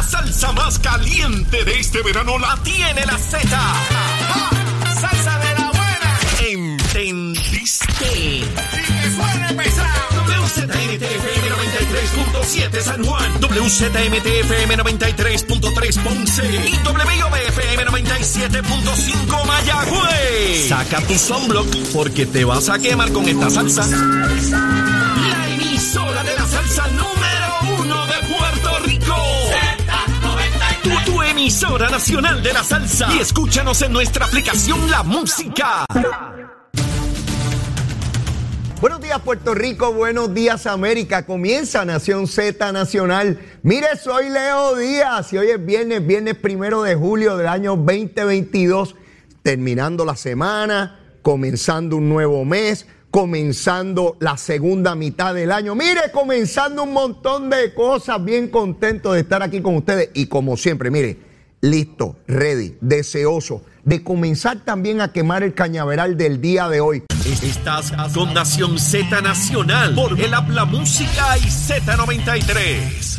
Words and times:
La 0.00 0.06
salsa 0.08 0.50
más 0.52 0.78
caliente 0.78 1.62
de 1.62 1.78
este 1.78 2.00
verano 2.00 2.38
la 2.38 2.56
tiene 2.62 3.04
la 3.04 3.18
Z. 3.18 3.38
¡Salsa 4.98 5.38
de 5.40 5.54
la 5.58 5.70
buena! 5.72 6.18
¿Entendiste? 6.48 7.86
¡Y 8.16 8.40
que 8.40 9.10
suene 9.14 9.52
pesado! 9.62 10.00
WZMTFM 10.26 11.50
93.7 11.50 12.80
San 12.80 13.04
Juan, 13.04 13.40
WZMTFM 13.42 14.78
93.3 14.78 16.02
Ponce 16.02 16.46
y 16.46 16.72
WIOBFM 16.88 17.84
97.5 17.84 19.44
Mayagüez. 19.44 20.68
Saca 20.70 21.02
tu 21.02 21.18
sunblock 21.18 21.76
porque 21.92 22.24
te 22.24 22.46
vas 22.46 22.70
a 22.70 22.78
quemar 22.78 23.12
con 23.12 23.28
esta 23.28 23.50
salsa. 23.50 23.86
La 23.86 25.48
emisora 25.50 26.24
de 26.24 26.34
la 26.36 26.46
salsa 26.46 26.86
número 26.86 27.09
emisora 31.40 31.88
nacional 31.88 32.42
de 32.42 32.52
la 32.52 32.62
salsa. 32.62 33.08
Y 33.14 33.20
escúchanos 33.20 33.80
en 33.80 33.94
nuestra 33.94 34.26
aplicación 34.26 34.90
La 34.90 35.02
Música. 35.02 35.86
Buenos 38.78 39.00
días 39.00 39.18
Puerto 39.20 39.54
Rico, 39.54 39.94
buenos 39.94 40.34
días 40.34 40.66
América. 40.66 41.24
Comienza 41.24 41.86
Nación 41.86 42.26
Z 42.26 42.72
Nacional. 42.72 43.38
Mire, 43.62 43.96
soy 43.96 44.28
Leo 44.28 44.76
Díaz 44.76 45.32
y 45.32 45.38
hoy 45.38 45.48
es 45.48 45.64
viernes, 45.64 46.06
viernes 46.06 46.34
primero 46.34 46.82
de 46.82 46.94
julio 46.94 47.38
del 47.38 47.48
año 47.48 47.74
2022. 47.74 48.96
Terminando 49.42 50.04
la 50.04 50.16
semana, 50.16 51.00
comenzando 51.22 51.96
un 51.96 52.10
nuevo 52.10 52.44
mes, 52.44 52.86
comenzando 53.10 54.18
la 54.20 54.36
segunda 54.36 54.94
mitad 54.94 55.34
del 55.34 55.52
año. 55.52 55.74
Mire, 55.74 56.12
comenzando 56.12 56.82
un 56.82 56.92
montón 56.92 57.48
de 57.48 57.72
cosas. 57.72 58.22
Bien 58.22 58.48
contento 58.48 59.14
de 59.14 59.20
estar 59.20 59.42
aquí 59.42 59.62
con 59.62 59.76
ustedes 59.76 60.10
y 60.12 60.26
como 60.26 60.58
siempre, 60.58 60.90
mire, 60.90 61.29
listo, 61.60 62.16
ready, 62.26 62.76
deseoso 62.80 63.62
de 63.84 64.02
comenzar 64.02 64.58
también 64.60 65.00
a 65.00 65.12
quemar 65.12 65.42
el 65.42 65.54
cañaveral 65.54 66.16
del 66.16 66.40
día 66.40 66.68
de 66.68 66.80
hoy. 66.80 67.02
Estás 67.24 67.92
con 68.14 68.34
Nación 68.34 68.78
Z 68.78 69.20
Nacional 69.20 69.94
por 69.94 70.18
el 70.18 70.32
Habla 70.32 70.64
Música 70.64 71.38
y 71.38 71.42
Z93. 71.42 73.18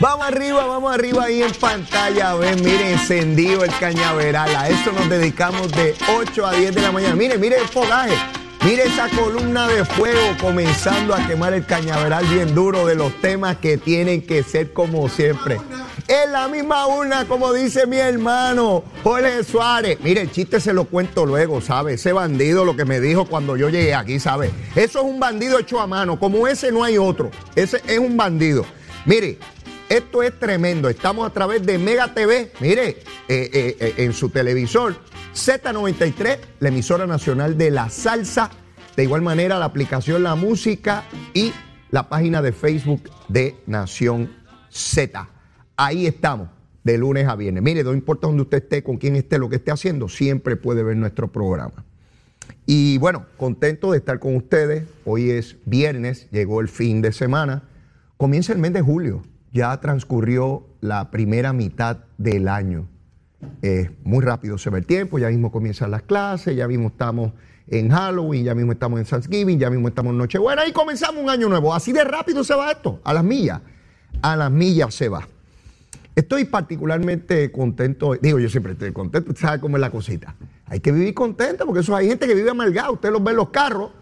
Vamos 0.00 0.26
arriba, 0.26 0.64
vamos 0.64 0.94
arriba 0.94 1.24
ahí 1.24 1.42
en 1.42 1.52
pantalla. 1.52 2.34
Ven, 2.34 2.62
mire, 2.64 2.92
encendido 2.92 3.64
el 3.64 3.70
cañaveral. 3.78 4.56
A 4.56 4.70
eso 4.70 4.92
nos 4.92 5.10
dedicamos 5.10 5.70
de 5.72 5.94
8 6.18 6.46
a 6.46 6.52
10 6.54 6.74
de 6.74 6.80
la 6.80 6.90
mañana. 6.90 7.14
Mire, 7.14 7.36
mire 7.36 7.58
el 7.58 7.68
fogaje. 7.68 8.16
Mire 8.62 8.84
esa 8.84 9.08
columna 9.08 9.66
de 9.68 9.86
fuego 9.86 10.20
comenzando 10.38 11.14
a 11.14 11.26
quemar 11.26 11.54
el 11.54 11.64
cañaveral 11.64 12.26
bien 12.26 12.54
duro 12.54 12.86
de 12.86 12.94
los 12.94 13.18
temas 13.22 13.56
que 13.56 13.78
tienen 13.78 14.20
que 14.20 14.42
ser 14.42 14.74
como 14.74 15.08
siempre. 15.08 15.58
Es 16.06 16.28
la 16.30 16.46
misma 16.46 16.86
una, 16.86 17.26
como 17.26 17.54
dice 17.54 17.86
mi 17.86 17.96
hermano 17.96 18.84
Jorge 19.02 19.44
Suárez. 19.44 19.98
Mire, 20.02 20.20
el 20.20 20.30
chiste 20.30 20.60
se 20.60 20.74
lo 20.74 20.84
cuento 20.84 21.24
luego, 21.24 21.62
¿sabe? 21.62 21.94
Ese 21.94 22.12
bandido, 22.12 22.66
lo 22.66 22.76
que 22.76 22.84
me 22.84 23.00
dijo 23.00 23.24
cuando 23.24 23.56
yo 23.56 23.70
llegué 23.70 23.94
aquí, 23.94 24.20
¿sabe? 24.20 24.50
Eso 24.76 24.98
es 24.98 25.04
un 25.04 25.18
bandido 25.18 25.58
hecho 25.58 25.80
a 25.80 25.86
mano. 25.86 26.20
Como 26.20 26.46
ese 26.46 26.70
no 26.70 26.84
hay 26.84 26.98
otro. 26.98 27.30
Ese 27.54 27.80
es 27.86 27.98
un 27.98 28.18
bandido. 28.18 28.66
Mire, 29.06 29.38
esto 29.88 30.22
es 30.22 30.38
tremendo. 30.38 30.88
Estamos 30.88 31.26
a 31.26 31.32
través 31.32 31.64
de 31.64 31.78
Mega 31.78 32.12
TV. 32.12 32.52
Mire, 32.60 32.88
eh, 32.88 32.98
eh, 33.28 33.76
eh, 33.80 33.94
en 33.96 34.12
su 34.12 34.28
televisor. 34.28 34.96
Z93, 35.34 36.38
la 36.58 36.68
emisora 36.68 37.06
nacional 37.06 37.56
de 37.56 37.70
la 37.70 37.88
salsa. 37.88 38.50
De 38.96 39.04
igual 39.04 39.22
manera, 39.22 39.58
la 39.58 39.64
aplicación 39.64 40.22
La 40.22 40.34
Música 40.34 41.04
y 41.32 41.52
la 41.90 42.08
página 42.08 42.42
de 42.42 42.52
Facebook 42.52 43.08
de 43.28 43.56
Nación 43.66 44.30
Z. 44.70 45.28
Ahí 45.76 46.06
estamos, 46.06 46.48
de 46.82 46.98
lunes 46.98 47.28
a 47.28 47.36
viernes. 47.36 47.62
Mire, 47.62 47.84
no 47.84 47.94
importa 47.94 48.26
donde 48.26 48.42
usted 48.42 48.58
esté, 48.58 48.82
con 48.82 48.96
quién 48.96 49.14
esté, 49.16 49.38
lo 49.38 49.48
que 49.48 49.56
esté 49.56 49.70
haciendo, 49.70 50.08
siempre 50.08 50.56
puede 50.56 50.82
ver 50.82 50.96
nuestro 50.96 51.30
programa. 51.30 51.84
Y 52.66 52.98
bueno, 52.98 53.26
contento 53.36 53.92
de 53.92 53.98
estar 53.98 54.18
con 54.18 54.36
ustedes. 54.36 54.84
Hoy 55.04 55.30
es 55.30 55.56
viernes, 55.64 56.28
llegó 56.30 56.60
el 56.60 56.68
fin 56.68 57.02
de 57.02 57.12
semana. 57.12 57.62
Comienza 58.16 58.52
el 58.52 58.58
mes 58.58 58.72
de 58.72 58.82
julio. 58.82 59.22
Ya 59.52 59.80
transcurrió 59.80 60.66
la 60.80 61.10
primera 61.10 61.52
mitad 61.52 61.98
del 62.18 62.48
año. 62.48 62.89
Eh, 63.62 63.90
muy 64.04 64.24
rápido 64.24 64.58
se 64.58 64.70
ve 64.70 64.78
el 64.80 64.86
tiempo, 64.86 65.18
ya 65.18 65.28
mismo 65.28 65.50
comienzan 65.50 65.90
las 65.90 66.02
clases, 66.02 66.54
ya 66.56 66.68
mismo 66.68 66.88
estamos 66.88 67.32
en 67.68 67.88
Halloween, 67.90 68.44
ya 68.44 68.54
mismo 68.54 68.72
estamos 68.72 69.00
en 69.00 69.06
Thanksgiving, 69.06 69.58
ya 69.58 69.70
mismo 69.70 69.88
estamos 69.88 70.12
en 70.12 70.18
Nochebuena 70.18 70.66
y 70.66 70.72
comenzamos 70.72 71.22
un 71.22 71.30
año 71.30 71.48
nuevo. 71.48 71.72
Así 71.74 71.92
de 71.92 72.04
rápido 72.04 72.42
se 72.44 72.54
va 72.54 72.70
esto, 72.72 73.00
a 73.04 73.14
las 73.14 73.24
millas. 73.24 73.60
A 74.22 74.36
las 74.36 74.50
millas 74.50 74.94
se 74.94 75.08
va. 75.08 75.26
Estoy 76.16 76.44
particularmente 76.44 77.50
contento, 77.52 78.14
digo 78.20 78.38
yo 78.40 78.48
siempre 78.48 78.72
estoy 78.72 78.92
contento, 78.92 79.32
¿sabe 79.36 79.60
cómo 79.60 79.76
es 79.76 79.80
la 79.80 79.90
cosita? 79.90 80.34
Hay 80.66 80.80
que 80.80 80.92
vivir 80.92 81.14
contento 81.14 81.64
porque 81.64 81.80
eso 81.80 81.94
hay 81.94 82.08
gente 82.08 82.26
que 82.26 82.34
vive 82.34 82.50
amargado, 82.50 82.94
usted 82.94 83.10
los 83.10 83.22
ve 83.22 83.30
en 83.30 83.36
los 83.36 83.50
carros 83.50 83.92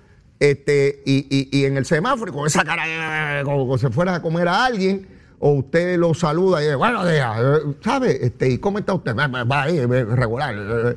este, 0.41 1.03
y, 1.05 1.49
y- 1.53 1.65
en 1.65 1.77
el 1.77 1.85
semáforo 1.85 2.33
con 2.33 2.47
esa 2.47 2.65
cara, 2.65 3.43
como, 3.45 3.59
como 3.59 3.77
si 3.79 3.87
fuera 3.89 4.15
a 4.15 4.23
comer 4.23 4.49
a 4.49 4.65
alguien, 4.65 5.07
o 5.41 5.53
usted 5.53 5.99
lo 5.99 6.15
saluda 6.15 6.61
y 6.61 6.65
dice, 6.65 6.77
bueno, 6.77 7.05
deja, 7.05 7.41
eh, 7.41 7.61
¿sabe? 7.83 8.19
Este, 8.27 8.51
¿Y 8.51 8.59
cómo 8.59 8.79
está 8.79 8.95
usted? 8.95 9.15
Va, 9.17 9.63
ahí, 9.63 9.85
ve, 9.87 10.05
regular. 10.05 10.55
eh, 10.55 10.91
eh. 10.91 10.97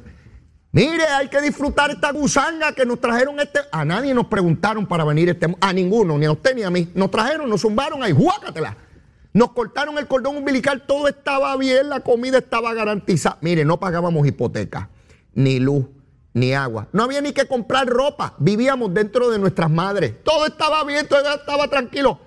Mire, 0.74 1.04
hay 1.04 1.28
que 1.28 1.42
disfrutar 1.42 1.92
esta 1.92 2.12
gusanga 2.12 2.74
que 2.74 2.86
nos 2.86 3.02
trajeron 3.02 3.40
este. 3.42 3.60
A 3.74 3.84
nadie 3.84 4.14
nos 4.14 4.28
preguntaron 4.28 4.88
para 4.88 5.04
venir 5.04 5.28
este. 5.28 5.54
A 5.60 5.74
ninguno, 5.74 6.18
ni 6.18 6.26
a 6.26 6.32
usted 6.32 6.56
ni 6.56 6.64
a 6.64 6.70
mí. 6.70 6.90
Nos 6.96 7.12
trajeron, 7.12 7.50
nos 7.50 7.62
zumbaron 7.62 8.02
ahí, 8.02 8.14
juácatela. 8.14 8.78
Nos 9.34 9.52
cortaron 9.52 9.98
el 9.98 10.08
cordón 10.08 10.38
umbilical, 10.38 10.84
todo 10.86 11.08
estaba 11.08 11.56
bien, 11.58 11.90
la 11.90 12.02
comida 12.02 12.38
estaba 12.38 12.74
garantizada. 12.74 13.38
Mire, 13.42 13.64
no 13.66 13.80
pagábamos 13.80 14.26
hipoteca, 14.28 14.90
ni 15.34 15.60
luz, 15.60 15.86
ni 16.34 16.54
agua. 16.54 16.88
No 16.92 17.04
había 17.04 17.22
ni 17.22 17.32
que 17.34 17.48
comprar 17.48 17.88
ropa. 17.88 18.34
Vivíamos 18.40 18.94
dentro 18.94 19.30
de 19.30 19.40
nuestras 19.40 19.70
madres. 19.70 20.24
Todo 20.24 20.46
estaba 20.46 20.84
bien, 20.86 21.08
todo 21.08 21.20
estaba 21.34 21.68
tranquilo. 21.68 22.20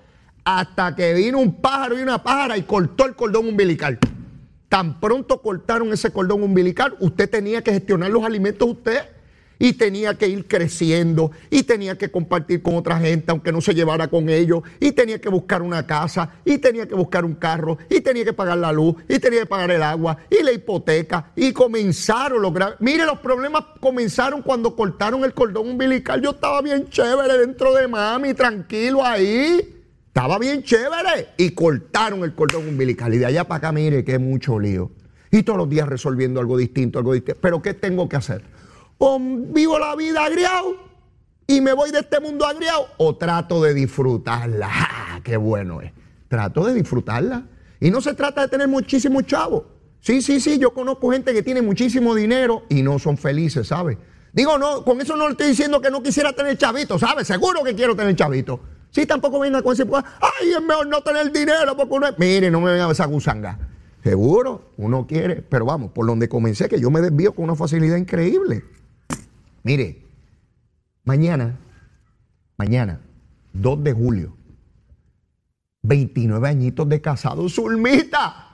Hasta 0.45 0.95
que 0.95 1.15
vino 1.15 1.39
un 1.39 1.55
pájaro 1.55 1.99
y 1.99 2.03
una 2.03 2.23
pájara 2.23 2.59
y 2.59 2.63
cortó 2.63 3.07
el 3.07 3.15
cordón 3.15 3.49
umbilical. 3.49 3.99
Tan 4.69 5.01
pronto 5.01 5.41
cortaron 5.41 5.93
ese 5.93 6.11
cordón 6.11 6.43
umbilical, 6.43 6.97
usted 7.01 7.31
tenía 7.31 7.63
que 7.63 7.73
gestionar 7.73 8.11
los 8.11 8.25
alimentos 8.25 8.69
usted 8.69 9.03
y 9.59 9.75
tenía 9.75 10.15
que 10.19 10.29
ir 10.29 10.47
creciendo 10.47 11.31
y 11.49 11.63
tenía 11.63 11.97
que 11.97 12.11
compartir 12.11 12.61
con 12.61 12.75
otra 12.75 12.99
gente 12.99 13.31
aunque 13.31 13.53
no 13.53 13.61
se 13.61 13.73
llevara 13.73 14.09
con 14.09 14.29
ellos 14.29 14.63
y 14.81 14.93
tenía 14.93 15.21
que 15.21 15.29
buscar 15.29 15.63
una 15.63 15.87
casa 15.87 16.31
y 16.45 16.59
tenía 16.59 16.87
que 16.87 16.95
buscar 16.95 17.25
un 17.25 17.35
carro 17.35 17.79
y 17.89 18.01
tenía 18.01 18.25
que 18.25 18.33
pagar 18.33 18.59
la 18.59 18.73
luz 18.73 18.97
y 19.09 19.19
tenía 19.19 19.41
que 19.41 19.47
pagar 19.47 19.71
el 19.71 19.83
agua 19.83 20.19
y 20.29 20.43
la 20.43 20.53
hipoteca 20.53 21.31
y 21.37 21.53
comenzaron 21.53 22.43
los 22.43 22.53
graves. 22.53 22.77
Mire, 22.81 23.07
los 23.07 23.21
problemas 23.21 23.65
comenzaron 23.81 24.43
cuando 24.43 24.75
cortaron 24.77 25.25
el 25.25 25.33
cordón 25.33 25.69
umbilical. 25.69 26.21
Yo 26.21 26.31
estaba 26.31 26.61
bien 26.61 26.89
chévere 26.89 27.39
dentro 27.39 27.73
de 27.75 27.89
mami, 27.89 28.35
tranquilo 28.35 29.05
ahí. 29.05 29.74
Estaba 30.15 30.39
bien 30.39 30.63
chévere. 30.63 31.31
Y 31.37 31.51
cortaron 31.51 32.23
el 32.23 32.37
cordón 32.37 32.69
umbilical. 32.69 33.13
Y 33.15 33.19
de 33.19 33.27
allá 33.27 33.49
para 33.49 33.59
acá, 33.59 33.73
mire, 33.73 34.05
que 34.05 34.21
mucho 34.21 34.61
lío. 34.61 34.93
Y 35.33 35.43
todos 35.43 35.59
los 35.59 35.69
días 35.69 35.89
resolviendo 35.89 36.39
algo 36.39 36.57
distinto, 36.57 37.01
algo 37.01 37.15
distinto. 37.15 37.41
Pero 37.43 37.61
¿qué 37.61 37.75
tengo 37.75 38.09
que 38.09 38.15
hacer? 38.15 38.45
O 38.99 39.19
vivo 39.19 39.77
la 39.77 39.97
vida 39.97 40.25
agriado 40.25 40.77
y 41.49 41.61
me 41.61 41.73
voy 41.73 41.91
de 41.91 41.99
este 41.99 42.21
mundo 42.21 42.47
agriado, 42.47 42.87
o 42.97 43.17
trato 43.17 43.61
de 43.61 43.75
disfrutarla. 43.75 44.69
¡Ah, 44.73 45.21
¡Qué 45.25 45.37
bueno 45.37 45.81
es! 45.83 45.91
Trato 46.29 46.65
de 46.65 46.75
disfrutarla. 46.75 47.49
Y 47.81 47.91
no 47.91 48.01
se 48.01 48.15
trata 48.15 48.43
de 48.43 48.49
tener 48.49 48.69
muchísimos 48.69 49.27
chavos. 49.27 49.65
Sí, 49.99 50.23
sí, 50.23 50.39
sí, 50.39 50.61
yo 50.61 50.73
conozco 50.73 51.11
gente 51.11 51.33
que 51.33 51.43
tiene 51.43 51.61
muchísimo 51.61 52.15
dinero 52.15 52.63
y 52.69 52.83
no 52.83 53.01
son 53.01 53.19
felices, 53.19 53.67
¿sabes? 53.67 53.99
Digo, 54.33 54.59
no, 54.59 54.85
con 54.85 55.01
eso 55.01 55.17
no 55.17 55.27
le 55.27 55.33
estoy 55.33 55.49
diciendo 55.49 55.81
que 55.81 55.91
no 55.91 56.05
quisiera 56.05 56.33
tener 56.33 56.57
chavito, 56.57 57.01
¿sabes? 57.01 57.27
Seguro 57.27 57.65
que 57.65 57.75
quiero 57.75 57.97
tener 57.97 58.15
chavito. 58.15 58.61
Sí, 58.95 59.07
tampoco 59.07 59.41
venga 59.41 59.61
con 59.61 59.73
ese, 59.73 59.83
ay, 59.83 60.53
es 60.53 60.63
mejor 60.63 60.87
no 60.87 61.03
tener 61.03 61.33
dinero 61.33 61.77
porque 61.77 61.95
uno. 61.95 62.07
Mire, 62.17 62.49
no 62.49 62.61
me 62.61 62.71
venga 62.71 62.89
esa 62.93 63.07
gusanga. 63.07 63.59
Seguro, 64.05 64.71
uno 64.77 65.05
quiere, 65.07 65.43
pero 65.43 65.65
vamos, 65.65 65.91
por 65.91 66.07
donde 66.07 66.29
comencé, 66.29 66.69
que 66.69 66.79
yo 66.79 66.91
me 66.91 67.01
desvío 67.01 67.35
con 67.35 67.45
una 67.45 67.57
facilidad 67.57 67.97
increíble. 67.97 68.65
Mire, 69.65 70.03
mañana, 71.03 71.59
mañana, 72.57 73.01
2 73.55 73.83
de 73.83 73.93
julio, 73.93 74.37
29 75.83 76.49
añitos 76.49 76.89
de 76.89 77.01
casado, 77.01 77.49
Zulmita. 77.49 78.45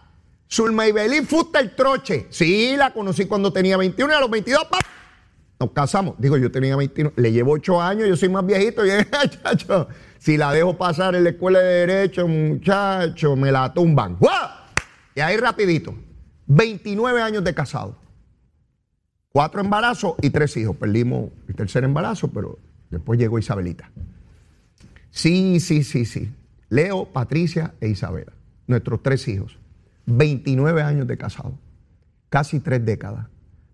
Zulma 0.50 0.88
Ibelín 0.88 1.26
Fusta 1.26 1.60
el 1.60 1.76
Troche. 1.76 2.26
Sí, 2.30 2.74
la 2.76 2.92
conocí 2.92 3.26
cuando 3.26 3.52
tenía 3.52 3.76
21 3.76 4.12
y 4.12 4.16
a 4.16 4.20
los 4.20 4.30
22, 4.30 4.64
¡pap! 4.64 4.80
Nos 5.60 5.70
casamos. 5.72 6.14
Digo, 6.18 6.38
yo 6.38 6.50
tenía 6.50 6.74
21, 6.74 7.12
le 7.14 7.32
llevo 7.32 7.52
8 7.52 7.80
años, 7.80 8.08
yo 8.08 8.16
soy 8.16 8.30
más 8.30 8.46
viejito. 8.46 8.82
Y, 8.86 8.90
muchacho, 8.90 9.88
si 10.20 10.36
la 10.36 10.52
dejo 10.52 10.76
pasar 10.76 11.14
en 11.14 11.24
la 11.24 11.30
escuela 11.30 11.60
de 11.60 11.86
Derecho, 11.86 12.28
muchacho, 12.28 13.36
me 13.36 13.50
la 13.50 13.72
tumban. 13.72 14.16
¡Guau! 14.16 14.50
Y 15.14 15.20
ahí 15.20 15.38
rapidito, 15.38 15.94
29 16.46 17.22
años 17.22 17.42
de 17.42 17.54
casado. 17.54 17.96
Cuatro 19.32 19.62
embarazos 19.62 20.16
y 20.20 20.28
tres 20.28 20.54
hijos. 20.58 20.76
Perdimos 20.76 21.30
el 21.48 21.54
tercer 21.54 21.84
embarazo, 21.84 22.28
pero 22.28 22.58
después 22.90 23.18
llegó 23.18 23.38
Isabelita. 23.38 23.90
Sí, 25.10 25.58
sí, 25.58 25.82
sí, 25.84 26.04
sí. 26.04 26.30
Leo, 26.68 27.06
Patricia 27.06 27.72
e 27.80 27.88
Isabela, 27.88 28.32
nuestros 28.66 29.02
tres 29.02 29.26
hijos. 29.26 29.58
29 30.04 30.82
años 30.82 31.06
de 31.06 31.16
casado, 31.16 31.58
casi 32.28 32.60
tres 32.60 32.84
décadas. 32.84 33.26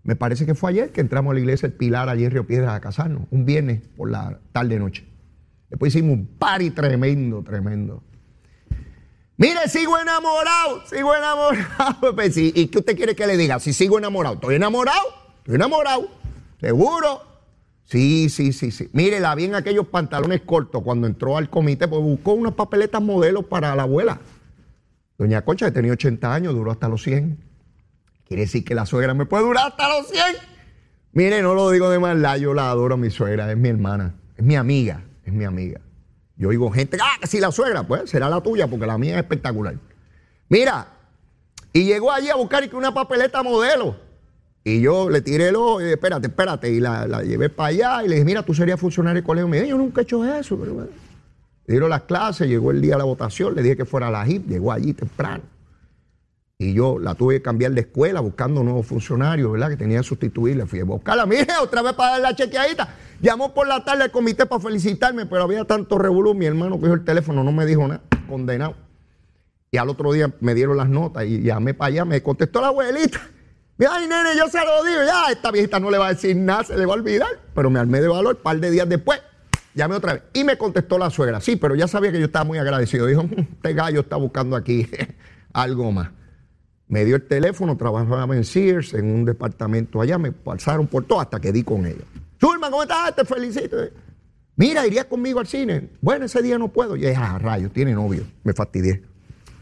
Me 0.04 0.14
parece 0.14 0.46
que 0.46 0.54
fue 0.54 0.70
ayer 0.70 0.92
que 0.92 1.00
entramos 1.00 1.32
a 1.32 1.34
la 1.34 1.40
iglesia 1.40 1.66
El 1.66 1.72
Pilar, 1.72 2.08
allí 2.08 2.24
en 2.24 2.30
Río 2.30 2.46
Piedras, 2.46 2.72
a 2.72 2.80
casarnos, 2.80 3.22
un 3.32 3.44
viernes 3.44 3.80
por 3.96 4.12
la 4.12 4.38
tarde-noche. 4.52 5.15
Después 5.70 5.94
hicimos 5.94 6.14
un 6.14 6.26
party 6.26 6.70
tremendo, 6.70 7.42
tremendo. 7.42 8.02
Mire, 9.38 9.68
sigo 9.68 9.98
enamorado, 9.98 10.86
sigo 10.86 11.14
enamorado. 11.14 12.14
Pues 12.14 12.36
¿Y 12.36 12.68
qué 12.68 12.78
usted 12.78 12.96
quiere 12.96 13.14
que 13.14 13.26
le 13.26 13.36
diga? 13.36 13.58
Si 13.60 13.72
sigo 13.72 13.98
enamorado, 13.98 14.36
¿estoy 14.36 14.54
enamorado? 14.54 15.02
Estoy 15.38 15.56
enamorado, 15.56 16.08
seguro. 16.60 17.22
Sí, 17.84 18.28
sí, 18.30 18.52
sí, 18.52 18.70
sí. 18.70 18.88
Mire, 18.92 19.20
la 19.20 19.34
vi 19.34 19.44
en 19.44 19.54
aquellos 19.54 19.86
pantalones 19.86 20.40
cortos 20.40 20.82
cuando 20.82 21.06
entró 21.06 21.36
al 21.36 21.50
comité, 21.50 21.86
pues 21.86 22.02
buscó 22.02 22.32
unas 22.32 22.54
papeletas 22.54 23.00
modelos 23.00 23.44
para 23.44 23.76
la 23.76 23.84
abuela. 23.84 24.20
Doña 25.18 25.44
Concha, 25.44 25.66
que 25.66 25.72
tenía 25.72 25.92
80 25.92 26.34
años, 26.34 26.54
duró 26.54 26.72
hasta 26.72 26.88
los 26.88 27.02
100. 27.02 27.38
Quiere 28.26 28.42
decir 28.42 28.64
que 28.64 28.74
la 28.74 28.86
suegra 28.86 29.14
me 29.14 29.24
puede 29.24 29.44
durar 29.44 29.68
hasta 29.68 29.88
los 29.88 30.08
100. 30.08 30.24
Mire, 31.12 31.42
no 31.42 31.54
lo 31.54 31.70
digo 31.70 31.88
de 31.88 31.98
maldad, 31.98 32.36
yo 32.38 32.54
la 32.54 32.70
adoro 32.70 32.94
a 32.94 32.98
mi 32.98 33.10
suegra, 33.10 33.50
es 33.50 33.56
mi 33.56 33.68
hermana, 33.68 34.16
es 34.36 34.44
mi 34.44 34.56
amiga, 34.56 35.04
es 35.30 35.32
mi 35.32 35.44
amiga. 35.44 35.80
Yo 36.36 36.50
oigo 36.50 36.70
gente, 36.70 36.98
ah, 37.00 37.26
si 37.26 37.40
la 37.40 37.50
suegra, 37.50 37.82
pues 37.82 38.10
será 38.10 38.28
la 38.28 38.40
tuya, 38.40 38.66
porque 38.66 38.86
la 38.86 38.98
mía 38.98 39.14
es 39.14 39.22
espectacular. 39.22 39.76
Mira, 40.48 40.86
y 41.72 41.84
llegó 41.84 42.12
allí 42.12 42.28
a 42.28 42.36
buscar 42.36 42.68
una 42.74 42.92
papeleta 42.92 43.42
modelo. 43.42 43.96
Y 44.64 44.80
yo 44.80 45.08
le 45.08 45.20
tiré 45.20 45.48
el 45.48 45.56
ojo, 45.56 45.80
y 45.80 45.84
espérate, 45.84 46.26
espérate, 46.26 46.70
y 46.70 46.80
la, 46.80 47.22
llevé 47.22 47.48
para 47.48 47.68
allá 47.68 48.04
y 48.04 48.08
le 48.08 48.14
dije, 48.16 48.24
mira, 48.24 48.42
tú 48.42 48.52
serías 48.52 48.80
funcionario 48.80 49.20
del 49.20 49.24
colegio. 49.24 49.46
Me 49.46 49.66
yo 49.66 49.78
nunca 49.78 50.00
he 50.00 50.04
hecho 50.04 50.24
eso. 50.24 50.58
Pero 50.58 50.74
bueno. 50.74 50.90
Le 51.66 51.72
dieron 51.72 51.90
las 51.90 52.02
clases, 52.02 52.48
llegó 52.48 52.70
el 52.70 52.80
día 52.80 52.92
de 52.94 52.98
la 52.98 53.04
votación, 53.04 53.54
le 53.54 53.62
dije 53.62 53.76
que 53.76 53.84
fuera 53.84 54.08
a 54.08 54.10
la 54.10 54.26
HIP, 54.26 54.48
llegó 54.48 54.72
allí 54.72 54.92
temprano. 54.92 55.44
Y 56.58 56.72
yo 56.72 56.98
la 56.98 57.14
tuve 57.14 57.34
que 57.34 57.42
cambiar 57.42 57.72
de 57.72 57.82
escuela 57.82 58.20
buscando 58.20 58.62
nuevos 58.62 58.86
funcionarios, 58.86 59.52
¿verdad? 59.52 59.68
Que 59.68 59.76
tenía 59.76 59.98
que 59.98 60.04
sustituirle. 60.04 60.66
Fui 60.66 60.80
a 60.80 60.84
buscarla, 60.84 61.26
mire, 61.26 61.48
otra 61.60 61.82
vez 61.82 61.92
para 61.92 62.12
dar 62.12 62.20
la 62.20 62.34
chequeadita. 62.34 62.88
Llamó 63.20 63.54
por 63.54 63.66
la 63.66 63.82
tarde 63.84 64.04
al 64.04 64.10
comité 64.10 64.46
para 64.46 64.60
felicitarme, 64.60 65.26
pero 65.26 65.42
había 65.42 65.64
tanto 65.64 65.98
revolú. 65.98 66.34
Mi 66.34 66.46
hermano 66.46 66.78
cogió 66.78 66.94
el 66.94 67.04
teléfono, 67.04 67.42
no 67.42 67.52
me 67.52 67.64
dijo 67.64 67.86
nada, 67.88 68.02
condenado. 68.28 68.74
Y 69.70 69.78
al 69.78 69.88
otro 69.88 70.12
día 70.12 70.32
me 70.40 70.54
dieron 70.54 70.76
las 70.76 70.88
notas 70.88 71.24
y 71.24 71.42
llamé 71.42 71.74
para 71.74 71.88
allá, 71.88 72.04
me 72.04 72.22
contestó 72.22 72.60
la 72.60 72.68
abuelita. 72.68 73.20
Ay, 73.78 74.06
nene, 74.08 74.30
yo 74.36 74.48
se 74.48 74.58
lo 74.64 74.84
digo, 74.84 75.00
ya, 75.04 75.30
esta 75.30 75.50
viejita 75.50 75.78
no 75.78 75.90
le 75.90 75.98
va 75.98 76.06
a 76.06 76.14
decir 76.14 76.34
nada, 76.34 76.64
se 76.64 76.78
le 76.78 76.86
va 76.86 76.94
a 76.94 76.96
olvidar. 76.96 77.28
Pero 77.54 77.68
me 77.68 77.78
armé 77.78 78.00
de 78.00 78.08
valor, 78.08 78.36
un 78.36 78.42
par 78.42 78.58
de 78.58 78.70
días 78.70 78.88
después, 78.88 79.20
llamé 79.74 79.96
otra 79.96 80.14
vez. 80.14 80.22
Y 80.32 80.44
me 80.44 80.56
contestó 80.56 80.98
la 80.98 81.10
suegra, 81.10 81.40
sí, 81.40 81.56
pero 81.56 81.74
ya 81.74 81.86
sabía 81.86 82.12
que 82.12 82.18
yo 82.18 82.26
estaba 82.26 82.44
muy 82.44 82.58
agradecido. 82.58 83.06
Dijo, 83.06 83.24
mm, 83.24 83.38
este 83.38 83.74
gallo 83.74 84.00
está 84.00 84.16
buscando 84.16 84.56
aquí 84.56 84.88
algo 85.52 85.92
más. 85.92 86.10
Me 86.88 87.04
dio 87.04 87.16
el 87.16 87.26
teléfono, 87.26 87.76
trabajaba 87.76 88.34
en 88.36 88.44
Sears, 88.44 88.94
en 88.94 89.12
un 89.12 89.24
departamento 89.24 90.00
allá, 90.00 90.18
me 90.18 90.32
pasaron 90.32 90.86
por 90.86 91.04
todo 91.04 91.20
hasta 91.20 91.40
que 91.40 91.52
di 91.52 91.62
con 91.62 91.84
ella. 91.84 92.04
Zulma, 92.40 92.70
¿cómo 92.70 92.82
estás? 92.82 93.14
Te 93.14 93.24
felicito. 93.24 93.76
Mira, 94.56 94.86
irías 94.86 95.06
conmigo 95.06 95.40
al 95.40 95.46
cine. 95.46 95.90
Bueno, 96.00 96.24
ese 96.24 96.42
día 96.42 96.58
no 96.58 96.68
puedo. 96.68 96.96
Yo 96.96 97.08
dije, 97.08 97.20
ah, 97.20 97.38
rayos, 97.38 97.72
tiene 97.72 97.92
novio. 97.92 98.24
Me 98.42 98.52
fastidié. 98.52 99.02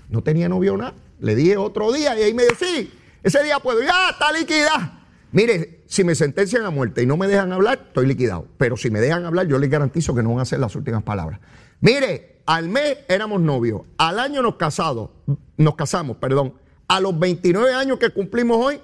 No 0.08 0.22
tenía 0.22 0.48
novio 0.48 0.76
nada. 0.76 0.94
Le 1.20 1.34
dije 1.34 1.56
otro 1.56 1.92
día 1.92 2.18
y 2.18 2.22
ahí 2.22 2.34
me 2.34 2.44
dijo, 2.44 2.56
sí, 2.58 2.92
ese 3.22 3.42
día 3.42 3.58
puedo. 3.58 3.82
Ya, 3.82 4.10
está 4.10 4.32
liquidada. 4.32 5.00
Mire, 5.32 5.82
si 5.86 6.04
me 6.04 6.14
sentencian 6.14 6.64
a 6.64 6.70
muerte 6.70 7.02
y 7.02 7.06
no 7.06 7.16
me 7.16 7.26
dejan 7.26 7.52
hablar, 7.52 7.86
estoy 7.88 8.06
liquidado. 8.06 8.46
Pero 8.58 8.76
si 8.76 8.90
me 8.90 9.00
dejan 9.00 9.24
hablar, 9.24 9.46
yo 9.46 9.58
les 9.58 9.70
garantizo 9.70 10.14
que 10.14 10.22
no 10.22 10.30
van 10.30 10.40
a 10.40 10.44
ser 10.44 10.60
las 10.60 10.76
últimas 10.76 11.02
palabras. 11.02 11.40
Mire, 11.80 12.42
al 12.46 12.68
mes 12.68 12.98
éramos 13.08 13.40
novios, 13.40 13.82
al 13.98 14.18
año 14.18 14.42
nos 14.42 14.56
casamos, 14.56 15.10
nos 15.56 15.74
casamos, 15.74 16.18
perdón 16.18 16.54
a 16.88 17.00
los 17.00 17.18
29 17.18 17.74
años 17.74 17.98
que 17.98 18.10
cumplimos 18.10 18.58
hoy, 18.58 18.80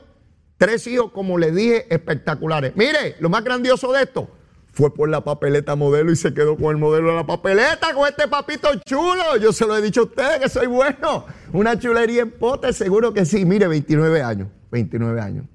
tres 0.60 0.86
hijos, 0.86 1.10
como 1.12 1.38
le 1.38 1.52
dije, 1.52 1.86
espectaculares. 1.88 2.76
Mire, 2.76 3.16
lo 3.18 3.30
más 3.30 3.42
grandioso 3.42 3.90
de 3.92 4.02
esto 4.02 4.28
fue 4.70 4.94
por 4.94 5.08
la 5.08 5.24
papeleta 5.24 5.74
modelo 5.74 6.12
y 6.12 6.16
se 6.16 6.34
quedó 6.34 6.54
con 6.58 6.66
el 6.72 6.76
modelo 6.76 7.08
de 7.08 7.16
la 7.16 7.26
papeleta, 7.26 7.94
con 7.94 8.06
este 8.06 8.28
papito 8.28 8.68
chulo. 8.84 9.38
Yo 9.40 9.54
se 9.54 9.66
lo 9.66 9.74
he 9.74 9.80
dicho 9.80 10.02
a 10.02 10.04
ustedes 10.04 10.38
que 10.38 10.50
soy 10.50 10.66
bueno. 10.66 11.24
Una 11.54 11.78
chulería 11.78 12.20
en 12.20 12.32
pote, 12.32 12.74
seguro 12.74 13.14
que 13.14 13.24
sí. 13.24 13.46
Mire, 13.46 13.68
29 13.68 14.22
años, 14.22 14.48
29 14.70 15.18
años. 15.18 15.46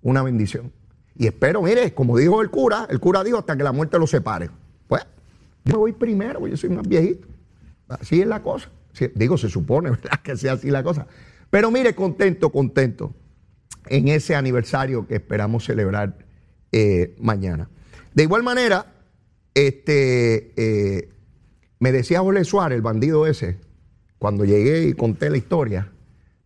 Una 0.00 0.22
bendición. 0.22 0.72
Y 1.16 1.26
espero, 1.26 1.60
mire, 1.60 1.92
como 1.92 2.16
dijo 2.16 2.40
el 2.40 2.48
cura, 2.48 2.86
el 2.88 3.00
cura 3.00 3.24
dijo 3.24 3.38
hasta 3.38 3.56
que 3.56 3.64
la 3.64 3.72
muerte 3.72 3.98
los 3.98 4.10
separe. 4.10 4.48
Pues, 4.86 5.04
yo 5.64 5.78
voy 5.78 5.90
primero, 5.90 6.46
yo 6.46 6.56
soy 6.56 6.70
más 6.70 6.86
viejito. 6.86 7.26
Así 7.88 8.20
es 8.20 8.28
la 8.28 8.40
cosa. 8.44 8.70
digo, 9.16 9.36
se 9.36 9.48
supone, 9.48 9.90
¿verdad? 10.02 10.20
Que 10.22 10.36
sea 10.36 10.52
así 10.52 10.70
la 10.70 10.84
cosa. 10.84 11.08
Pero 11.50 11.72
mire, 11.72 11.96
contento, 11.96 12.50
contento 12.50 13.12
en 13.86 14.08
ese 14.08 14.34
aniversario 14.34 15.06
que 15.06 15.16
esperamos 15.16 15.64
celebrar 15.64 16.16
eh, 16.72 17.14
mañana. 17.18 17.68
De 18.14 18.22
igual 18.24 18.42
manera, 18.42 18.86
este, 19.54 20.52
eh, 20.56 21.08
me 21.78 21.92
decía 21.92 22.20
Jorge 22.20 22.44
Suárez, 22.44 22.76
el 22.76 22.82
bandido 22.82 23.26
ese, 23.26 23.58
cuando 24.18 24.44
llegué 24.44 24.84
y 24.84 24.94
conté 24.94 25.30
la 25.30 25.36
historia. 25.36 25.92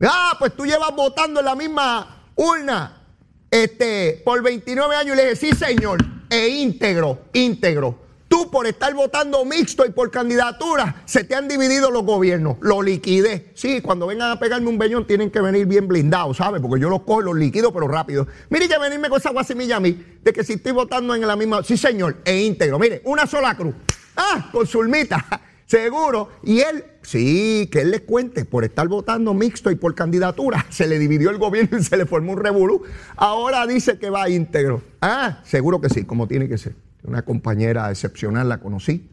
Ah, 0.03 0.37
pues 0.39 0.55
tú 0.55 0.65
llevas 0.65 0.95
votando 0.97 1.41
en 1.41 1.47
la 1.47 1.55
misma 1.55 2.31
urna 2.37 3.03
este, 3.51 4.23
por 4.25 4.43
29 4.43 4.97
años. 4.97 5.15
Y 5.15 5.17
le 5.17 5.23
dije, 5.31 5.37
sí, 5.37 5.53
señor, 5.53 5.99
e 6.31 6.49
íntegro, 6.49 7.21
íntegro. 7.33 8.06
Tú 8.37 8.51
por 8.51 8.67
estar 8.67 8.93
votando 8.93 9.47
mixto 9.47 9.87
y 9.87 9.93
por 9.93 10.11
candidatura, 10.11 11.01
se 11.07 11.25
te 11.25 11.35
han 11.35 11.49
dividido 11.49 11.91
los 11.91 12.05
gobiernos. 12.05 12.59
Lo 12.61 12.83
liquidé. 12.83 13.51
Sí, 13.55 13.81
cuando 13.81 14.07
vengan 14.07 14.31
a 14.31 14.39
pegarme 14.39 14.69
un 14.69 14.77
beñón 14.77 15.07
tienen 15.07 15.31
que 15.31 15.41
venir 15.41 15.65
bien 15.65 15.89
blindados, 15.89 16.37
¿sabes? 16.37 16.61
Porque 16.61 16.79
yo 16.79 16.91
los 16.91 17.01
cojo, 17.01 17.23
los 17.23 17.35
liquido, 17.35 17.73
pero 17.73 17.89
rápido. 17.89 18.27
Mire 18.51 18.69
que 18.69 18.79
venirme 18.79 19.09
con 19.09 19.19
esa 19.19 19.31
guasimilla 19.31 19.77
a 19.77 19.81
mí, 19.81 20.19
de 20.23 20.35
que 20.35 20.45
si 20.45 20.53
estoy 20.53 20.73
votando 20.73 21.15
en 21.15 21.27
la 21.27 21.35
misma... 21.35 21.63
Sí, 21.63 21.79
señor, 21.79 22.19
e 22.27 22.43
íntegro. 22.43 22.79
Mire, 22.79 23.01
una 23.07 23.27
sola 23.27 23.57
cruz. 23.57 23.75
Ah, 24.15 24.51
con 24.53 24.67
Zulmita. 24.67 25.25
Seguro. 25.65 26.33
Y 26.43 26.61
él, 26.61 26.85
sí, 27.01 27.71
que 27.73 27.81
él 27.81 27.91
les 27.91 28.03
cuente, 28.03 28.45
por 28.45 28.65
estar 28.65 28.87
votando 28.87 29.33
mixto 29.33 29.71
y 29.71 29.77
por 29.77 29.95
candidatura, 29.95 30.67
se 30.69 30.87
le 30.87 30.99
dividió 30.99 31.31
el 31.31 31.39
gobierno 31.39 31.79
y 31.79 31.83
se 31.83 31.97
le 31.97 32.05
formó 32.05 32.33
un 32.33 32.39
revolú. 32.41 32.83
Ahora 33.17 33.67
dice 33.67 33.99
que 33.99 34.11
va 34.11 34.29
íntegro. 34.29 34.83
Ah, 35.01 35.41
seguro 35.43 35.81
que 35.81 35.89
sí, 35.89 36.05
como 36.05 36.29
tiene 36.29 36.51
que 36.51 36.59
ser 36.59 36.86
una 37.07 37.23
compañera 37.23 37.91
excepcional, 37.91 38.49
la 38.49 38.59
conocí. 38.59 39.09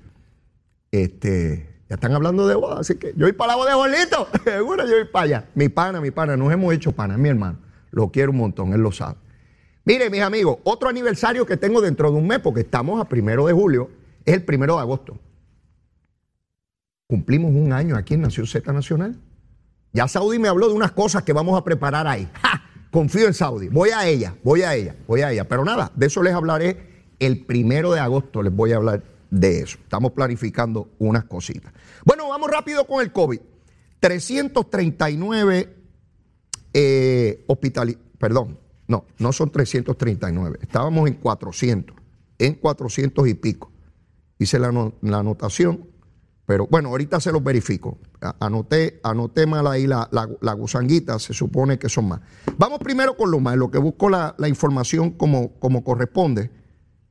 Este, 0.92 1.69
ya 1.90 1.95
están 1.95 2.13
hablando 2.13 2.48
de 2.48 2.56
boda, 2.56 2.80
así 2.80 2.95
que 2.95 3.13
yo 3.16 3.25
voy 3.25 3.34
para 3.34 3.54
la 3.54 3.56
boda 3.56 3.69
de 3.72 3.75
Bolito, 3.75 4.28
seguro 4.44 4.85
yo 4.85 4.95
voy 4.95 5.06
para 5.06 5.23
allá. 5.26 5.50
Mi 5.56 5.69
pana, 5.69 6.02
mi 6.02 6.12
pana, 6.12 6.35
nos 6.35 6.52
hemos 6.52 6.73
hecho 6.73 6.92
pana, 6.92 7.18
mi 7.18 7.30
hermano. 7.30 7.59
Lo 7.92 8.12
quiero 8.12 8.31
un 8.31 8.38
montón, 8.38 8.73
él 8.73 8.81
lo 8.81 8.92
sabe. 8.92 9.18
Mire, 9.85 10.09
mis 10.09 10.21
amigos, 10.21 10.57
otro 10.64 10.90
aniversario 10.90 11.45
que 11.45 11.57
tengo 11.57 11.81
dentro 11.81 12.09
de 12.12 12.18
un 12.18 12.28
mes, 12.28 12.40
porque 12.40 12.62
estamos 12.62 13.02
a 13.02 13.07
primero 13.07 13.45
de 13.45 13.54
julio, 13.54 13.92
es 14.26 14.33
el 14.33 14.44
primero 14.44 14.76
de 14.76 14.81
agosto. 14.81 15.19
Cumplimos 17.07 17.52
un 17.52 17.73
año 17.73 17.95
aquí 17.95 18.14
en 18.14 18.21
Nación 18.21 18.47
Z 18.47 18.71
Nacional. 18.71 19.19
Ya 19.92 20.07
Saudi 20.07 20.40
me 20.40 20.47
habló 20.47 20.69
de 20.69 20.73
unas 20.73 20.94
cosas 20.94 21.23
que 21.23 21.33
vamos 21.33 21.59
a 21.59 21.64
preparar 21.64 22.07
ahí. 22.07 22.28
Confío 22.92 23.28
en 23.28 23.33
Saudi. 23.33 23.68
Voy 23.68 23.90
a 23.90 24.07
ella, 24.07 24.35
voy 24.44 24.62
a 24.64 24.73
ella, 24.73 24.95
voy 25.06 25.21
a 25.21 25.31
ella. 25.31 25.47
Pero 25.47 25.66
nada, 25.66 25.92
de 25.95 26.06
eso 26.07 26.23
les 26.23 26.33
hablaré 26.33 26.93
el 27.19 27.45
primero 27.45 27.91
de 27.93 27.99
agosto 27.99 28.41
les 28.41 28.53
voy 28.53 28.71
a 28.71 28.77
hablar 28.77 29.03
de 29.29 29.61
eso. 29.61 29.77
Estamos 29.81 30.11
planificando 30.11 30.89
unas 30.99 31.25
cositas. 31.25 31.73
Bueno, 32.05 32.29
vamos 32.29 32.49
rápido 32.49 32.85
con 32.85 33.01
el 33.01 33.11
COVID. 33.11 33.39
339 33.99 35.83
eh, 36.73 37.45
perdón, 38.17 38.57
no, 38.87 39.05
no 39.19 39.31
son 39.31 39.51
339, 39.51 40.59
estábamos 40.61 41.07
en 41.07 41.15
400, 41.15 41.95
en 42.39 42.55
400 42.55 43.27
y 43.27 43.33
pico. 43.35 43.71
Hice 44.39 44.59
la, 44.59 44.67
anotación, 44.67 45.87
pero 46.45 46.67
bueno, 46.67 46.89
ahorita 46.89 47.19
se 47.19 47.31
los 47.31 47.43
verifico. 47.43 47.97
Anoté, 48.39 48.99
anoté 49.03 49.45
mal 49.45 49.67
ahí 49.67 49.87
la, 49.87 50.09
la, 50.11 50.53
gusanguita, 50.53 51.19
se 51.19 51.33
supone 51.33 51.77
que 51.77 51.87
son 51.87 52.09
más. 52.09 52.21
Vamos 52.57 52.79
primero 52.79 53.15
con 53.15 53.31
lo 53.31 53.39
más, 53.39 53.55
lo 53.55 53.71
que 53.71 53.77
busco 53.77 54.09
la, 54.09 54.35
información 54.47 55.11
como, 55.11 55.53
como 55.59 55.83
corresponde 55.83 56.49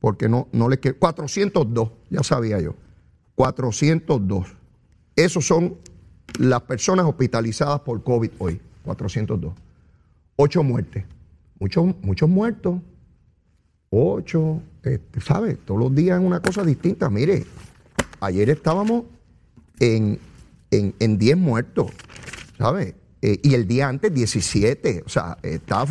porque 0.03 0.27
no, 0.27 0.49
no 0.51 0.67
le 0.67 0.81
queda. 0.81 0.95
402, 0.99 1.89
ya 2.09 2.23
sabía 2.23 2.59
yo. 2.59 2.75
402. 3.35 4.47
Esos 5.15 5.47
son 5.47 5.77
las 6.39 6.61
personas 6.63 7.05
hospitalizadas 7.05 7.79
por 7.79 8.03
COVID 8.03 8.31
hoy. 8.37 8.59
402. 8.83 9.53
Ocho 10.35 10.61
muertes. 10.61 11.05
Muchos, 11.57 11.95
muchos 12.01 12.27
muertos. 12.27 12.81
Ocho. 13.91 14.61
Este, 14.83 15.21
¿Sabes? 15.21 15.57
Todos 15.63 15.79
los 15.79 15.95
días 15.95 16.19
es 16.19 16.27
una 16.27 16.41
cosa 16.41 16.65
distinta. 16.65 17.09
Mire, 17.09 17.45
ayer 18.19 18.49
estábamos 18.49 19.05
en, 19.79 20.19
en, 20.69 21.17
10 21.17 21.37
muertos. 21.37 21.91
¿Sabes? 22.57 22.93
Eh, 23.21 23.39
y 23.41 23.53
el 23.53 23.69
día 23.69 23.87
antes 23.87 24.13
17. 24.13 25.03
O 25.05 25.09
sea, 25.09 25.37
está, 25.41 25.85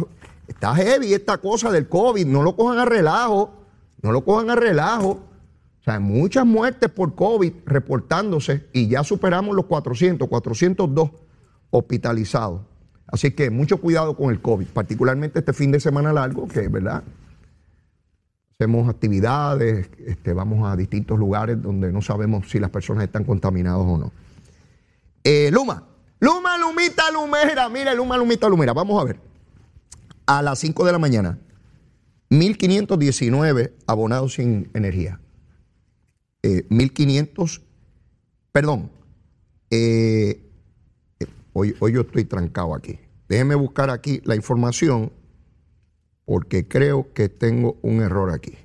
está 0.46 0.74
heavy 0.74 1.14
esta 1.14 1.38
cosa 1.38 1.72
del 1.72 1.88
COVID. 1.88 2.26
No 2.26 2.42
lo 2.42 2.54
cojan 2.54 2.78
a 2.78 2.84
relajo. 2.84 3.61
No 4.02 4.12
lo 4.12 4.24
cojan 4.24 4.50
a 4.50 4.56
relajo. 4.56 5.20
O 5.80 5.84
sea, 5.84 5.98
muchas 5.98 6.44
muertes 6.46 6.90
por 6.90 7.14
COVID 7.14 7.52
reportándose 7.66 8.68
y 8.72 8.88
ya 8.88 9.02
superamos 9.02 9.56
los 9.56 9.66
400, 9.66 10.28
402 10.28 11.10
hospitalizados. 11.70 12.60
Así 13.06 13.32
que 13.32 13.50
mucho 13.50 13.78
cuidado 13.78 14.16
con 14.16 14.30
el 14.30 14.40
COVID, 14.40 14.68
particularmente 14.68 15.40
este 15.40 15.52
fin 15.52 15.72
de 15.72 15.80
semana 15.80 16.12
largo, 16.12 16.46
que 16.46 16.68
verdad. 16.68 17.02
Hacemos 18.54 18.88
actividades, 18.88 19.90
este, 20.06 20.32
vamos 20.32 20.70
a 20.70 20.76
distintos 20.76 21.18
lugares 21.18 21.60
donde 21.60 21.90
no 21.90 22.00
sabemos 22.00 22.48
si 22.48 22.60
las 22.60 22.70
personas 22.70 23.04
están 23.04 23.24
contaminadas 23.24 23.80
o 23.80 23.98
no. 23.98 24.12
Eh, 25.24 25.50
Luma, 25.52 25.82
Luma, 26.20 26.56
Lumita, 26.58 27.10
Lumera, 27.10 27.68
mire, 27.68 27.94
Luma, 27.94 28.16
Lumita, 28.16 28.48
Lumera, 28.48 28.72
vamos 28.72 29.00
a 29.00 29.04
ver. 29.04 29.18
A 30.26 30.40
las 30.40 30.60
5 30.60 30.84
de 30.84 30.92
la 30.92 30.98
mañana, 30.98 31.38
1519 32.32 33.74
abonados 33.86 34.34
sin 34.34 34.70
energía. 34.72 35.20
1500, 36.42 37.58
eh, 37.58 37.62
perdón, 38.50 38.90
eh, 39.70 40.50
hoy, 41.52 41.76
hoy 41.78 41.92
yo 41.92 42.00
estoy 42.00 42.24
trancado 42.24 42.74
aquí. 42.74 42.98
Déjeme 43.28 43.54
buscar 43.54 43.90
aquí 43.90 44.22
la 44.24 44.34
información 44.34 45.12
porque 46.24 46.66
creo 46.66 47.12
que 47.12 47.28
tengo 47.28 47.78
un 47.82 48.00
error 48.00 48.30
aquí. 48.32 48.56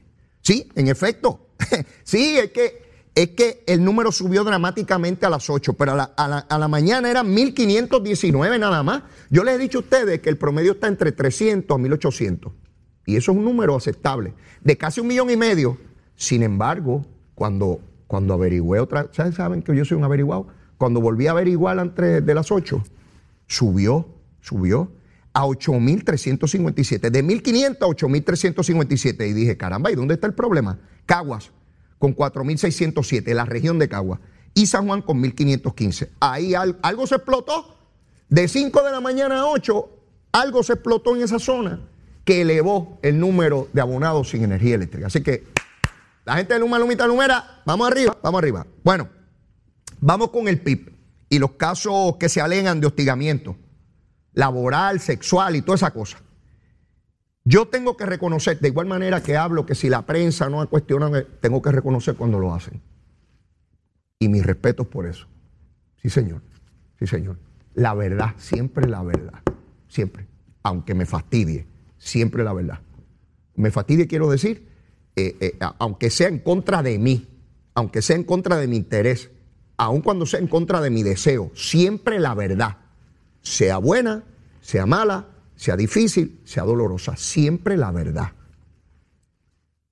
Sí, 0.42 0.70
en 0.76 0.88
efecto. 0.88 1.50
sí, 2.06 2.38
es 2.38 2.52
que, 2.52 3.10
es 3.14 3.32
que 3.32 3.66
el 3.68 3.84
número 3.84 4.14
subió 4.14 4.46
dramáticamente 4.46 5.26
a 5.26 5.30
las 5.30 5.50
8, 5.50 5.74
pero 5.74 5.92
a 5.92 5.96
la, 5.96 6.04
a 6.16 6.28
la, 6.30 6.38
a 6.38 6.58
la 6.58 6.70
mañana 6.70 7.12
eran 7.12 7.34
1519 7.34 8.60
nada 8.60 8.82
más. 8.82 9.04
Yo 9.30 9.44
les 9.44 9.56
he 9.56 9.58
dicho 9.58 9.80
a 9.80 9.82
ustedes 9.82 10.22
que 10.22 10.30
el 10.30 10.38
promedio 10.38 10.72
está 10.72 10.88
entre 10.88 11.12
300 11.12 11.76
a 11.76 11.78
1800. 11.78 12.54
Y 13.08 13.16
eso 13.16 13.32
es 13.32 13.38
un 13.38 13.46
número 13.46 13.76
aceptable. 13.76 14.34
De 14.62 14.78
casi 14.78 15.00
un 15.00 15.08
millón 15.08 15.32
y 15.32 15.38
medio. 15.38 15.78
Sin 16.18 16.44
embargo, 16.44 17.06
cuando, 17.36 17.80
cuando 18.06 18.34
averigüé 18.34 18.82
otra, 18.82 19.08
¿saben, 19.14 19.32
saben 19.32 19.62
que 19.62 19.74
yo 19.76 19.86
soy 19.86 19.98
un 19.98 20.04
averiguado? 20.04 20.48
Cuando 20.78 21.00
volví 21.00 21.26
a 21.26 21.32
averiguar 21.32 21.80
antes 21.80 22.24
de 22.24 22.34
las 22.36 22.52
8, 22.52 22.84
subió, 23.48 24.10
subió 24.42 24.92
a 25.32 25.46
8.357, 25.46 27.10
de 27.10 27.24
1.500 27.24 27.78
a 27.78 27.88
8.357. 27.88 29.30
Y 29.30 29.34
dije, 29.34 29.56
caramba, 29.56 29.90
¿y 29.90 29.96
dónde 29.96 30.16
está 30.16 30.28
el 30.28 30.34
problema? 30.34 30.78
Caguas, 31.06 31.52
con 32.00 32.14
4.607, 32.14 33.34
la 33.34 33.46
región 33.46 33.80
de 33.80 33.88
Caguas. 33.88 34.20
Y 34.54 34.68
San 34.68 34.86
Juan 34.86 35.02
con 35.02 35.24
1.515. 35.24 36.10
Ahí 36.20 36.56
algo 36.56 37.08
se 37.08 37.16
explotó. 37.16 37.78
De 38.28 38.50
5 38.50 38.84
de 38.84 38.92
la 38.92 39.00
mañana 39.00 39.40
a 39.40 39.46
8, 39.46 39.90
algo 40.34 40.62
se 40.62 40.74
explotó 40.74 41.16
en 41.16 41.22
esa 41.22 41.40
zona 41.40 41.80
que 42.28 42.42
elevó 42.42 43.00
el 43.04 43.22
número 43.22 43.70
de 43.72 43.80
abonados 43.80 44.32
sin 44.32 44.44
energía 44.44 44.76
eléctrica. 44.76 45.08
Así 45.08 45.24
que 45.24 45.46
la 46.26 46.36
gente 46.36 46.56
de 46.56 46.60
Luma, 46.60 46.78
Lumita, 46.78 47.08
Lumera, 47.08 47.62
vamos 47.66 47.88
arriba, 47.88 48.18
vamos 48.22 48.40
arriba. 48.40 48.68
Bueno, 48.84 49.08
vamos 50.02 50.32
con 50.32 50.50
el 50.50 50.60
PIB 50.60 50.92
y 51.30 51.40
los 51.40 51.52
casos 51.52 52.18
que 52.18 52.28
se 52.28 52.42
alegan 52.42 52.82
de 52.82 52.88
hostigamiento 52.88 53.56
laboral, 54.34 55.00
sexual 55.00 55.56
y 55.56 55.62
toda 55.62 55.78
esa 55.78 55.92
cosa. 55.92 56.18
Yo 57.46 57.70
tengo 57.70 57.96
que 57.96 58.06
reconocer, 58.06 58.60
de 58.60 58.68
igual 58.68 58.88
manera 58.88 59.24
que 59.24 59.38
hablo 59.38 59.66
que 59.66 59.74
si 59.74 59.88
la 59.88 60.06
prensa 60.06 60.50
no 60.50 60.60
ha 60.60 60.66
cuestionado, 60.66 61.24
tengo 61.40 61.62
que 61.62 61.72
reconocer 61.72 62.16
cuando 62.16 62.40
lo 62.40 62.54
hacen. 62.54 62.82
Y 64.20 64.28
mis 64.28 64.46
respetos 64.46 64.86
por 64.88 65.06
eso. 65.06 65.28
Sí, 66.02 66.10
señor. 66.10 66.42
Sí, 67.00 67.08
señor. 67.08 67.40
La 67.74 67.94
verdad, 67.94 68.34
siempre 68.36 68.86
la 68.86 69.02
verdad. 69.02 69.42
Siempre. 69.88 70.28
Aunque 70.64 70.94
me 70.94 71.06
fastidie, 71.06 71.66
siempre 72.08 72.44
la 72.44 72.54
verdad. 72.54 72.80
Me 73.56 73.72
fastidie, 73.72 74.08
quiero 74.08 74.30
decir, 74.30 74.68
eh, 75.16 75.36
eh, 75.40 75.58
aunque 75.80 76.10
sea 76.10 76.28
en 76.28 76.40
contra 76.40 76.82
de 76.82 76.98
mí, 76.98 77.28
aunque 77.74 78.02
sea 78.02 78.16
en 78.16 78.24
contra 78.24 78.58
de 78.58 78.68
mi 78.68 78.78
interés, 78.78 79.30
aun 79.78 80.02
cuando 80.02 80.26
sea 80.26 80.40
en 80.40 80.48
contra 80.48 80.80
de 80.82 80.90
mi 80.90 81.04
deseo, 81.04 81.52
siempre 81.54 82.20
la 82.20 82.34
verdad, 82.34 82.78
sea 83.42 83.78
buena, 83.78 84.24
sea 84.62 84.86
mala, 84.86 85.28
sea 85.56 85.76
difícil, 85.76 86.40
sea 86.46 86.64
dolorosa, 86.64 87.16
siempre 87.18 87.78
la 87.78 87.92
verdad. 87.92 88.32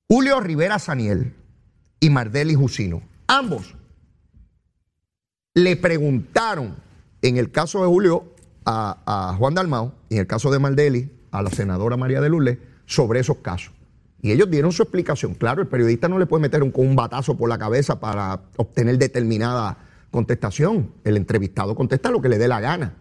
Julio 0.07 0.39
Rivera 0.39 0.79
Saniel 0.79 1.33
y 1.99 2.09
Mardeli 2.09 2.53
Jusino, 2.55 3.01
ambos 3.27 3.75
le 5.55 5.75
preguntaron, 5.77 6.75
en 7.21 7.37
el 7.37 7.51
caso 7.51 7.81
de 7.81 7.87
Julio, 7.87 8.35
a, 8.65 9.31
a 9.31 9.35
Juan 9.37 9.55
Dalmao, 9.55 9.93
y 10.09 10.15
en 10.15 10.21
el 10.21 10.27
caso 10.27 10.51
de 10.51 10.59
Mardeli, 10.59 11.09
a 11.39 11.43
la 11.43 11.49
senadora 11.49 11.97
María 11.97 12.21
de 12.21 12.29
Lourdes, 12.29 12.57
sobre 12.85 13.19
esos 13.19 13.37
casos. 13.37 13.73
Y 14.21 14.31
ellos 14.31 14.49
dieron 14.49 14.71
su 14.71 14.81
explicación. 14.81 15.35
Claro, 15.35 15.61
el 15.61 15.67
periodista 15.67 16.07
no 16.07 16.17
le 16.17 16.25
puede 16.25 16.41
meter 16.41 16.63
un, 16.63 16.95
batazo 16.95 17.37
por 17.37 17.47
la 17.47 17.59
cabeza 17.59 17.99
para 17.99 18.41
obtener 18.57 18.97
determinada 18.97 19.77
contestación. 20.09 20.91
El 21.03 21.17
entrevistado 21.17 21.75
contesta 21.75 22.09
lo 22.09 22.21
que 22.21 22.29
le 22.29 22.37
dé 22.37 22.47
la 22.47 22.59
gana. 22.59 22.93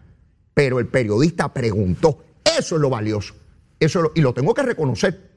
Pero 0.53 0.79
el 0.79 0.87
periodista 0.87 1.51
preguntó. 1.51 2.19
Eso 2.43 2.75
es 2.75 2.81
lo 2.81 2.89
valioso. 2.91 3.33
Eso 3.79 4.11
y 4.13 4.21
lo 4.21 4.33
tengo 4.33 4.53
que 4.53 4.61
reconocer. 4.61 5.31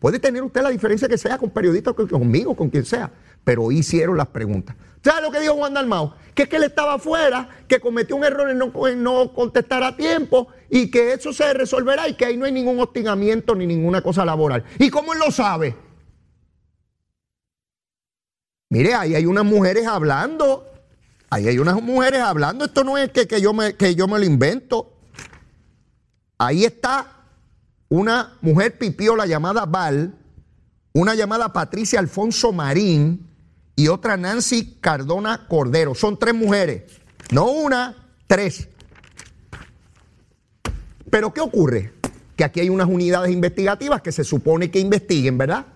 puede 0.00 0.18
tener 0.18 0.42
usted 0.42 0.62
la 0.62 0.70
diferencia 0.70 1.08
que 1.08 1.16
sea 1.16 1.38
con 1.38 1.50
periodistas, 1.50 1.94
conmigo, 1.94 2.56
con 2.56 2.68
quien 2.68 2.84
sea. 2.84 3.12
Pero 3.44 3.70
hicieron 3.70 4.16
las 4.16 4.26
preguntas. 4.26 4.74
¿Sabe 5.02 5.22
lo 5.22 5.30
que 5.30 5.40
dijo 5.40 5.54
Juan 5.54 5.72
Dalmao? 5.72 6.14
Que 6.34 6.42
es 6.42 6.48
que 6.48 6.56
él 6.56 6.64
estaba 6.64 6.94
afuera, 6.94 7.48
que 7.66 7.80
cometió 7.80 8.16
un 8.16 8.24
error 8.24 8.50
en 8.50 9.02
no, 9.02 9.32
contestar 9.32 9.82
a 9.82 9.96
tiempo 9.96 10.48
y 10.70 10.90
que 10.90 11.12
eso 11.12 11.32
se 11.32 11.52
resolverá 11.52 12.08
y 12.08 12.14
que 12.14 12.24
ahí 12.24 12.36
no 12.36 12.44
hay 12.44 12.52
ningún 12.52 12.78
hostigamiento 12.78 13.54
ni 13.54 13.66
ninguna 13.66 14.02
cosa 14.02 14.24
laboral. 14.24 14.64
¿Y 14.78 14.88
cómo 14.88 15.12
él 15.12 15.18
lo 15.18 15.30
sabe? 15.32 15.74
Mire, 18.68 18.94
ahí 18.94 19.16
hay 19.16 19.26
unas 19.26 19.44
mujeres 19.44 19.86
hablando. 19.86 20.70
Ahí 21.28 21.48
hay 21.48 21.58
unas 21.58 21.82
mujeres 21.82 22.20
hablando. 22.20 22.64
Esto 22.64 22.84
no 22.84 22.96
es 22.96 23.10
que, 23.10 23.26
que, 23.26 23.40
yo, 23.40 23.52
me, 23.52 23.74
que 23.74 23.96
yo 23.96 24.06
me 24.06 24.18
lo 24.18 24.24
invento. 24.24 24.96
Ahí 26.38 26.64
está 26.64 27.24
una 27.88 28.38
mujer 28.40 28.78
pipiola 28.78 29.26
llamada 29.26 29.66
Val, 29.66 30.14
una 30.92 31.16
llamada 31.16 31.52
Patricia 31.52 31.98
Alfonso 31.98 32.52
Marín, 32.52 33.28
y 33.74 33.88
otra 33.88 34.16
Nancy 34.16 34.76
Cardona 34.80 35.46
Cordero. 35.48 35.94
Son 35.94 36.18
tres 36.18 36.34
mujeres, 36.34 37.00
no 37.32 37.50
una, 37.50 37.96
tres. 38.26 38.68
Pero 41.10 41.32
¿qué 41.32 41.40
ocurre? 41.40 41.92
Que 42.36 42.44
aquí 42.44 42.60
hay 42.60 42.68
unas 42.68 42.88
unidades 42.88 43.30
investigativas 43.32 44.00
que 44.00 44.12
se 44.12 44.24
supone 44.24 44.70
que 44.70 44.80
investiguen, 44.80 45.36
¿verdad? 45.36 45.66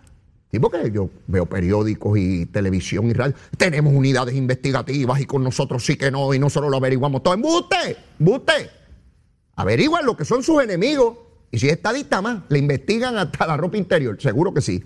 Sí, 0.50 0.60
porque 0.60 0.90
yo 0.90 1.10
veo 1.26 1.46
periódicos 1.46 2.16
y 2.16 2.46
televisión 2.46 3.10
y 3.10 3.12
radio. 3.12 3.34
Tenemos 3.58 3.92
unidades 3.92 4.34
investigativas 4.36 5.20
y 5.20 5.26
con 5.26 5.42
nosotros 5.42 5.84
sí 5.84 5.96
que 5.96 6.10
no, 6.10 6.32
y 6.32 6.38
nosotros 6.38 6.70
lo 6.70 6.76
averiguamos 6.76 7.22
todo. 7.22 7.34
¡Embuste! 7.34 7.96
¡Embuste! 8.20 8.70
Averiguan 9.56 10.06
lo 10.06 10.16
que 10.16 10.24
son 10.24 10.42
sus 10.42 10.62
enemigos. 10.62 11.18
Y 11.50 11.58
si 11.58 11.66
es 11.66 11.74
estadista 11.74 12.22
más, 12.22 12.42
le 12.48 12.58
investigan 12.58 13.18
hasta 13.18 13.46
la 13.46 13.56
ropa 13.56 13.76
interior, 13.76 14.16
seguro 14.20 14.54
que 14.54 14.60
sí 14.60 14.82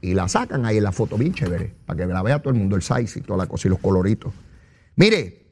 y 0.00 0.14
la 0.14 0.28
sacan 0.28 0.64
ahí 0.64 0.78
en 0.78 0.84
la 0.84 0.92
foto 0.92 1.16
bien 1.16 1.34
chévere, 1.34 1.74
para 1.86 1.98
que 1.98 2.12
la 2.12 2.22
vea 2.22 2.38
todo 2.40 2.52
el 2.52 2.58
mundo, 2.58 2.76
el 2.76 2.82
size 2.82 3.18
y 3.18 3.22
toda 3.22 3.38
la 3.38 3.46
cosa 3.46 3.68
y 3.68 3.70
los 3.70 3.80
coloritos. 3.80 4.32
Mire, 4.96 5.47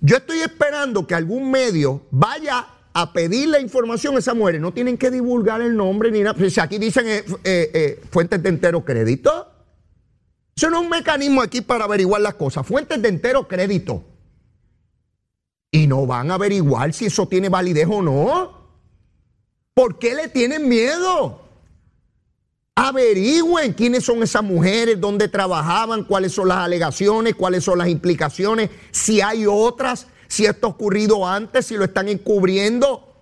yo 0.00 0.16
estoy 0.16 0.40
esperando 0.40 1.06
que 1.06 1.14
algún 1.14 1.50
medio 1.50 2.02
vaya 2.10 2.66
a 2.92 3.12
pedir 3.12 3.48
la 3.48 3.60
información 3.60 4.16
a 4.16 4.18
esa 4.18 4.34
mujer. 4.34 4.60
No 4.60 4.72
tienen 4.72 4.96
que 4.96 5.10
divulgar 5.10 5.60
el 5.60 5.76
nombre 5.76 6.10
ni 6.10 6.20
nada. 6.20 6.50
Si 6.50 6.60
aquí 6.60 6.78
dicen 6.78 7.06
eh, 7.06 7.24
eh, 7.44 7.70
eh, 7.74 8.02
fuentes 8.10 8.42
de 8.42 8.48
entero 8.48 8.84
crédito, 8.84 9.48
eso 10.56 10.70
no 10.70 10.78
es 10.78 10.84
un 10.84 10.90
mecanismo 10.90 11.42
aquí 11.42 11.60
para 11.60 11.84
averiguar 11.84 12.20
las 12.20 12.34
cosas. 12.34 12.66
Fuentes 12.66 13.00
de 13.00 13.08
entero 13.08 13.46
crédito. 13.46 14.04
Y 15.70 15.86
no 15.86 16.06
van 16.06 16.30
a 16.30 16.34
averiguar 16.34 16.92
si 16.92 17.06
eso 17.06 17.28
tiene 17.28 17.48
validez 17.48 17.86
o 17.90 18.02
no. 18.02 18.58
¿Por 19.74 19.98
qué 19.98 20.14
le 20.14 20.28
tienen 20.28 20.68
miedo? 20.68 21.47
Averigüen 22.80 23.72
quiénes 23.72 24.04
son 24.04 24.22
esas 24.22 24.44
mujeres, 24.44 25.00
dónde 25.00 25.26
trabajaban, 25.26 26.04
cuáles 26.04 26.30
son 26.30 26.46
las 26.46 26.58
alegaciones, 26.58 27.34
cuáles 27.34 27.64
son 27.64 27.76
las 27.76 27.88
implicaciones, 27.88 28.70
si 28.92 29.20
hay 29.20 29.46
otras, 29.48 30.06
si 30.28 30.46
esto 30.46 30.68
ha 30.68 30.70
ocurrido 30.70 31.26
antes, 31.26 31.66
si 31.66 31.76
lo 31.76 31.82
están 31.82 32.08
encubriendo. 32.08 33.16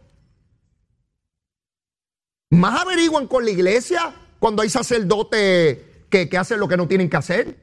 Más 2.50 2.82
averigüen 2.82 3.26
con 3.26 3.46
la 3.46 3.50
iglesia 3.50 4.14
cuando 4.38 4.60
hay 4.60 4.68
sacerdotes 4.68 5.78
que, 6.10 6.28
que 6.28 6.36
hacen 6.36 6.60
lo 6.60 6.68
que 6.68 6.76
no 6.76 6.86
tienen 6.86 7.08
que 7.08 7.16
hacer. 7.16 7.56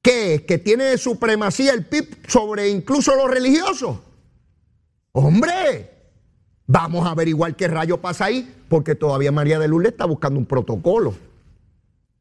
¿Qué? 0.00 0.44
Que 0.46 0.58
tiene 0.58 0.96
supremacía 0.96 1.72
el 1.72 1.86
PIB 1.86 2.28
sobre 2.28 2.68
incluso 2.68 3.16
los 3.16 3.28
religiosos. 3.28 3.98
Hombre, 5.10 5.97
Vamos 6.68 7.04
a 7.04 7.10
averiguar 7.10 7.56
qué 7.56 7.66
rayo 7.66 8.00
pasa 8.00 8.26
ahí, 8.26 8.54
porque 8.68 8.94
todavía 8.94 9.32
María 9.32 9.58
de 9.58 9.66
Lourdes 9.66 9.90
está 9.90 10.04
buscando 10.04 10.38
un 10.38 10.46
protocolo. 10.46 11.16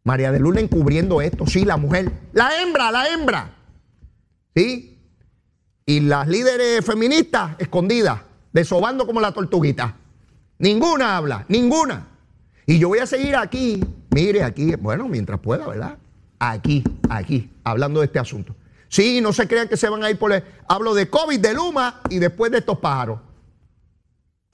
María 0.04 0.32
de 0.32 0.40
Lourdes 0.40 0.64
encubriendo 0.64 1.22
esto, 1.22 1.46
sí, 1.46 1.64
la 1.64 1.78
mujer, 1.78 2.12
la 2.34 2.60
hembra, 2.60 2.92
la 2.92 3.08
hembra. 3.10 3.54
¿Sí? 4.56 4.98
Y 5.86 6.00
las 6.00 6.28
líderes 6.28 6.84
feministas 6.84 7.52
escondidas, 7.60 8.22
desobando 8.52 9.06
como 9.06 9.22
la 9.22 9.32
tortuguita. 9.32 9.96
Ninguna 10.58 11.16
habla, 11.16 11.46
ninguna. 11.48 12.08
Y 12.66 12.80
yo 12.80 12.88
voy 12.88 12.98
a 12.98 13.06
seguir 13.06 13.36
aquí 13.36 13.80
Mire, 14.18 14.44
aquí, 14.44 14.74
bueno, 14.76 15.08
mientras 15.08 15.40
pueda, 15.40 15.68
¿verdad? 15.68 16.00
Aquí, 16.40 16.84
aquí, 17.08 17.52
hablando 17.64 18.00
de 18.00 18.08
este 18.08 18.18
asunto. 18.18 18.56
Sí, 18.88 19.22
no 19.22 19.32
se 19.32 19.48
crean 19.48 19.68
que 19.68 19.78
se 19.78 19.90
van 19.90 20.04
a 20.04 20.10
ir 20.10 20.18
por 20.18 20.34
el... 20.34 20.44
Hablo 20.68 20.96
de 20.96 21.08
COVID, 21.08 21.40
de 21.40 21.54
Luma 21.54 22.02
y 22.10 22.18
después 22.18 22.52
de 22.52 22.58
estos 22.58 22.80
pájaros. 22.80 23.20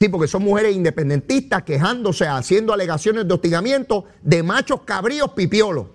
Sí, 0.03 0.09
porque 0.09 0.27
son 0.27 0.43
mujeres 0.43 0.75
independentistas 0.75 1.63
quejándose, 1.63 2.27
haciendo 2.27 2.73
alegaciones 2.73 3.25
de 3.25 3.35
hostigamiento 3.35 4.03
de 4.21 4.43
machos 4.43 4.81
cabríos 4.81 5.31
pipiolos. 5.31 5.85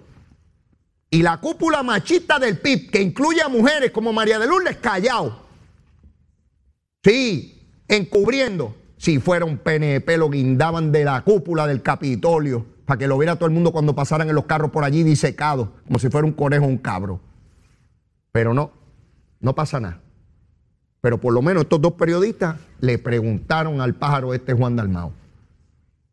Y 1.10 1.20
la 1.20 1.36
cúpula 1.42 1.82
machista 1.82 2.38
del 2.38 2.58
PIB, 2.58 2.90
que 2.90 3.02
incluye 3.02 3.42
a 3.42 3.50
mujeres 3.50 3.90
como 3.90 4.14
María 4.14 4.38
de 4.38 4.46
Lourdes, 4.46 4.78
callado. 4.78 5.42
Sí, 7.04 7.68
encubriendo. 7.86 8.74
Si 8.96 9.18
fuera 9.18 9.44
un 9.44 9.58
PNP, 9.58 10.16
lo 10.16 10.30
guindaban 10.30 10.90
de 10.90 11.04
la 11.04 11.20
cúpula 11.20 11.66
del 11.66 11.82
Capitolio, 11.82 12.64
para 12.86 12.96
que 12.96 13.08
lo 13.08 13.18
viera 13.18 13.36
todo 13.36 13.44
el 13.44 13.54
mundo 13.54 13.72
cuando 13.72 13.94
pasaran 13.94 14.26
en 14.30 14.36
los 14.36 14.46
carros 14.46 14.70
por 14.70 14.84
allí 14.84 15.02
disecados, 15.02 15.68
como 15.86 15.98
si 15.98 16.08
fuera 16.08 16.26
un 16.26 16.32
conejo 16.32 16.64
o 16.64 16.68
un 16.68 16.78
cabro. 16.78 17.20
Pero 18.32 18.54
no, 18.54 18.72
no 19.40 19.54
pasa 19.54 19.78
nada. 19.80 20.00
Pero 21.00 21.18
por 21.18 21.32
lo 21.32 21.42
menos 21.42 21.64
estos 21.64 21.80
dos 21.80 21.92
periodistas 21.92 22.56
le 22.80 22.98
preguntaron 22.98 23.80
al 23.80 23.94
pájaro 23.94 24.34
este 24.34 24.52
Juan 24.52 24.76
Dalmao. 24.76 25.12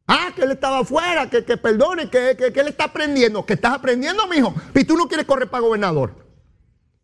Ah, 0.08 0.32
que 0.36 0.44
él 0.44 0.52
estaba 0.52 0.80
afuera, 0.80 1.30
que, 1.30 1.44
que 1.44 1.58
perdone, 1.58 2.10
que, 2.10 2.36
que, 2.38 2.60
él 2.60 2.68
está 2.68 2.86
aprendiendo. 2.86 3.46
¿Que 3.46 3.54
estás 3.54 3.74
aprendiendo, 3.74 4.28
mijo? 4.28 4.54
Y 4.76 4.84
tú 4.84 4.96
no 4.96 5.08
quieres 5.08 5.26
correr 5.26 5.50
para 5.50 5.62
gobernador. 5.62 6.14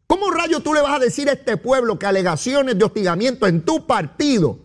¿Cómo 0.06 0.30
rayo 0.30 0.60
tú 0.60 0.74
le 0.74 0.82
vas 0.82 0.94
a 0.94 1.00
decir 1.00 1.30
a 1.30 1.34
este 1.34 1.58
pueblo 1.58 1.98
que 1.98 2.06
alegaciones 2.06 2.78
de 2.78 2.86
hostigamiento 2.86 3.48
en 3.48 3.62
tu 3.62 3.88
partido, 3.88 4.60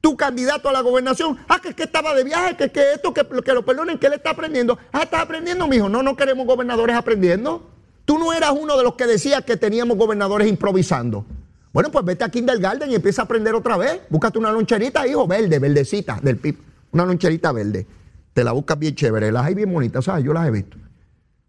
tu 0.00 0.16
candidato 0.16 0.68
a 0.70 0.72
la 0.72 0.80
gobernación, 0.80 1.36
ah, 1.48 1.60
que, 1.60 1.74
que 1.74 1.82
estaba 1.82 2.14
de 2.14 2.24
viaje, 2.24 2.56
que, 2.56 2.70
que 2.70 2.92
esto, 2.92 3.12
que, 3.12 3.26
que 3.44 3.52
lo 3.52 3.64
perdonen, 3.64 3.98
que 3.98 4.06
él 4.06 4.14
está 4.14 4.30
aprendiendo? 4.30 4.78
Ah, 4.92 5.02
estás 5.02 5.20
aprendiendo, 5.20 5.66
mijo. 5.66 5.90
No, 5.90 6.02
no 6.02 6.16
queremos 6.16 6.46
gobernadores 6.46 6.96
aprendiendo. 6.96 7.68
Tú 8.06 8.18
no 8.18 8.32
eras 8.32 8.52
uno 8.58 8.78
de 8.78 8.84
los 8.84 8.94
que 8.94 9.06
decía 9.06 9.42
que 9.42 9.58
teníamos 9.58 9.98
gobernadores 9.98 10.48
improvisando. 10.48 11.26
Bueno, 11.76 11.90
pues 11.90 12.06
vete 12.06 12.24
a 12.24 12.30
Kindergarten 12.30 12.90
y 12.90 12.94
empieza 12.94 13.20
a 13.20 13.24
aprender 13.26 13.54
otra 13.54 13.76
vez. 13.76 14.00
Búscate 14.08 14.38
una 14.38 14.50
loncherita, 14.50 15.06
hijo, 15.06 15.26
verde, 15.26 15.58
verdecita, 15.58 16.18
del 16.22 16.38
PIB. 16.38 16.56
Una 16.92 17.04
loncherita 17.04 17.52
verde. 17.52 17.86
Te 18.32 18.42
la 18.42 18.52
buscas 18.52 18.78
bien 18.78 18.94
chévere. 18.94 19.30
Las 19.30 19.44
hay 19.44 19.54
bien 19.54 19.70
bonitas, 19.70 20.06
¿sabes? 20.06 20.24
Yo 20.24 20.32
las 20.32 20.48
he 20.48 20.50
visto. 20.50 20.78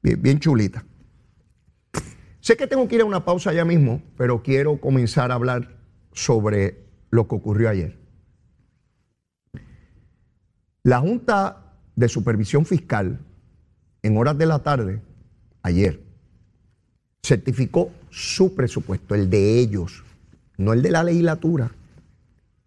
Bien, 0.01 0.21
bien 0.21 0.37
chulitas. 0.37 0.83
Sé 2.41 2.57
que 2.57 2.67
tengo 2.67 2.89
que 2.89 2.95
ir 2.95 3.03
a 3.03 3.05
una 3.05 3.23
pausa 3.23 3.53
ya 3.53 3.63
mismo, 3.63 4.01
pero 4.17 4.43
quiero 4.43 4.81
comenzar 4.81 5.31
a 5.31 5.35
hablar 5.35 5.77
sobre 6.11 6.83
lo 7.09 7.25
que 7.29 7.35
ocurrió 7.35 7.69
ayer. 7.69 7.97
La 10.83 10.99
Junta 10.99 11.77
de 11.95 12.09
Supervisión 12.09 12.65
Fiscal, 12.65 13.17
en 14.03 14.17
horas 14.17 14.37
de 14.37 14.45
la 14.45 14.59
tarde, 14.59 15.01
ayer, 15.61 16.01
certificó 17.23 17.91
su 18.09 18.53
presupuesto, 18.55 19.15
el 19.15 19.29
de 19.29 19.59
ellos, 19.59 20.03
no 20.57 20.73
el 20.73 20.81
de 20.81 20.91
la 20.91 21.03
legislatura, 21.03 21.71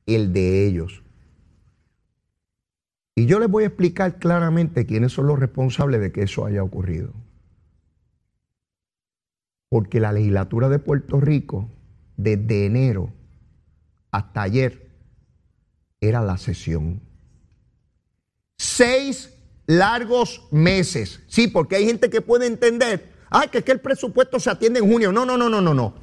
el 0.06 0.32
de 0.32 0.66
ellos. 0.66 1.02
Y 3.14 3.26
yo 3.26 3.38
les 3.38 3.50
voy 3.50 3.64
a 3.64 3.66
explicar 3.66 4.18
claramente 4.18 4.86
quiénes 4.86 5.12
son 5.12 5.26
los 5.26 5.38
responsables 5.38 6.00
de 6.00 6.12
que 6.12 6.22
eso 6.22 6.46
haya 6.46 6.62
ocurrido. 6.62 7.12
Porque 9.68 10.00
la 10.00 10.12
legislatura 10.12 10.68
de 10.68 10.78
Puerto 10.78 11.20
Rico, 11.20 11.68
desde 12.16 12.66
enero 12.66 13.12
hasta 14.10 14.42
ayer, 14.42 14.88
era 16.00 16.22
la 16.22 16.38
sesión. 16.38 17.00
Seis 18.56 19.36
largos 19.66 20.48
meses. 20.50 21.22
Sí, 21.28 21.46
porque 21.46 21.76
hay 21.76 21.86
gente 21.86 22.10
que 22.10 22.20
puede 22.20 22.46
entender, 22.46 23.12
ay, 23.30 23.48
que, 23.48 23.58
es 23.58 23.64
que 23.64 23.72
el 23.72 23.80
presupuesto 23.80 24.40
se 24.40 24.50
atiende 24.50 24.80
en 24.80 24.90
junio. 24.90 25.12
No, 25.12 25.24
no, 25.24 25.36
no, 25.36 25.48
no, 25.48 25.60
no, 25.60 25.74
no. 25.74 25.94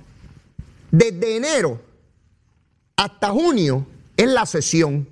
Desde 0.97 1.35
enero 1.35 1.79
hasta 2.95 3.29
junio 3.29 3.85
es 4.15 4.27
la 4.27 4.47
sesión. 4.47 5.07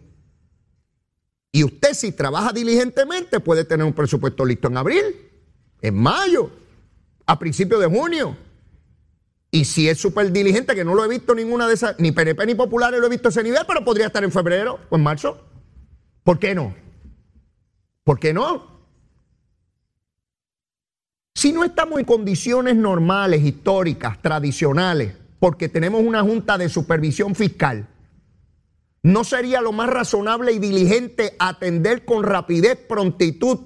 Y 1.52 1.64
usted 1.64 1.94
si 1.94 2.12
trabaja 2.12 2.52
diligentemente 2.52 3.40
puede 3.40 3.66
tener 3.66 3.86
un 3.86 3.94
presupuesto 3.94 4.44
listo 4.46 4.68
en 4.68 4.78
abril, 4.78 5.04
en 5.84 5.96
mayo, 5.96 6.50
a 7.28 7.38
principios 7.38 7.80
de 7.82 7.86
junio. 7.86 8.36
Y 9.52 9.66
si 9.66 9.88
es 9.88 10.00
súper 10.00 10.32
diligente, 10.32 10.74
que 10.74 10.84
no 10.84 10.96
lo 10.96 11.06
he 11.06 11.08
visto 11.08 11.36
ninguna 11.36 11.68
de 11.68 11.76
esas, 11.76 12.00
ni 12.00 12.12
PNP 12.12 12.48
ni 12.48 12.56
Populares 12.56 13.00
lo 13.00 13.06
he 13.06 13.12
visto 13.12 13.28
a 13.28 13.32
ese 13.32 13.44
nivel, 13.44 13.62
pero 13.68 13.86
podría 13.86 14.08
estar 14.08 14.24
en 14.24 14.32
febrero 14.32 14.80
o 14.90 14.96
en 14.96 15.04
marzo. 15.04 15.40
¿Por 16.24 16.40
qué 16.40 16.56
no? 16.56 16.76
¿Por 18.04 18.20
qué 18.20 18.34
no? 18.34 18.82
Si 21.36 21.54
no 21.54 21.64
estamos 21.64 22.00
en 22.00 22.06
condiciones 22.06 22.76
normales, 22.76 23.44
históricas, 23.44 24.20
tradicionales, 24.20 25.25
porque 25.46 25.70
tenemos 25.70 26.02
una 26.02 26.24
junta 26.24 26.58
de 26.58 26.70
supervisión 26.70 27.36
fiscal, 27.36 27.88
¿No 29.04 29.24
sería 29.24 29.62
lo 29.62 29.72
más 29.74 29.88
razonable 29.88 30.54
y 30.54 30.58
diligente 30.58 31.36
atender 31.38 32.04
con 32.04 32.24
rapidez, 32.24 32.76
prontitud 32.90 33.60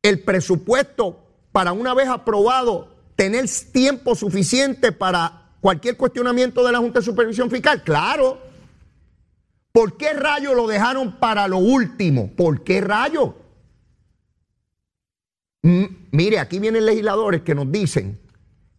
el 0.00 0.20
presupuesto 0.20 1.22
para 1.52 1.72
una 1.72 1.92
vez 1.92 2.08
aprobado, 2.08 2.96
tener 3.14 3.44
tiempo 3.74 4.14
suficiente 4.14 4.90
para 4.90 5.50
cualquier 5.60 5.98
cuestionamiento 5.98 6.64
de 6.64 6.72
la 6.72 6.78
Junta 6.78 7.00
de 7.00 7.04
Supervisión 7.04 7.50
Fiscal? 7.50 7.84
Claro. 7.84 8.40
¿Por 9.70 9.98
qué 9.98 10.14
rayo 10.14 10.54
lo 10.54 10.66
dejaron 10.66 11.18
para 11.18 11.46
lo 11.46 11.58
último? 11.58 12.30
¿Por 12.34 12.64
qué 12.64 12.80
rayo? 12.80 13.36
mire, 15.60 16.38
aquí 16.38 16.58
vienen 16.58 16.86
legisladores 16.86 17.42
que 17.42 17.54
nos 17.54 17.70
dicen 17.70 18.18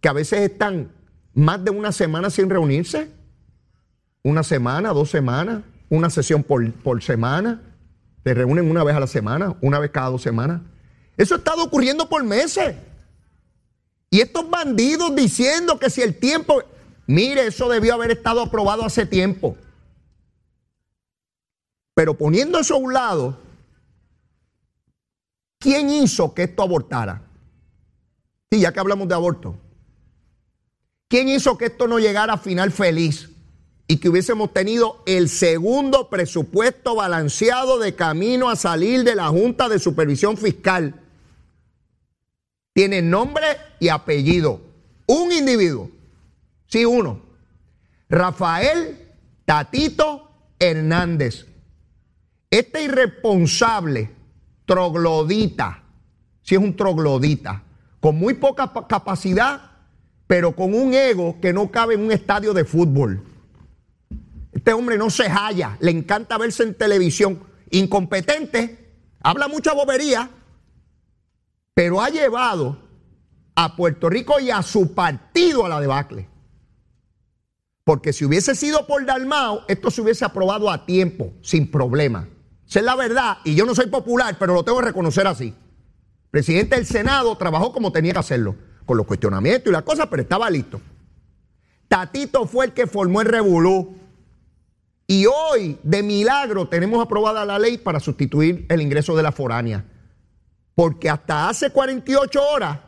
que 0.01 0.09
a 0.09 0.13
veces 0.13 0.39
están 0.39 0.97
más 1.39 1.63
de 1.63 1.71
una 1.71 1.91
semana 1.91 2.29
sin 2.29 2.49
reunirse 2.49 3.09
una 4.23 4.43
semana, 4.43 4.89
dos 4.89 5.09
semanas, 5.09 5.63
una 5.89 6.09
sesión 6.09 6.43
por, 6.43 6.71
por 6.73 7.01
semana. 7.01 7.61
Te 8.23 8.33
reúnen 8.33 8.69
una 8.69 8.83
vez 8.83 8.95
a 8.95 8.99
la 8.99 9.07
semana, 9.07 9.55
una 9.61 9.79
vez 9.79 9.91
cada 9.91 10.09
dos 10.09 10.21
semanas. 10.21 10.61
Eso 11.17 11.35
ha 11.35 11.37
estado 11.37 11.63
ocurriendo 11.63 12.09
por 12.09 12.23
meses. 12.23 12.75
Y 14.09 14.21
estos 14.21 14.49
bandidos 14.49 15.15
diciendo 15.15 15.79
que 15.79 15.89
si 15.89 16.01
el 16.01 16.17
tiempo, 16.17 16.61
mire, 17.07 17.47
eso 17.47 17.69
debió 17.69 17.93
haber 17.93 18.11
estado 18.11 18.41
aprobado 18.41 18.83
hace 18.83 19.05
tiempo. 19.05 19.55
Pero 21.93 22.17
poniendo 22.17 22.59
eso 22.59 22.75
a 22.75 22.77
un 22.77 22.93
lado, 22.93 23.37
¿quién 25.59 25.89
hizo 25.89 26.33
que 26.33 26.43
esto 26.43 26.63
abortara? 26.63 27.21
Sí, 28.51 28.59
ya 28.61 28.73
que 28.73 28.79
hablamos 28.79 29.07
de 29.07 29.15
aborto. 29.15 29.55
¿Quién 31.09 31.27
hizo 31.27 31.57
que 31.57 31.65
esto 31.65 31.87
no 31.87 31.99
llegara 31.99 32.33
a 32.33 32.37
final 32.37 32.71
feliz? 32.71 33.29
y 33.91 33.97
que 33.97 34.07
hubiésemos 34.07 34.53
tenido 34.53 35.01
el 35.07 35.29
segundo 35.29 36.11
presupuesto 36.11 36.93
balanceado 36.93 37.79
de 37.79 37.95
camino 37.95 38.51
a 38.51 38.55
salir 38.55 39.03
de 39.03 39.15
la 39.15 39.29
Junta 39.29 39.67
de 39.67 39.79
Supervisión 39.79 40.37
Fiscal. 40.37 40.93
Tiene 42.71 43.01
nombre 43.01 43.47
y 43.79 43.89
apellido. 43.89 44.61
Un 45.07 45.31
individuo. 45.31 45.89
Sí, 46.67 46.85
uno. 46.85 47.19
Rafael 48.09 49.07
Tatito 49.43 50.29
Hernández. 50.59 51.47
Este 52.51 52.83
irresponsable 52.83 54.11
troglodita, 54.65 55.81
si 56.43 56.53
es 56.53 56.61
un 56.61 56.75
troglodita, 56.75 57.63
con 57.99 58.17
muy 58.17 58.35
poca 58.35 58.71
capacidad, 58.87 59.71
pero 60.29 60.55
con 60.55 60.75
un 60.75 60.93
ego 60.93 61.37
que 61.41 61.51
no 61.51 61.71
cabe 61.71 61.95
en 61.95 62.01
un 62.01 62.11
estadio 62.11 62.53
de 62.53 62.63
fútbol. 62.63 63.23
Este 64.51 64.73
hombre 64.73 64.95
no 64.95 65.09
se 65.09 65.27
halla, 65.27 65.75
le 65.79 65.89
encanta 65.89 66.37
verse 66.37 66.61
en 66.61 66.75
televisión, 66.75 67.39
incompetente, 67.71 68.93
habla 69.23 69.47
mucha 69.47 69.73
bobería, 69.73 70.29
pero 71.73 71.99
ha 71.99 72.09
llevado 72.09 72.79
a 73.55 73.75
Puerto 73.75 74.07
Rico 74.07 74.39
y 74.39 74.51
a 74.51 74.61
su 74.61 74.93
partido 74.93 75.65
a 75.65 75.69
la 75.69 75.81
debacle. 75.81 76.29
Porque 77.83 78.13
si 78.13 78.23
hubiese 78.23 78.53
sido 78.53 78.85
por 78.85 79.03
Dalmao, 79.07 79.63
esto 79.67 79.89
se 79.89 80.01
hubiese 80.01 80.25
aprobado 80.25 80.69
a 80.69 80.85
tiempo, 80.85 81.33
sin 81.41 81.71
problema. 81.71 82.29
Esa 82.67 82.81
es 82.81 82.85
la 82.85 82.95
verdad, 82.95 83.39
y 83.45 83.55
yo 83.55 83.65
no 83.65 83.73
soy 83.73 83.87
popular, 83.87 84.37
pero 84.37 84.53
lo 84.53 84.63
tengo 84.63 84.77
que 84.77 84.85
reconocer 84.85 85.25
así. 85.25 85.55
Presidente 86.29 86.75
del 86.75 86.85
Senado 86.85 87.35
trabajó 87.35 87.73
como 87.73 87.91
tenía 87.91 88.13
que 88.13 88.19
hacerlo, 88.19 88.68
con 88.89 88.97
los 88.97 89.05
cuestionamientos 89.05 89.69
y 89.69 89.71
las 89.71 89.83
cosas, 89.83 90.07
pero 90.07 90.23
estaba 90.23 90.49
listo. 90.49 90.81
Tatito 91.87 92.47
fue 92.47 92.65
el 92.65 92.73
que 92.73 92.87
formó 92.87 93.21
el 93.21 93.27
revolú 93.27 93.95
y 95.05 95.27
hoy, 95.27 95.77
de 95.83 96.01
milagro, 96.01 96.67
tenemos 96.67 96.99
aprobada 96.99 97.45
la 97.45 97.59
ley 97.59 97.77
para 97.77 97.99
sustituir 97.99 98.65
el 98.67 98.81
ingreso 98.81 99.15
de 99.15 99.21
la 99.21 99.31
foránea. 99.31 99.85
Porque 100.73 101.07
hasta 101.07 101.49
hace 101.49 101.69
48 101.69 102.41
horas, 102.41 102.79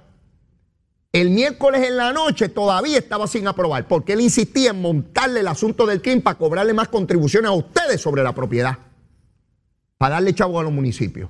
el 1.11 1.29
miércoles 1.29 1.87
en 1.87 1.97
la 1.97 2.11
noche 2.11 2.49
todavía 2.49 2.97
estaba 2.97 3.27
sin 3.27 3.45
aprobar. 3.47 3.87
Porque 3.87 4.13
él 4.13 4.21
insistía 4.21 4.71
en 4.71 4.81
montarle 4.81 5.41
el 5.41 5.47
asunto 5.49 5.85
del 5.85 6.01
CRIM 6.01 6.23
para 6.23 6.39
cobrarle 6.39 6.73
más 6.73 6.87
contribuciones 6.87 7.49
a 7.49 7.53
ustedes 7.53 8.01
sobre 8.01 8.23
la 8.23 8.33
propiedad. 8.33 8.75
Para 9.99 10.15
darle 10.15 10.33
chavo 10.33 10.59
a 10.59 10.63
los 10.63 10.73
municipios. 10.73 11.29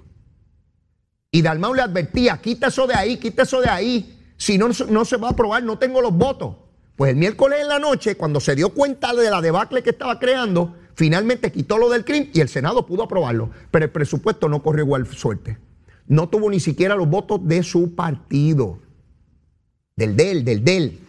Y 1.29 1.41
Dalmau 1.41 1.73
le 1.73 1.81
advertía, 1.81 2.37
quita 2.37 2.67
eso 2.67 2.87
de 2.87 2.93
ahí, 2.93 3.17
quita 3.17 3.43
eso 3.43 3.59
de 3.59 3.69
ahí. 3.69 4.20
Si 4.41 4.57
no, 4.57 4.69
no 4.89 5.05
se 5.05 5.17
va 5.17 5.27
a 5.27 5.31
aprobar, 5.33 5.61
no 5.61 5.77
tengo 5.77 6.01
los 6.01 6.11
votos. 6.17 6.55
Pues 6.95 7.11
el 7.11 7.15
miércoles 7.15 7.59
en 7.61 7.67
la 7.67 7.77
noche, 7.77 8.17
cuando 8.17 8.39
se 8.39 8.55
dio 8.55 8.73
cuenta 8.73 9.13
de 9.13 9.29
la 9.29 9.39
debacle 9.39 9.83
que 9.83 9.91
estaba 9.91 10.17
creando, 10.17 10.73
finalmente 10.95 11.51
quitó 11.51 11.77
lo 11.77 11.91
del 11.91 12.03
crimen 12.03 12.31
y 12.33 12.39
el 12.39 12.49
Senado 12.49 12.87
pudo 12.87 13.03
aprobarlo. 13.03 13.51
Pero 13.69 13.85
el 13.85 13.91
presupuesto 13.91 14.49
no 14.49 14.63
corrió 14.63 14.83
igual 14.83 15.05
suerte. 15.05 15.59
No 16.07 16.27
tuvo 16.27 16.49
ni 16.49 16.59
siquiera 16.59 16.95
los 16.95 17.07
votos 17.07 17.47
de 17.47 17.61
su 17.61 17.93
partido. 17.93 18.79
Del 19.95 20.15
del, 20.15 20.43
del 20.43 20.63
del. 20.63 20.99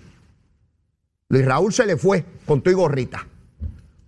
Luis 1.31 1.47
Raúl 1.47 1.73
se 1.73 1.87
le 1.87 1.97
fue 1.97 2.27
con 2.45 2.61
tu 2.61 2.69
y 2.69 2.75
gorrita. 2.75 3.27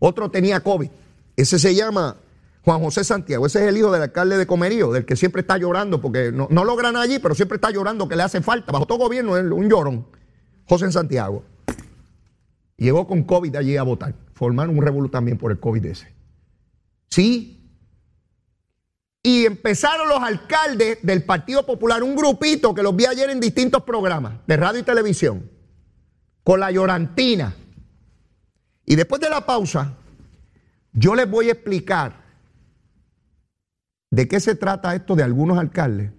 Otro 0.00 0.30
tenía 0.30 0.60
COVID. 0.60 0.90
Ese 1.34 1.58
se 1.58 1.74
llama 1.74 2.18
Juan 2.64 2.80
José 2.80 3.04
Santiago. 3.04 3.44
Ese 3.44 3.62
es 3.62 3.68
el 3.68 3.76
hijo 3.76 3.92
del 3.92 4.00
alcalde 4.00 4.38
de 4.38 4.46
Comerío, 4.46 4.90
del 4.90 5.04
que 5.04 5.16
siempre 5.16 5.42
está 5.42 5.58
llorando, 5.58 6.00
porque 6.00 6.32
no, 6.32 6.48
no 6.50 6.64
logran 6.64 6.96
allí, 6.96 7.18
pero 7.18 7.34
siempre 7.34 7.56
está 7.56 7.70
llorando 7.70 8.08
que 8.08 8.16
le 8.16 8.22
hace 8.22 8.40
falta. 8.40 8.72
Bajo 8.72 8.86
todo 8.86 8.98
gobierno 8.98 9.36
es 9.36 9.44
un 9.44 9.68
llorón. 9.68 10.06
José 10.66 10.90
Santiago. 10.90 11.44
Llegó 12.78 13.06
con 13.06 13.22
COVID 13.24 13.54
allí 13.56 13.76
a 13.76 13.82
votar. 13.82 14.14
Formaron 14.32 14.78
un 14.78 14.82
revuelo 14.82 15.10
también 15.10 15.36
por 15.36 15.52
el 15.52 15.60
COVID 15.60 15.84
ese. 15.84 16.14
Sí. 17.10 17.70
Y 19.22 19.44
empezaron 19.44 20.08
los 20.08 20.22
alcaldes 20.22 20.98
del 21.02 21.22
Partido 21.22 21.66
Popular, 21.66 22.02
un 22.02 22.16
grupito 22.16 22.74
que 22.74 22.82
los 22.82 22.96
vi 22.96 23.04
ayer 23.04 23.28
en 23.28 23.40
distintos 23.40 23.82
programas 23.82 24.38
de 24.46 24.56
radio 24.56 24.80
y 24.80 24.84
televisión, 24.84 25.50
con 26.42 26.60
la 26.60 26.70
llorantina. 26.70 27.54
Y 28.86 28.96
después 28.96 29.20
de 29.20 29.28
la 29.28 29.44
pausa, 29.44 29.94
yo 30.94 31.14
les 31.14 31.30
voy 31.30 31.50
a 31.50 31.52
explicar 31.52 32.23
de 34.14 34.28
qué 34.28 34.38
se 34.38 34.54
trata 34.54 34.94
esto 34.94 35.16
de 35.16 35.24
algunos 35.24 35.58
alcaldes 35.58 36.12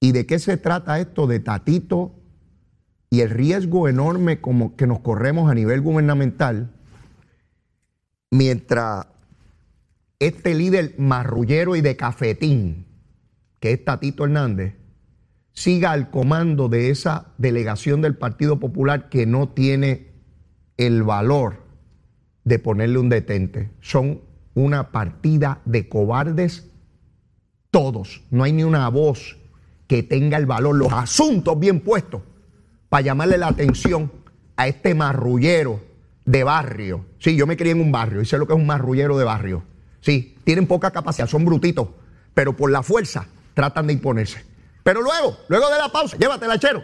y 0.00 0.12
de 0.12 0.24
qué 0.24 0.38
se 0.38 0.56
trata 0.56 0.98
esto 0.98 1.26
de 1.26 1.38
Tatito 1.38 2.14
y 3.10 3.20
el 3.20 3.28
riesgo 3.28 3.88
enorme 3.88 4.40
como 4.40 4.74
que 4.74 4.86
nos 4.86 5.00
corremos 5.00 5.50
a 5.50 5.54
nivel 5.54 5.82
gubernamental 5.82 6.70
mientras 8.30 9.06
este 10.18 10.54
líder 10.54 10.94
marrullero 10.96 11.76
y 11.76 11.82
de 11.82 11.96
cafetín, 11.96 12.86
que 13.58 13.72
es 13.72 13.84
Tatito 13.84 14.24
Hernández, 14.24 14.76
siga 15.52 15.90
al 15.90 16.08
comando 16.08 16.70
de 16.70 16.88
esa 16.88 17.34
delegación 17.36 18.00
del 18.00 18.16
Partido 18.16 18.58
Popular 18.58 19.10
que 19.10 19.26
no 19.26 19.50
tiene 19.50 20.12
el 20.78 21.02
valor 21.02 21.66
de 22.44 22.58
ponerle 22.58 22.98
un 22.98 23.10
detente. 23.10 23.68
Son 23.82 24.29
una 24.54 24.90
partida 24.90 25.60
de 25.64 25.88
cobardes 25.88 26.66
todos. 27.70 28.22
No 28.30 28.44
hay 28.44 28.52
ni 28.52 28.64
una 28.64 28.88
voz 28.88 29.36
que 29.86 30.02
tenga 30.02 30.36
el 30.36 30.46
valor, 30.46 30.76
los 30.76 30.92
asuntos 30.92 31.58
bien 31.58 31.80
puestos 31.80 32.22
para 32.88 33.02
llamarle 33.02 33.38
la 33.38 33.48
atención 33.48 34.12
a 34.56 34.68
este 34.68 34.94
marrullero 34.94 35.80
de 36.24 36.44
barrio. 36.44 37.06
Sí, 37.18 37.36
yo 37.36 37.46
me 37.46 37.56
crié 37.56 37.72
en 37.72 37.80
un 37.80 37.92
barrio 37.92 38.20
y 38.20 38.26
sé 38.26 38.38
lo 38.38 38.46
que 38.46 38.52
es 38.52 38.58
un 38.58 38.66
marrullero 38.66 39.16
de 39.18 39.24
barrio. 39.24 39.62
Sí, 40.00 40.36
tienen 40.44 40.66
poca 40.66 40.90
capacidad, 40.90 41.26
son 41.26 41.44
brutitos, 41.44 41.88
pero 42.34 42.56
por 42.56 42.70
la 42.70 42.82
fuerza 42.82 43.26
tratan 43.54 43.86
de 43.86 43.94
imponerse. 43.94 44.44
Pero 44.82 45.02
luego, 45.02 45.36
luego 45.48 45.68
de 45.68 45.78
la 45.78 45.88
pausa, 45.88 46.16
llévatela, 46.16 46.58
chero. 46.58 46.82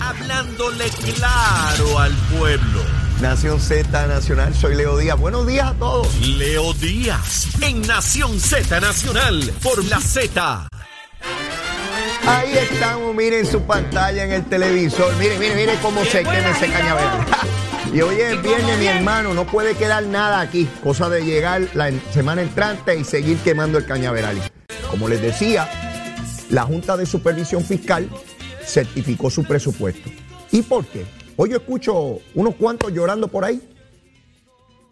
Hablándole 0.00 0.84
claro 1.14 1.98
al 1.98 2.12
pueblo. 2.36 2.80
Nación 3.22 3.60
Z 3.60 4.08
Nacional, 4.08 4.52
soy 4.52 4.74
Leo 4.74 4.98
Díaz. 4.98 5.16
Buenos 5.16 5.46
días 5.46 5.68
a 5.68 5.74
todos. 5.74 6.12
Leo 6.26 6.72
Díaz, 6.74 7.50
en 7.62 7.80
Nación 7.82 8.40
Z 8.40 8.80
Nacional, 8.80 9.48
por 9.62 9.84
la 9.84 10.00
Z. 10.00 10.66
Ahí 12.26 12.52
estamos, 12.58 13.14
miren 13.14 13.46
su 13.46 13.62
pantalla 13.62 14.24
en 14.24 14.32
el 14.32 14.44
televisor. 14.46 15.14
Miren, 15.18 15.38
miren, 15.38 15.56
miren 15.56 15.78
cómo 15.80 16.04
se 16.04 16.24
quema 16.24 16.50
ese 16.50 16.68
cañaveral. 16.68 17.24
Y 17.94 18.00
hoy 18.00 18.16
es 18.20 18.42
viernes, 18.42 18.78
mi 18.78 18.86
hermano, 18.86 19.34
no 19.34 19.46
puede 19.46 19.74
quedar 19.76 20.02
nada 20.04 20.40
aquí. 20.40 20.66
Cosa 20.82 21.08
de 21.08 21.24
llegar 21.24 21.68
la 21.74 21.92
semana 22.12 22.42
entrante 22.42 22.96
y 22.96 23.04
seguir 23.04 23.36
quemando 23.38 23.78
el 23.78 23.84
cañaveral. 23.84 24.38
Como 24.90 25.08
les 25.08 25.20
decía, 25.20 25.68
la 26.50 26.62
Junta 26.62 26.96
de 26.96 27.06
Supervisión 27.06 27.62
Fiscal 27.64 28.08
certificó 28.64 29.30
su 29.30 29.44
presupuesto. 29.44 30.10
¿Y 30.50 30.62
por 30.62 30.86
qué? 30.86 31.04
Hoy 31.36 31.50
yo 31.50 31.56
escucho 31.56 32.18
unos 32.34 32.54
cuantos 32.56 32.92
llorando 32.92 33.28
por 33.28 33.44
ahí. 33.44 33.60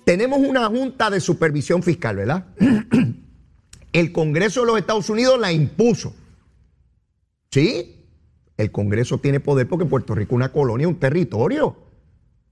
Tenemos 0.05 0.38
una 0.38 0.66
Junta 0.66 1.11
de 1.11 1.20
Supervisión 1.20 1.83
Fiscal, 1.83 2.16
¿verdad? 2.16 2.46
El 3.92 4.12
Congreso 4.12 4.61
de 4.61 4.66
los 4.66 4.79
Estados 4.79 5.11
Unidos 5.11 5.38
la 5.38 5.53
impuso. 5.53 6.14
Sí, 7.50 7.96
el 8.57 8.70
Congreso 8.70 9.18
tiene 9.18 9.40
poder 9.40 9.66
porque 9.66 9.87
Puerto 9.87 10.14
Rico 10.14 10.35
es 10.35 10.37
una 10.37 10.53
colonia, 10.53 10.87
un 10.87 11.00
territorio. 11.00 11.76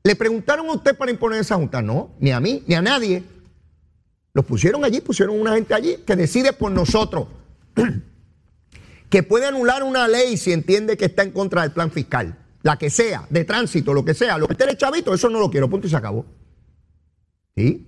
¿Le 0.02 0.16
preguntaron 0.16 0.66
a 0.66 0.72
usted 0.72 0.96
para 0.96 1.10
imponer 1.10 1.40
esa 1.40 1.56
junta? 1.56 1.82
No, 1.82 2.12
ni 2.18 2.30
a 2.32 2.40
mí, 2.40 2.64
ni 2.66 2.74
a 2.74 2.82
nadie. 2.82 3.22
Los 4.32 4.44
pusieron 4.46 4.84
allí, 4.84 5.00
pusieron 5.00 5.38
una 5.38 5.54
gente 5.54 5.74
allí 5.74 5.98
que 6.06 6.16
decide 6.16 6.52
por 6.52 6.72
nosotros. 6.72 7.28
que 9.10 9.22
puede 9.22 9.46
anular 9.46 9.82
una 9.82 10.08
ley 10.08 10.36
si 10.36 10.52
entiende 10.52 10.96
que 10.96 11.04
está 11.04 11.22
en 11.22 11.30
contra 11.30 11.62
del 11.62 11.72
plan 11.72 11.90
fiscal. 11.90 12.37
La 12.62 12.76
que 12.76 12.90
sea, 12.90 13.26
de 13.30 13.44
tránsito, 13.44 13.94
lo 13.94 14.04
que 14.04 14.14
sea. 14.14 14.38
Lo 14.38 14.46
que 14.46 14.54
esté 14.54 14.76
chavito, 14.76 15.14
eso 15.14 15.28
no 15.28 15.38
lo 15.38 15.50
quiero, 15.50 15.70
punto 15.70 15.86
y 15.86 15.90
se 15.90 15.96
acabó. 15.96 16.26
¿Sí? 17.56 17.86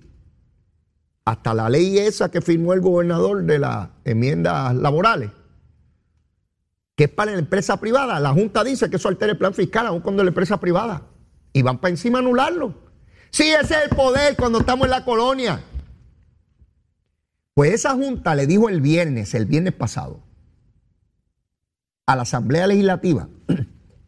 Hasta 1.25 1.53
la 1.53 1.69
ley 1.69 1.97
esa 1.99 2.31
que 2.31 2.41
firmó 2.41 2.73
el 2.73 2.81
gobernador 2.81 3.43
de 3.43 3.59
las 3.59 3.89
enmiendas 4.05 4.75
laborales 4.75 5.31
que 7.01 7.05
es 7.05 7.09
para 7.09 7.31
la 7.31 7.39
empresa 7.39 7.77
privada. 7.77 8.19
La 8.19 8.31
Junta 8.31 8.63
dice 8.63 8.87
que 8.89 8.97
eso 8.97 9.07
altera 9.07 9.31
el 9.31 9.37
plan 9.39 9.55
fiscal, 9.55 9.87
aún 9.87 10.01
cuando 10.01 10.21
es 10.21 10.25
la 10.25 10.29
empresa 10.29 10.59
privada. 10.59 11.01
Y 11.51 11.63
van 11.63 11.79
para 11.79 11.89
encima 11.89 12.19
a 12.19 12.21
anularlo. 12.21 12.75
Sí, 13.31 13.49
ese 13.49 13.73
es 13.73 13.83
el 13.89 13.95
poder 13.95 14.35
cuando 14.35 14.59
estamos 14.59 14.85
en 14.85 14.91
la 14.91 15.03
colonia. 15.03 15.63
Pues 17.55 17.73
esa 17.73 17.95
Junta 17.95 18.35
le 18.35 18.45
dijo 18.45 18.69
el 18.69 18.81
viernes, 18.81 19.33
el 19.33 19.45
viernes 19.45 19.73
pasado, 19.73 20.21
a 22.05 22.15
la 22.15 22.21
Asamblea 22.21 22.67
Legislativa 22.67 23.29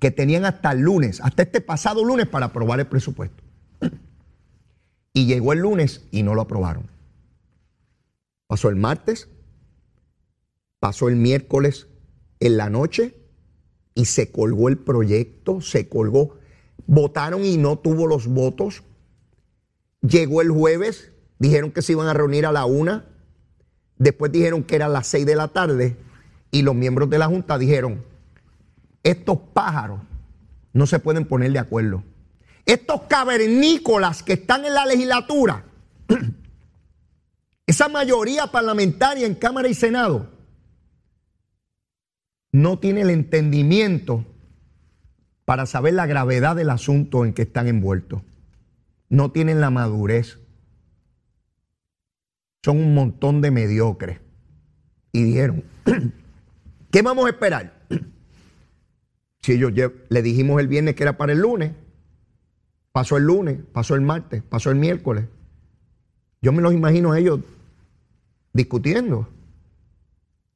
que 0.04 0.12
tenían 0.12 0.44
hasta 0.44 0.74
el 0.74 0.82
lunes, 0.82 1.22
hasta 1.22 1.44
este 1.44 1.62
pasado 1.62 2.04
lunes 2.04 2.28
para 2.28 2.48
aprobar 2.48 2.78
el 2.82 2.88
presupuesto. 2.88 3.42
Y 5.14 5.28
llegó 5.28 5.54
el 5.54 5.60
lunes 5.60 6.02
y 6.12 6.24
no 6.24 6.36
lo 6.36 6.42
aprobaron. 6.42 6.90
Pasó 8.48 8.68
el 8.68 8.76
martes, 8.76 9.30
pasó 10.82 11.08
el 11.08 11.16
miércoles 11.16 11.88
en 12.42 12.58
la 12.58 12.70
noche 12.70 13.16
y 13.96 14.04
se 14.04 14.30
colgó 14.30 14.68
el 14.68 14.78
proyecto, 14.78 15.62
se 15.62 15.88
colgó. 15.88 16.36
Votaron 16.86 17.46
y 17.46 17.56
no 17.56 17.80
tuvo 17.80 18.06
los 18.06 18.28
votos. 18.28 18.84
Llegó 20.02 20.42
el 20.42 20.52
jueves, 20.52 21.14
dijeron 21.40 21.72
que 21.72 21.82
se 21.82 21.94
iban 21.94 22.08
a 22.08 22.14
reunir 22.14 22.46
a 22.46 22.52
la 22.52 22.66
una, 22.66 23.06
después 23.98 24.34
dijeron 24.34 24.66
que 24.66 24.76
era 24.76 24.88
a 24.88 24.90
las 24.90 25.08
seis 25.08 25.26
de 25.26 25.38
la 25.38 25.48
tarde 25.48 25.96
y 26.52 26.62
los 26.62 26.76
miembros 26.76 27.10
de 27.10 27.20
la 27.20 27.28
Junta 27.28 27.58
dijeron, 27.58 28.04
estos 29.04 29.38
pájaros 29.54 30.00
no 30.72 30.88
se 30.88 31.00
pueden 31.00 31.26
poner 31.26 31.52
de 31.52 31.60
acuerdo. 31.60 32.04
Estos 32.66 33.04
cavernícolas 33.04 34.24
que 34.24 34.34
están 34.34 34.66
en 34.66 34.74
la 34.74 34.86
legislatura, 34.86 35.66
esa 37.68 37.90
mayoría 37.90 38.48
parlamentaria 38.48 39.28
en 39.28 39.36
Cámara 39.36 39.68
y 39.68 39.74
Senado, 39.74 40.32
no 42.52 42.80
tiene 42.80 43.02
el 43.02 43.10
entendimiento 43.10 44.26
para 45.46 45.66
saber 45.66 45.94
la 45.96 46.06
gravedad 46.06 46.56
del 46.56 46.70
asunto 46.70 47.26
en 47.26 47.34
que 47.34 47.42
están 47.42 47.68
envueltos. 47.68 48.22
No 49.10 49.32
tienen 49.32 49.60
la 49.60 49.70
madurez. 49.70 50.40
Son 52.64 52.78
un 52.78 52.94
montón 52.94 53.42
de 53.42 53.52
mediocres. 53.52 54.20
Y 55.12 55.24
dijeron, 55.24 55.64
¿qué 56.92 57.02
vamos 57.02 57.26
a 57.26 57.30
esperar? 57.30 57.73
Si 59.44 59.52
ellos 59.52 59.74
le 60.10 60.22
dijimos 60.22 60.60
el 60.62 60.68
viernes 60.68 60.96
que 60.96 61.04
era 61.04 61.18
para 61.18 61.34
el 61.34 61.40
lunes, 61.40 61.74
pasó 62.94 63.18
el 63.18 63.26
lunes, 63.26 63.60
pasó 63.74 63.94
el 63.94 64.02
martes, 64.02 64.42
pasó 64.42 64.72
el 64.72 64.78
miércoles. 64.78 65.26
Yo 66.42 66.54
me 66.54 66.62
los 66.62 66.74
imagino 66.74 67.12
a 67.12 67.20
ellos 67.20 67.42
discutiendo. 68.54 69.28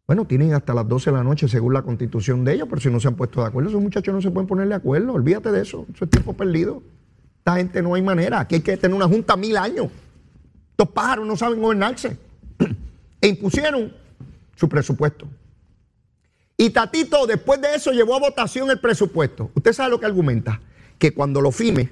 Bueno, 0.08 0.26
tienen 0.26 0.54
hasta 0.54 0.74
las 0.74 0.88
12 0.88 1.12
de 1.12 1.18
la 1.18 1.24
noche 1.24 1.50
según 1.50 1.74
la 1.74 1.82
constitución 1.82 2.46
de 2.46 2.54
ellos, 2.54 2.68
pero 2.70 2.80
si 2.80 2.90
no 2.90 3.02
se 3.02 3.10
han 3.10 3.16
puesto 3.16 3.42
de 3.42 3.48
acuerdo, 3.48 3.70
esos 3.70 3.82
muchachos 3.82 4.14
no 4.14 4.22
se 4.22 4.32
pueden 4.32 4.48
poner 4.48 4.70
de 4.70 4.76
acuerdo. 4.76 5.12
Olvídate 5.12 5.52
de 5.52 5.62
eso, 5.62 5.86
eso 5.94 6.06
es 6.06 6.10
tiempo 6.10 6.32
perdido. 6.32 6.82
Esta 7.40 7.58
gente 7.58 7.82
no 7.82 7.94
hay 7.94 8.02
manera. 8.02 8.40
Aquí 8.40 8.56
hay 8.56 8.62
que 8.62 8.78
tener 8.78 8.96
una 8.96 9.08
junta 9.08 9.36
mil 9.36 9.58
años. 9.58 9.88
Estos 10.72 10.88
pájaros 10.90 11.28
no 11.28 11.36
saben 11.36 11.62
gobernarse. 11.62 12.18
e 13.22 13.28
impusieron 13.28 13.92
su 14.56 14.70
presupuesto. 14.70 15.28
Y 16.58 16.72
Tatito, 16.72 17.28
después 17.28 17.62
de 17.62 17.76
eso, 17.76 17.92
llevó 17.92 18.16
a 18.16 18.20
votación 18.20 18.72
el 18.72 18.80
presupuesto. 18.80 19.52
Usted 19.54 19.74
sabe 19.74 19.92
lo 19.92 20.00
que 20.00 20.08
argumenta: 20.08 20.60
que 20.98 21.14
cuando 21.14 21.40
lo 21.40 21.52
firme 21.52 21.92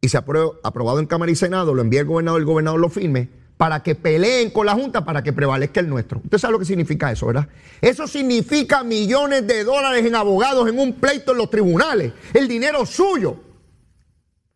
y 0.00 0.08
se 0.08 0.16
apruebe, 0.16 0.52
aprobado 0.62 1.00
en 1.00 1.06
Cámara 1.06 1.30
y 1.30 1.36
Senado, 1.36 1.74
lo 1.74 1.82
envíe 1.82 1.98
el 1.98 2.06
gobernador, 2.06 2.40
el 2.40 2.46
gobernador 2.46 2.80
lo 2.80 2.88
firme, 2.88 3.28
para 3.58 3.82
que 3.82 3.94
peleen 3.94 4.50
con 4.50 4.64
la 4.64 4.74
Junta 4.74 5.04
para 5.04 5.22
que 5.22 5.32
prevalezca 5.32 5.80
el 5.80 5.88
nuestro. 5.88 6.20
Usted 6.24 6.38
sabe 6.38 6.52
lo 6.52 6.58
que 6.60 6.64
significa 6.64 7.10
eso, 7.10 7.26
¿verdad? 7.26 7.48
Eso 7.80 8.06
significa 8.06 8.84
millones 8.84 9.46
de 9.46 9.64
dólares 9.64 10.06
en 10.06 10.14
abogados 10.14 10.68
en 10.68 10.78
un 10.78 10.94
pleito 10.94 11.32
en 11.32 11.38
los 11.38 11.50
tribunales. 11.50 12.12
El 12.32 12.48
dinero 12.48 12.86
suyo. 12.86 13.36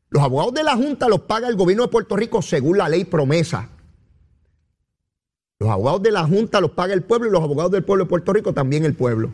Los 0.09 0.23
abogados 0.23 0.55
de 0.55 0.63
la 0.63 0.77
Junta 0.77 1.09
los 1.09 1.23
paga 1.23 1.49
el 1.49 1.57
gobierno 1.57 1.83
de 1.83 1.89
Puerto 1.91 2.17
Rico 2.17 2.41
según 2.41 2.79
la 2.79 2.89
ley 2.89 3.05
promesa. 3.05 3.71
Los 5.63 5.71
abogados 5.71 6.03
de 6.03 6.11
la 6.11 6.25
Junta 6.25 6.61
los 6.61 6.73
paga 6.73 6.93
el 6.93 7.05
pueblo 7.05 7.29
y 7.29 7.31
los 7.31 7.41
abogados 7.41 7.71
del 7.71 7.85
pueblo 7.85 8.05
de 8.05 8.09
Puerto 8.09 8.33
Rico 8.33 8.53
también 8.53 8.85
el 8.85 8.97
pueblo. 8.97 9.33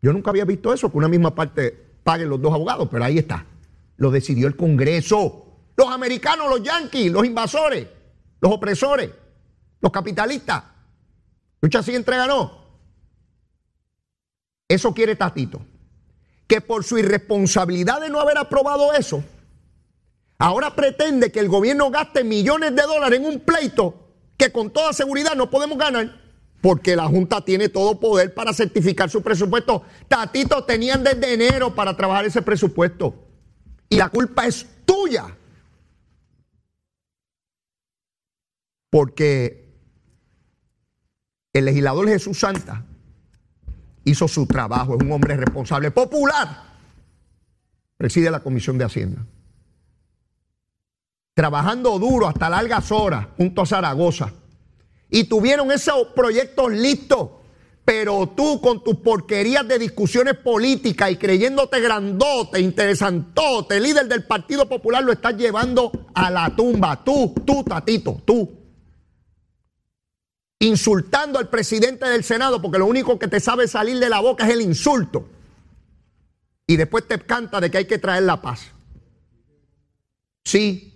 Yo 0.00 0.10
nunca 0.14 0.30
había 0.30 0.46
visto 0.46 0.72
eso, 0.72 0.90
que 0.90 0.96
una 0.96 1.06
misma 1.06 1.34
parte 1.34 1.98
paguen 2.02 2.30
los 2.30 2.40
dos 2.40 2.54
abogados, 2.54 2.88
pero 2.90 3.04
ahí 3.04 3.18
está. 3.18 3.44
Lo 3.98 4.10
decidió 4.10 4.46
el 4.46 4.56
Congreso. 4.56 5.44
Los 5.76 5.88
americanos, 5.88 6.48
los 6.48 6.62
yanquis, 6.62 7.12
los 7.12 7.26
invasores 7.26 7.88
los 8.40 8.52
opresores, 8.52 9.10
los 9.80 9.92
capitalistas. 9.92 10.64
Lucha 11.60 11.80
así 11.80 11.94
entrega 11.94 12.26
no. 12.26 12.62
Eso 14.68 14.92
quiere 14.92 15.16
Tatito. 15.16 15.62
Que 16.46 16.60
por 16.60 16.84
su 16.84 16.98
irresponsabilidad 16.98 18.00
de 18.02 18.10
no 18.10 18.20
haber 18.20 18.36
aprobado 18.36 18.92
eso, 18.92 19.22
ahora 20.38 20.74
pretende 20.74 21.32
que 21.32 21.40
el 21.40 21.48
gobierno 21.48 21.90
gaste 21.90 22.22
millones 22.22 22.74
de 22.74 22.82
dólares 22.82 23.20
en 23.20 23.26
un 23.26 23.40
pleito 23.40 24.03
que 24.36 24.50
con 24.52 24.70
toda 24.70 24.92
seguridad 24.92 25.34
no 25.34 25.50
podemos 25.50 25.78
ganar 25.78 26.20
porque 26.60 26.96
la 26.96 27.06
Junta 27.06 27.44
tiene 27.44 27.68
todo 27.68 28.00
poder 28.00 28.32
para 28.32 28.52
certificar 28.52 29.10
su 29.10 29.22
presupuesto. 29.22 29.82
Tatito 30.08 30.64
tenían 30.64 31.04
desde 31.04 31.34
enero 31.34 31.74
para 31.74 31.94
trabajar 31.96 32.24
ese 32.24 32.40
presupuesto. 32.40 33.14
Y 33.90 33.96
la 33.96 34.08
culpa 34.08 34.46
es 34.46 34.66
tuya. 34.86 35.26
porque 38.94 39.74
el 41.52 41.64
legislador 41.64 42.06
Jesús 42.06 42.38
Santa 42.38 42.84
hizo 44.04 44.28
su 44.28 44.46
trabajo, 44.46 44.94
es 44.94 45.02
un 45.02 45.10
hombre 45.10 45.36
responsable, 45.36 45.90
popular, 45.90 46.62
preside 47.96 48.30
la 48.30 48.38
Comisión 48.38 48.78
de 48.78 48.84
Hacienda. 48.84 49.26
Trabajando 51.34 51.98
duro 51.98 52.28
hasta 52.28 52.48
largas 52.48 52.90
horas 52.92 53.26
junto 53.36 53.62
a 53.62 53.66
Zaragoza. 53.66 54.32
Y 55.10 55.24
tuvieron 55.24 55.70
esos 55.72 56.08
proyectos 56.14 56.72
listos. 56.72 57.30
Pero 57.84 58.32
tú 58.34 58.62
con 58.62 58.82
tus 58.82 58.96
porquerías 58.96 59.68
de 59.68 59.78
discusiones 59.78 60.36
políticas 60.38 61.10
y 61.10 61.16
creyéndote 61.16 61.80
grandote, 61.80 62.58
interesantote, 62.58 63.78
líder 63.78 64.08
del 64.08 64.24
Partido 64.24 64.66
Popular, 64.66 65.04
lo 65.04 65.12
estás 65.12 65.36
llevando 65.36 65.92
a 66.14 66.30
la 66.30 66.56
tumba. 66.56 67.04
Tú, 67.04 67.34
tú, 67.44 67.62
Tatito, 67.62 68.22
tú 68.24 68.64
insultando 70.64 71.38
al 71.38 71.48
presidente 71.48 72.06
del 72.06 72.24
Senado, 72.24 72.60
porque 72.60 72.78
lo 72.78 72.86
único 72.86 73.18
que 73.18 73.28
te 73.28 73.40
sabe 73.40 73.68
salir 73.68 73.98
de 73.98 74.08
la 74.08 74.20
boca 74.20 74.46
es 74.46 74.54
el 74.54 74.60
insulto. 74.60 75.28
Y 76.66 76.76
después 76.76 77.06
te 77.06 77.18
canta 77.18 77.60
de 77.60 77.70
que 77.70 77.78
hay 77.78 77.84
que 77.86 77.98
traer 77.98 78.22
la 78.22 78.40
paz. 78.40 78.70
Sí. 80.44 80.93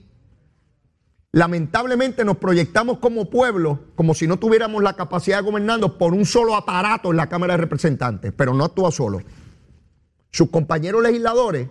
Lamentablemente 1.33 2.25
nos 2.25 2.39
proyectamos 2.39 2.99
como 2.99 3.29
pueblo 3.29 3.81
como 3.95 4.15
si 4.15 4.27
no 4.27 4.39
tuviéramos 4.39 4.83
la 4.83 4.95
capacidad 4.95 5.39
de 5.39 5.43
gobernando 5.43 5.99
por 5.99 6.15
un 6.15 6.25
solo 6.25 6.57
aparato 6.57 7.11
en 7.11 7.19
la 7.19 7.29
Cámara 7.29 7.55
de 7.55 7.59
Representantes, 7.59 8.33
pero 8.35 8.55
no 8.55 8.65
actúa 8.65 8.91
solo. 8.91 9.21
Sus 10.31 10.49
compañeros 10.51 11.03
legisladores, 11.03 11.69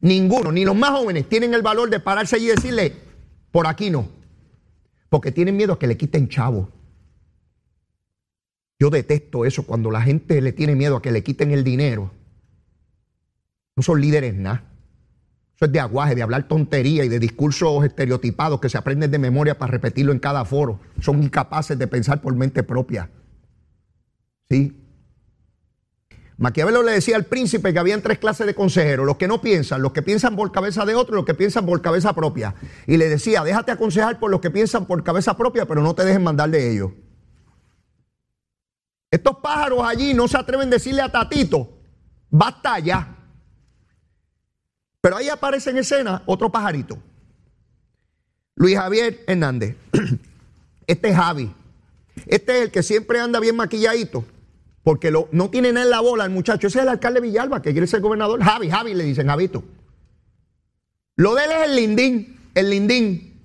ninguno, 0.00 0.52
ni 0.52 0.64
los 0.64 0.76
más 0.76 0.90
jóvenes, 0.90 1.28
tienen 1.28 1.54
el 1.54 1.62
valor 1.62 1.88
de 1.88 2.00
pararse 2.00 2.36
allí 2.36 2.46
y 2.46 2.54
decirle, 2.54 2.94
por 3.50 3.66
aquí 3.66 3.88
no, 3.88 4.08
porque 5.08 5.32
tienen 5.32 5.56
miedo 5.56 5.72
a 5.72 5.78
que 5.78 5.86
le 5.86 5.96
quiten 5.96 6.28
chavo. 6.28 6.70
Yo 8.78 8.90
detesto 8.90 9.46
eso 9.46 9.66
cuando 9.66 9.90
la 9.90 10.02
gente 10.02 10.42
le 10.42 10.52
tiene 10.52 10.74
miedo 10.74 10.96
a 10.96 11.02
que 11.02 11.12
le 11.12 11.22
quiten 11.22 11.50
el 11.50 11.64
dinero. 11.64 12.10
No 13.74 13.82
son 13.82 14.02
líderes 14.02 14.34
nada. 14.34 14.65
Eso 15.56 15.64
es 15.64 15.72
de 15.72 15.80
aguaje, 15.80 16.14
de 16.14 16.22
hablar 16.22 16.46
tontería 16.48 17.02
y 17.04 17.08
de 17.08 17.18
discursos 17.18 17.82
estereotipados 17.82 18.60
que 18.60 18.68
se 18.68 18.76
aprenden 18.76 19.10
de 19.10 19.18
memoria 19.18 19.56
para 19.56 19.72
repetirlo 19.72 20.12
en 20.12 20.18
cada 20.18 20.44
foro. 20.44 20.80
Son 21.00 21.22
incapaces 21.22 21.78
de 21.78 21.86
pensar 21.86 22.20
por 22.20 22.36
mente 22.36 22.62
propia. 22.62 23.08
¿Sí? 24.50 24.82
Maquiavelo 26.36 26.82
le 26.82 26.92
decía 26.92 27.16
al 27.16 27.24
príncipe 27.24 27.72
que 27.72 27.78
habían 27.78 28.02
tres 28.02 28.18
clases 28.18 28.46
de 28.46 28.54
consejeros, 28.54 29.06
los 29.06 29.16
que 29.16 29.26
no 29.26 29.40
piensan, 29.40 29.80
los 29.80 29.92
que 29.92 30.02
piensan 30.02 30.36
por 30.36 30.52
cabeza 30.52 30.84
de 30.84 30.94
otro, 30.94 31.16
los 31.16 31.24
que 31.24 31.32
piensan 31.32 31.64
por 31.64 31.80
cabeza 31.80 32.12
propia. 32.12 32.54
Y 32.86 32.98
le 32.98 33.08
decía, 33.08 33.42
déjate 33.42 33.72
aconsejar 33.72 34.18
por 34.18 34.30
los 34.30 34.42
que 34.42 34.50
piensan 34.50 34.84
por 34.84 35.02
cabeza 35.02 35.38
propia, 35.38 35.64
pero 35.64 35.80
no 35.80 35.94
te 35.94 36.04
dejen 36.04 36.22
mandar 36.22 36.50
de 36.50 36.70
ellos. 36.70 36.90
Estos 39.10 39.38
pájaros 39.38 39.80
allí 39.82 40.12
no 40.12 40.28
se 40.28 40.36
atreven 40.36 40.68
a 40.68 40.72
decirle 40.72 41.00
a 41.00 41.10
Tatito, 41.10 41.78
basta 42.28 42.78
ya. 42.80 43.15
Pero 45.06 45.18
ahí 45.18 45.28
aparece 45.28 45.70
en 45.70 45.78
escena 45.78 46.24
otro 46.26 46.50
pajarito. 46.50 46.98
Luis 48.56 48.76
Javier 48.76 49.22
Hernández. 49.28 49.76
Este 50.88 51.10
es 51.10 51.14
Javi. 51.16 51.54
Este 52.26 52.58
es 52.58 52.64
el 52.64 52.70
que 52.72 52.82
siempre 52.82 53.20
anda 53.20 53.38
bien 53.38 53.54
maquilladito. 53.54 54.24
Porque 54.82 55.12
lo, 55.12 55.28
no 55.30 55.48
tiene 55.48 55.72
nada 55.72 55.86
en 55.86 55.90
la 55.90 56.00
bola 56.00 56.24
el 56.24 56.30
muchacho. 56.30 56.66
Ese 56.66 56.78
es 56.78 56.82
el 56.82 56.88
alcalde 56.88 57.20
Villalba, 57.20 57.62
que 57.62 57.70
quiere 57.70 57.86
ser 57.86 58.00
gobernador. 58.00 58.42
Javi, 58.42 58.68
Javi, 58.68 58.94
le 58.94 59.04
dicen 59.04 59.28
Javito. 59.28 59.62
Lo 61.14 61.36
de 61.36 61.44
él 61.44 61.50
es 61.52 61.68
el 61.68 61.76
lindín, 61.76 62.40
el 62.56 62.70
lindín. 62.70 63.40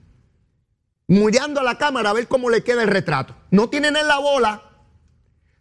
Muriendo 1.10 1.60
a 1.60 1.64
la 1.64 1.78
cámara 1.78 2.10
a 2.10 2.14
ver 2.14 2.28
cómo 2.28 2.50
le 2.50 2.64
queda 2.64 2.82
el 2.82 2.90
retrato. 2.90 3.36
No 3.52 3.70
tiene 3.70 3.92
nada 3.92 4.02
en 4.02 4.08
la 4.08 4.18
bola. 4.18 4.64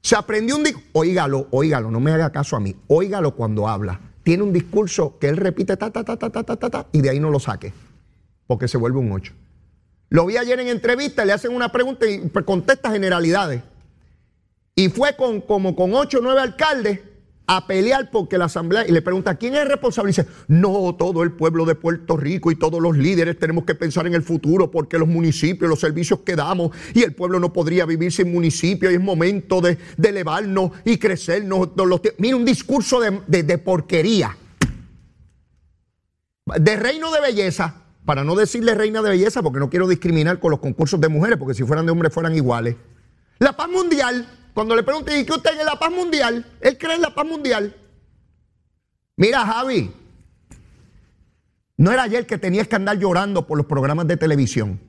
Se 0.01 0.17
aprendió 0.17 0.57
un 0.57 0.65
discurso, 0.65 0.89
óigalo, 0.95 1.47
óigalo, 1.51 1.91
no 1.91 2.01
me 2.01 2.11
haga 2.11 2.33
caso 2.33 2.57
a 2.57 2.61
mí, 2.61 2.75
óigalo 2.89 3.37
cuando 3.37 3.69
habla 3.69 4.01
tiene 4.23 4.43
un 4.43 4.53
discurso 4.53 5.19
que 5.19 5.29
él 5.29 5.37
repite 5.37 5.77
ta, 5.77 5.91
ta, 5.91 6.05
ta, 6.05 6.17
ta, 6.17 6.31
ta, 6.31 6.43
ta, 6.43 6.57
ta, 6.57 6.71
ta 6.71 6.87
y 6.93 7.01
de 7.01 7.11
ahí 7.11 7.21
no 7.21 7.31
lo 7.31 7.41
saque, 7.41 7.73
porque 8.47 8.69
se 8.69 8.79
vuelve 8.79 8.99
un 8.99 9.13
8. 9.13 9.33
Lo 10.11 10.27
vi 10.27 10.37
ayer 10.37 10.59
en 10.59 10.69
entrevista, 10.69 11.25
le 11.25 11.33
hacen 11.33 11.55
una 11.55 11.71
pregunta 11.71 12.09
y 12.09 12.19
pues, 12.19 12.45
contesta 12.45 12.91
generalidades. 12.91 13.63
Y 14.75 14.89
fue 14.89 15.15
con, 15.17 15.41
como 15.41 15.77
con 15.77 15.95
8 15.95 16.19
o 16.19 16.21
9 16.23 16.41
alcaldes 16.41 17.01
a 17.53 17.67
pelear 17.67 18.13
porque 18.13 18.39
la 18.39 18.45
asamblea, 18.45 18.87
y 18.87 18.93
le 18.93 19.03
pregunta, 19.03 19.35
¿quién 19.35 19.57
es 19.57 19.67
responsable? 19.67 20.11
Y 20.11 20.15
dice, 20.15 20.29
no, 20.47 20.95
todo 20.97 21.25
el 21.25 21.33
pueblo 21.33 21.65
de 21.65 21.75
Puerto 21.75 22.17
Rico 22.17 22.53
y 22.53 22.55
todos 22.55 22.81
los 22.81 22.97
líderes 22.97 23.41
tenemos 23.41 23.65
que 23.65 23.75
pensar 23.75 24.07
en 24.07 24.15
el 24.15 24.23
futuro 24.23 24.71
porque 24.71 25.01
los 25.01 25.09
municipios, 25.09 25.69
los 25.69 25.81
servicios 25.81 26.21
que 26.21 26.37
damos 26.37 26.71
y 26.95 27.03
el 27.03 27.13
pueblo 27.13 27.41
no 27.41 27.53
podría 27.53 27.87
vivir 27.87 28.13
sin 28.13 28.33
municipios 28.33 28.93
y 28.93 28.95
es 28.95 29.01
momento 29.01 29.61
de, 29.61 29.79
elevarnos 30.01 30.71
y 30.85 30.97
crecernos. 30.99 31.71
mira, 32.19 32.37
un 32.37 32.45
discurso 32.45 33.01
de, 33.01 33.43
de 33.43 33.59
porquería. 33.59 34.37
De 36.55 36.77
reino 36.77 37.11
de 37.11 37.21
belleza, 37.21 37.83
para 38.05 38.23
no 38.23 38.37
decirle 38.37 38.77
reina 38.77 39.03
de 39.03 39.11
belleza 39.11 39.43
porque 39.43 39.59
no 39.59 39.71
quiero 39.71 39.89
discriminar 39.89 40.39
con 40.39 40.53
los 40.53 40.61
concursos 40.61 41.01
de 41.01 41.09
mujeres 41.09 41.37
porque 41.37 41.55
si 41.55 41.65
fueran 41.65 41.85
de 41.85 41.91
hombres 41.91 42.15
fueran 42.15 42.37
iguales. 42.37 42.77
La 43.41 43.57
paz 43.57 43.69
mundial 43.69 44.25
cuando 44.55 44.75
le 44.75 44.83
pregunté, 44.83 45.19
¿y 45.19 45.25
qué 45.25 45.33
usted 45.33 45.59
en 45.59 45.67
la 45.67 45.79
paz 45.79 45.91
mundial? 45.91 46.45
Él 46.61 46.79
cree 46.79 46.97
en 46.97 47.03
la 47.03 47.15
paz 47.15 47.27
mundial. 47.27 47.77
Mira, 49.17 49.45
Javi, 49.45 49.93
no 51.77 51.93
era 51.93 52.03
ayer 52.03 52.27
que 52.27 52.39
tenías 52.39 52.69
que 52.69 52.77
andar 52.77 52.99
llorando 52.99 53.47
por 53.47 53.57
los 53.57 53.67
programas 53.67 54.07
de 54.07 54.17
televisión. 54.17 54.81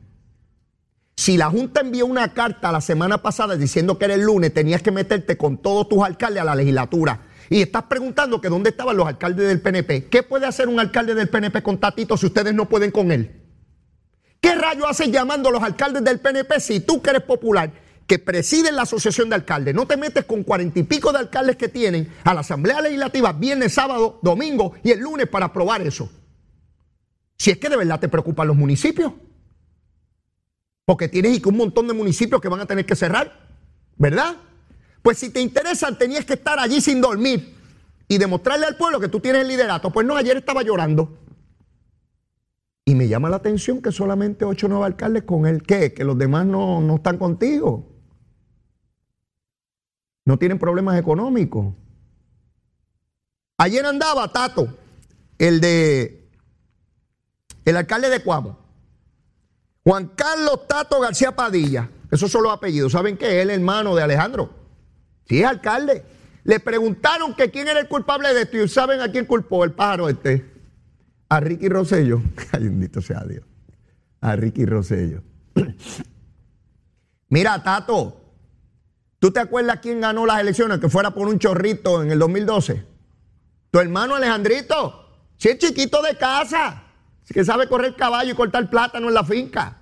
Si 1.15 1.38
la 1.38 1.50
Junta 1.50 1.82
envió 1.82 2.06
una 2.06 2.34
carta 2.34 2.71
la 2.71 2.82
semana 2.82 3.21
pasada 3.21 3.56
diciendo 3.56 3.97
que 3.97 4.06
era 4.06 4.15
el 4.15 4.21
lunes, 4.21 4.54
tenías 4.54 4.82
que 4.82 4.91
meterte 4.91 5.38
con 5.38 5.58
todos 5.58 5.88
tus 5.88 6.04
alcaldes 6.04 6.41
a 6.41 6.45
la 6.45 6.56
legislatura. 6.56 7.28
Y 7.50 7.62
estás 7.62 7.84
preguntando 7.84 8.41
que 8.41 8.50
dónde 8.50 8.71
estaban 8.71 8.97
los 8.97 9.08
alcaldes 9.08 9.47
del 9.47 9.62
PNP. 9.62 10.06
¿Qué 10.06 10.24
puede 10.24 10.47
hacer 10.47 10.67
un 10.67 10.80
alcalde 10.80 11.13
del 11.13 11.30
PNP 11.30 11.62
con 11.62 11.80
Tatito 11.80 12.17
si 12.17 12.26
ustedes 12.26 12.54
no 12.54 12.67
pueden 12.67 12.91
con 12.91 13.12
él? 13.12 13.41
¿Qué 14.39 14.56
rayo 14.56 14.88
haces 14.88 15.12
llamando 15.12 15.50
a 15.50 15.52
los 15.52 15.62
alcaldes 15.62 16.04
del 16.04 16.19
PNP 16.19 16.60
si 16.60 16.80
tú 16.80 17.02
que 17.02 17.12
eres 17.12 17.24
popular 17.24 17.71
que 18.07 18.19
presiden 18.19 18.75
la 18.75 18.81
asociación 18.81 19.29
de 19.29 19.35
alcaldes, 19.35 19.73
no 19.73 19.85
te 19.85 19.95
metes 19.95 20.25
con 20.25 20.43
cuarenta 20.43 20.79
y 20.79 20.83
pico 20.83 21.11
de 21.11 21.19
alcaldes 21.19 21.55
que 21.55 21.69
tienen 21.69 22.11
a 22.23 22.33
la 22.33 22.41
Asamblea 22.41 22.81
Legislativa 22.81 23.31
viernes, 23.33 23.73
sábado, 23.73 24.19
domingo 24.21 24.73
y 24.83 24.91
el 24.91 24.99
lunes 24.99 25.27
para 25.27 25.45
aprobar 25.47 25.81
eso. 25.81 26.09
Si 27.37 27.51
es 27.51 27.57
que 27.57 27.69
de 27.69 27.77
verdad 27.77 27.99
te 27.99 28.09
preocupan 28.09 28.47
los 28.47 28.57
municipios. 28.57 29.13
Porque 30.85 31.07
tienes 31.07 31.43
un 31.45 31.57
montón 31.57 31.87
de 31.87 31.93
municipios 31.93 32.41
que 32.41 32.49
van 32.49 32.59
a 32.59 32.65
tener 32.65 32.85
que 32.85 32.95
cerrar, 32.95 33.47
¿verdad? 33.97 34.35
Pues 35.01 35.17
si 35.17 35.29
te 35.29 35.39
interesan, 35.39 35.97
tenías 35.97 36.25
que 36.25 36.33
estar 36.33 36.59
allí 36.59 36.81
sin 36.81 37.01
dormir 37.01 37.55
y 38.07 38.17
demostrarle 38.17 38.65
al 38.65 38.75
pueblo 38.75 38.99
que 38.99 39.07
tú 39.07 39.19
tienes 39.19 39.43
el 39.43 39.47
liderato. 39.47 39.91
Pues 39.91 40.05
no, 40.05 40.15
ayer 40.17 40.37
estaba 40.37 40.63
llorando. 40.63 41.17
Y 42.83 42.95
me 42.95 43.07
llama 43.07 43.29
la 43.29 43.37
atención 43.37 43.81
que 43.81 43.91
solamente 43.91 44.43
ocho 44.43 44.67
nuevos 44.67 44.85
alcaldes 44.85 45.23
con 45.23 45.45
el 45.45 45.63
qué, 45.63 45.93
que 45.93 46.03
los 46.03 46.17
demás 46.17 46.45
no, 46.45 46.81
no 46.81 46.95
están 46.97 47.17
contigo 47.17 47.90
no 50.25 50.38
tienen 50.38 50.60
problemas 50.60 50.99
económicos. 50.99 51.73
Ayer 53.57 53.86
andaba 53.86 54.31
Tato, 54.31 54.67
el 55.38 55.62
de 55.62 56.29
el 57.63 57.77
alcalde 57.77 58.10
de 58.10 58.21
Cuamo, 58.21 58.57
Juan 59.84 60.07
Carlos 60.15 60.67
Tato 60.67 60.99
García 60.99 61.36
Padilla. 61.36 61.89
Esos 62.10 62.31
son 62.31 62.43
los 62.43 62.51
apellidos. 62.51 62.91
¿Saben 62.91 63.17
qué? 63.17 63.38
Es 63.38 63.43
el 63.43 63.51
hermano 63.51 63.95
de 63.95 64.03
Alejandro. 64.03 64.53
Sí, 65.27 65.41
es 65.41 65.47
alcalde. 65.47 66.03
Le 66.43 66.60
preguntaron 66.60 67.36
que 67.36 67.51
quién 67.51 67.67
era 67.67 67.79
el 67.79 67.88
culpable 67.88 68.34
de 68.34 68.41
esto 68.41 68.57
y 68.57 68.67
saben 68.67 68.99
a 68.99 69.12
quién 69.12 69.25
culpó 69.25 69.63
el 69.63 69.71
pájaro 69.71 70.10
este. 70.10 70.45
A 71.29 71.39
Ricky 71.39 71.69
Rosello. 71.69 72.21
Ay, 72.51 72.63
bendito 72.63 73.01
sea 73.01 73.23
Dios. 73.23 73.45
A 74.19 74.36
Ricky 74.36 74.65
Rosello. 74.65 75.23
Mira, 77.29 77.63
Tato, 77.63 78.20
¿tú 79.21 79.31
te 79.31 79.39
acuerdas 79.39 79.79
quién 79.81 80.01
ganó 80.01 80.25
las 80.25 80.41
elecciones? 80.41 80.79
Que 80.79 80.89
fuera 80.89 81.12
por 81.12 81.29
un 81.29 81.39
chorrito 81.39 82.03
en 82.03 82.12
el 82.12 82.19
2012. 82.19 82.84
Tu 83.71 83.79
hermano 83.79 84.15
Alejandrito. 84.15 85.07
Si 85.38 85.47
es 85.47 85.57
chiquito 85.60 86.01
de 86.01 86.17
casa. 86.17 86.84
Que 87.25 87.45
sabe 87.45 87.69
correr 87.69 87.95
caballo 87.95 88.34
y 88.34 88.36
cortar 88.36 88.69
plátano 88.69 89.07
en 89.07 89.13
la 89.13 89.23
finca. 89.23 89.77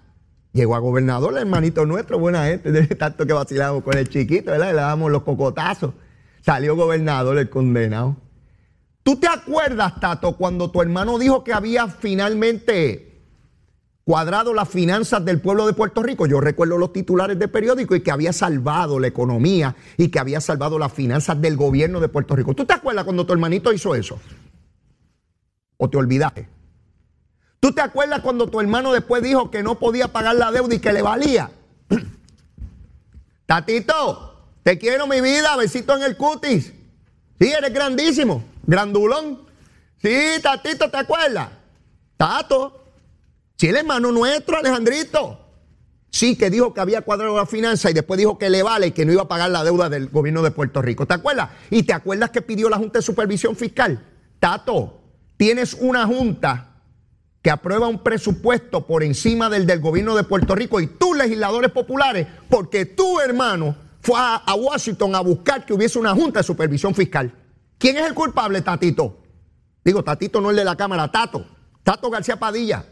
Llegó 0.51 0.75
a 0.75 0.79
gobernador, 0.79 1.33
el 1.33 1.39
hermanito 1.39 1.85
nuestro, 1.85 2.19
buena 2.19 2.45
gente, 2.45 2.71
de 2.73 2.85
tanto 2.87 3.25
que 3.25 3.33
vacilamos 3.33 3.83
con 3.83 3.97
el 3.97 4.09
chiquito, 4.09 4.51
¿verdad? 4.51 4.69
Le 4.69 4.81
damos 4.81 5.11
los 5.11 5.23
cocotazos. 5.23 5.93
Salió 6.41 6.75
gobernador 6.75 7.37
el 7.37 7.49
condenado. 7.49 8.17
¿Tú 9.01 9.15
te 9.15 9.27
acuerdas, 9.27 9.99
Tato, 9.99 10.37
cuando 10.37 10.69
tu 10.69 10.81
hermano 10.81 11.17
dijo 11.17 11.43
que 11.43 11.53
había 11.53 11.87
finalmente 11.87 13.08
cuadrado 14.09 14.55
las 14.55 14.67
finanzas 14.67 15.23
del 15.23 15.39
pueblo 15.39 15.67
de 15.67 15.73
Puerto 15.73 16.01
Rico? 16.01 16.25
Yo 16.25 16.41
recuerdo 16.41 16.79
los 16.79 16.91
titulares 16.91 17.37
de 17.37 17.47
periódico 17.47 17.95
y 17.95 18.01
que 18.01 18.09
había 18.09 18.33
salvado 18.33 18.99
la 18.99 19.05
economía 19.05 19.75
y 19.97 20.07
que 20.07 20.17
había 20.17 20.41
salvado 20.41 20.79
las 20.79 20.91
finanzas 20.91 21.39
del 21.39 21.55
gobierno 21.55 21.99
de 21.99 22.09
Puerto 22.09 22.35
Rico. 22.35 22.55
¿Tú 22.55 22.65
te 22.65 22.73
acuerdas 22.73 23.03
cuando 23.03 23.27
tu 23.27 23.33
hermanito 23.33 23.71
hizo 23.71 23.93
eso? 23.93 24.19
¿O 25.77 25.91
te 25.91 25.97
olvidaste? 25.97 26.49
¿Tú 27.59 27.71
te 27.71 27.81
acuerdas 27.81 28.21
cuando 28.21 28.47
tu 28.47 28.59
hermano 28.59 28.93
después 28.93 29.21
dijo 29.21 29.51
que 29.51 29.61
no 29.61 29.77
podía 29.77 30.07
pagar 30.07 30.37
la 30.37 30.51
deuda 30.51 30.73
y 30.73 30.79
que 30.79 30.91
le 30.91 31.03
valía? 31.03 31.51
Tatito, 33.45 34.47
te 34.63 34.79
quiero 34.79 35.05
mi 35.05 35.21
vida, 35.21 35.55
besito 35.55 35.95
en 35.95 36.01
el 36.01 36.17
cutis. 36.17 36.73
Sí, 37.39 37.47
eres 37.47 37.71
grandísimo, 37.71 38.43
grandulón. 38.65 39.41
Sí, 40.01 40.17
Tatito, 40.41 40.89
¿te 40.89 40.97
acuerdas? 40.97 41.49
Tato, 42.17 42.78
sí, 43.59 43.67
el 43.67 43.75
hermano 43.75 44.11
nuestro, 44.11 44.57
Alejandrito. 44.57 45.45
Sí, 46.11 46.35
que 46.35 46.49
dijo 46.49 46.73
que 46.73 46.81
había 46.81 47.01
cuadrado 47.01 47.35
la 47.35 47.45
finanza 47.45 47.91
y 47.91 47.93
después 47.93 48.17
dijo 48.17 48.37
que 48.37 48.49
le 48.49 48.63
vale 48.63 48.87
y 48.87 48.91
que 48.91 49.05
no 49.05 49.11
iba 49.11 49.23
a 49.23 49.27
pagar 49.27 49.51
la 49.51 49.63
deuda 49.63 49.89
del 49.89 50.09
gobierno 50.09 50.41
de 50.41 50.51
Puerto 50.51 50.81
Rico. 50.81 51.05
¿Te 51.05 51.13
acuerdas? 51.13 51.51
Y 51.69 51.83
te 51.83 51.93
acuerdas 51.93 52.31
que 52.31 52.41
pidió 52.41 52.67
la 52.69 52.77
Junta 52.77 52.99
de 52.99 53.03
Supervisión 53.03 53.55
Fiscal. 53.55 54.03
Tato, 54.39 55.01
tienes 55.37 55.75
una 55.75 56.07
junta 56.07 56.69
que 57.41 57.51
aprueba 57.51 57.87
un 57.87 58.03
presupuesto 58.03 58.87
por 58.87 59.03
encima 59.03 59.49
del 59.49 59.65
del 59.65 59.79
gobierno 59.79 60.15
de 60.15 60.23
Puerto 60.23 60.55
Rico 60.55 60.79
y 60.81 60.87
tú, 60.87 61.13
legisladores 61.13 61.71
populares, 61.71 62.27
porque 62.49 62.85
tu 62.85 63.19
hermano 63.19 63.75
fue 64.01 64.17
a, 64.17 64.53
Washington 64.55 65.15
a 65.15 65.19
buscar 65.21 65.65
que 65.65 65.73
hubiese 65.73 65.99
una 65.99 66.13
junta 66.13 66.39
de 66.39 66.43
supervisión 66.43 66.95
fiscal. 66.95 67.31
¿Quién 67.77 67.97
es 67.97 68.05
el 68.05 68.13
culpable, 68.13 68.61
Tatito? 68.61 69.19
Digo, 69.83 70.03
Tatito 70.03 70.41
no 70.41 70.49
el 70.49 70.55
de 70.55 70.65
la 70.65 70.75
Cámara, 70.75 71.09
Tato. 71.09 71.45
Tato 71.83 72.09
García 72.09 72.37
Padilla. 72.37 72.85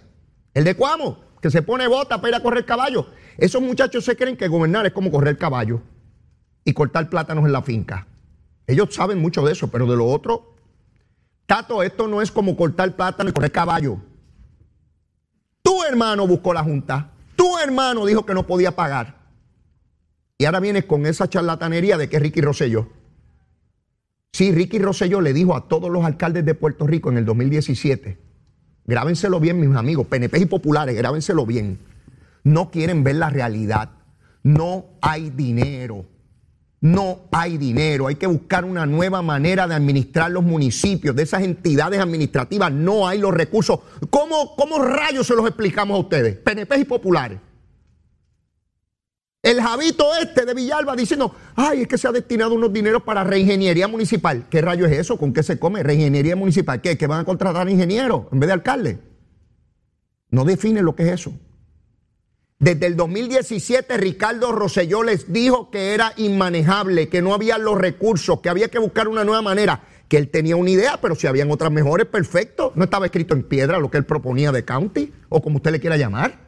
El 0.57 0.63
de 0.63 0.75
Cuamo, 0.75 1.19
que 1.39 1.51
se 1.51 1.61
pone 1.61 1.87
bota 1.87 2.19
para 2.19 2.29
ir 2.29 2.35
a 2.35 2.41
correr 2.41 2.65
caballo. 2.65 3.05
Esos 3.37 3.61
muchachos 3.61 4.03
se 4.03 4.15
creen 4.15 4.35
que 4.35 4.47
gobernar 4.47 4.87
es 4.87 4.91
como 4.91 5.11
correr 5.11 5.37
caballo 5.37 5.83
y 6.65 6.73
cortar 6.73 7.11
plátanos 7.11 7.45
en 7.45 7.51
la 7.51 7.61
finca. 7.61 8.07
Ellos 8.65 8.91
saben 8.91 9.19
mucho 9.19 9.45
de 9.45 9.51
eso, 9.51 9.67
pero 9.67 9.85
de 9.85 9.95
lo 9.95 10.07
otro, 10.07 10.55
Tato, 11.45 11.83
esto 11.83 12.07
no 12.07 12.23
es 12.23 12.31
como 12.31 12.57
cortar 12.57 12.95
plátano 12.95 13.29
y 13.29 13.33
correr 13.33 13.51
caballo. 13.51 13.99
Tu 15.61 15.83
hermano 15.83 16.25
buscó 16.25 16.55
la 16.55 16.63
junta. 16.63 17.11
Tu 17.35 17.59
hermano 17.59 18.07
dijo 18.07 18.25
que 18.25 18.33
no 18.33 18.47
podía 18.47 18.75
pagar. 18.75 19.15
Y 20.39 20.45
ahora 20.45 20.59
vienes 20.59 20.85
con 20.85 21.05
esa 21.05 21.29
charlatanería 21.29 21.99
de 21.99 22.09
que 22.09 22.17
Ricky 22.17 22.41
Rosselló. 22.41 22.89
Sí, 24.33 24.51
Ricky 24.51 24.79
Rosselló 24.79 25.21
le 25.21 25.33
dijo 25.33 25.55
a 25.55 25.67
todos 25.67 25.91
los 25.91 26.03
alcaldes 26.03 26.45
de 26.45 26.55
Puerto 26.55 26.87
Rico 26.87 27.11
en 27.11 27.17
el 27.17 27.25
2017, 27.25 28.25
grábenselo 28.88 29.39
bien 29.39 29.60
mis 29.60 29.76
amigos, 29.78 30.08
PNP 30.08 30.39
y 30.39 30.45
populares, 30.45 30.95
grábenselo 30.95 31.45
bien. 31.45 31.80
No 32.43 32.71
quieren 32.71 33.04
ver 33.04 33.17
la 33.17 33.30
realidad. 33.30 33.89
No 34.43 34.86
hay 35.02 35.30
dinero. 35.30 36.06
No 36.80 37.21
hay 37.32 37.58
dinero, 37.58 38.06
hay 38.06 38.15
que 38.15 38.28
buscar 38.28 38.63
una 38.63 38.86
nueva 38.86 39.23
manera 39.23 39.67
de 39.67 39.73
administrar 39.73 40.30
los 40.30 40.43
municipios, 40.43 41.15
de 41.15 41.23
esas 41.23 41.41
entidades 41.41 42.00
administrativas, 42.00 42.71
no 42.71 43.08
hay 43.08 43.17
los 43.17 43.34
recursos. 43.34 43.80
¿Cómo, 44.12 44.56
cómo 44.56 44.78
rayos 44.78 45.26
se 45.26 45.36
los 45.36 45.47
explicamos 45.47 45.97
a 45.97 46.02
ustedes? 46.02 46.38
PNP 46.38 46.78
y 46.78 46.86
populares. 46.86 47.39
El 49.47 49.62
Javito 49.62 50.13
este 50.21 50.43
de 50.45 50.53
Villalba 50.53 50.93
diciendo, 50.93 51.33
ay, 51.55 51.83
es 51.83 51.88
que 51.88 51.97
se 51.97 52.05
ha 52.05 52.12
destinado 52.12 52.53
unos 52.53 52.73
dineros 52.73 53.03
para 53.03 53.23
reingeniería 53.23 53.88
municipal. 53.88 54.45
¿Qué 54.49 54.62
rayo 54.62 54.86
es 54.86 54.91
eso? 54.91 55.17
¿Con 55.17 55.31
qué 55.31 55.41
se 55.41 55.57
come? 55.57 55.83
¿Reingeniería 55.83 56.36
municipal? 56.36 56.81
¿Qué? 56.81 56.97
¿Que 56.97 57.07
van 57.07 57.21
a 57.21 57.23
contratar 57.23 57.69
ingenieros 57.69 58.23
en 58.33 58.41
vez 58.41 58.47
de 58.47 58.53
alcalde? 58.53 58.99
No 60.31 60.43
define 60.43 60.81
lo 60.81 60.97
que 60.97 61.03
es 61.03 61.21
eso. 61.21 61.31
Desde 62.60 62.88
el 62.88 62.97
2017 62.97 63.95
Ricardo 63.95 64.51
Rosselló 64.51 65.01
les 65.01 65.31
dijo 65.31 65.71
que 65.71 65.93
era 65.93 66.12
inmanejable, 66.17 67.07
que 67.07 67.21
no 67.21 67.33
había 67.33 67.57
los 67.57 67.77
recursos, 67.77 68.41
que 68.41 68.49
había 68.49 68.67
que 68.67 68.79
buscar 68.79 69.07
una 69.07 69.23
nueva 69.23 69.41
manera, 69.41 69.83
que 70.10 70.17
él 70.17 70.29
tenía 70.29 70.57
una 70.57 70.71
idea, 70.71 70.99
pero 70.99 71.15
si 71.15 71.25
habían 71.25 71.51
otras 71.51 71.71
mejores, 71.71 72.05
perfecto. 72.07 72.73
No 72.75 72.83
estaba 72.83 73.05
escrito 73.05 73.33
en 73.33 73.43
piedra 73.43 73.79
lo 73.79 73.89
que 73.89 73.97
él 73.97 74.05
proponía 74.05 74.51
de 74.51 74.65
county, 74.65 75.13
o 75.29 75.41
como 75.41 75.55
usted 75.55 75.71
le 75.71 75.79
quiera 75.79 75.95
llamar. 75.95 76.46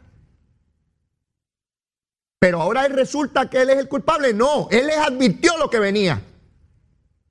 Pero 2.39 2.61
ahora 2.61 2.87
resulta 2.87 3.49
que 3.49 3.61
él 3.61 3.69
es 3.69 3.77
el 3.77 3.89
culpable. 3.89 4.33
No, 4.33 4.69
él 4.71 4.87
les 4.87 4.97
advirtió 4.97 5.57
lo 5.57 5.69
que 5.69 5.79
venía. 5.79 6.21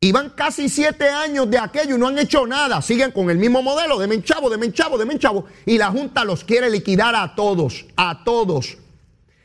Iban 0.01 0.31
casi 0.31 0.69
siete 0.69 1.09
años 1.09 1.51
de 1.51 1.59
aquello 1.59 1.97
y 1.97 1.99
no 1.99 2.07
han 2.07 2.19
hecho 2.19 2.47
nada. 2.47 2.81
Siguen 2.83 3.11
con 3.11 3.31
el 3.31 3.39
mismo 3.39 3.63
modelo, 3.63 3.99
de 3.99 4.07
menchavo, 4.07 4.49
de 4.49 4.59
menchavo, 4.59 4.97
de 4.97 5.07
menchavo. 5.07 5.47
Y 5.67 5.79
la 5.79 5.91
Junta 5.91 6.25
los 6.25 6.45
quiere 6.45 6.71
liquidar 6.71 7.17
a 7.17 7.35
todos, 7.35 7.87
a 7.97 8.23
todos. 8.23 8.79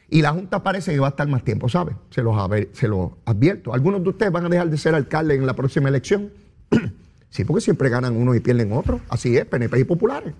Y 0.09 0.21
la 0.21 0.31
Junta 0.31 0.61
parece 0.61 0.93
que 0.93 0.99
va 0.99 1.07
a 1.07 1.09
estar 1.11 1.27
más 1.27 1.43
tiempo, 1.43 1.69
¿sabe? 1.69 1.95
Se 2.11 2.21
los, 2.21 2.35
se 2.73 2.87
los 2.87 3.11
advierto. 3.25 3.73
Algunos 3.73 4.03
de 4.03 4.09
ustedes 4.09 4.31
van 4.31 4.45
a 4.45 4.49
dejar 4.49 4.69
de 4.69 4.77
ser 4.77 4.93
alcalde 4.93 5.33
en 5.33 5.47
la 5.47 5.55
próxima 5.55 5.89
elección. 5.89 6.31
sí, 7.31 7.45
porque 7.45 7.61
siempre 7.61 7.89
ganan 7.89 8.15
unos 8.15 8.35
y 8.35 8.39
pierden 8.39 8.73
otros. 8.73 9.01
Así 9.09 9.35
es, 9.35 9.45
PNP 9.45 9.79
y 9.79 9.83
populares. 9.85 10.35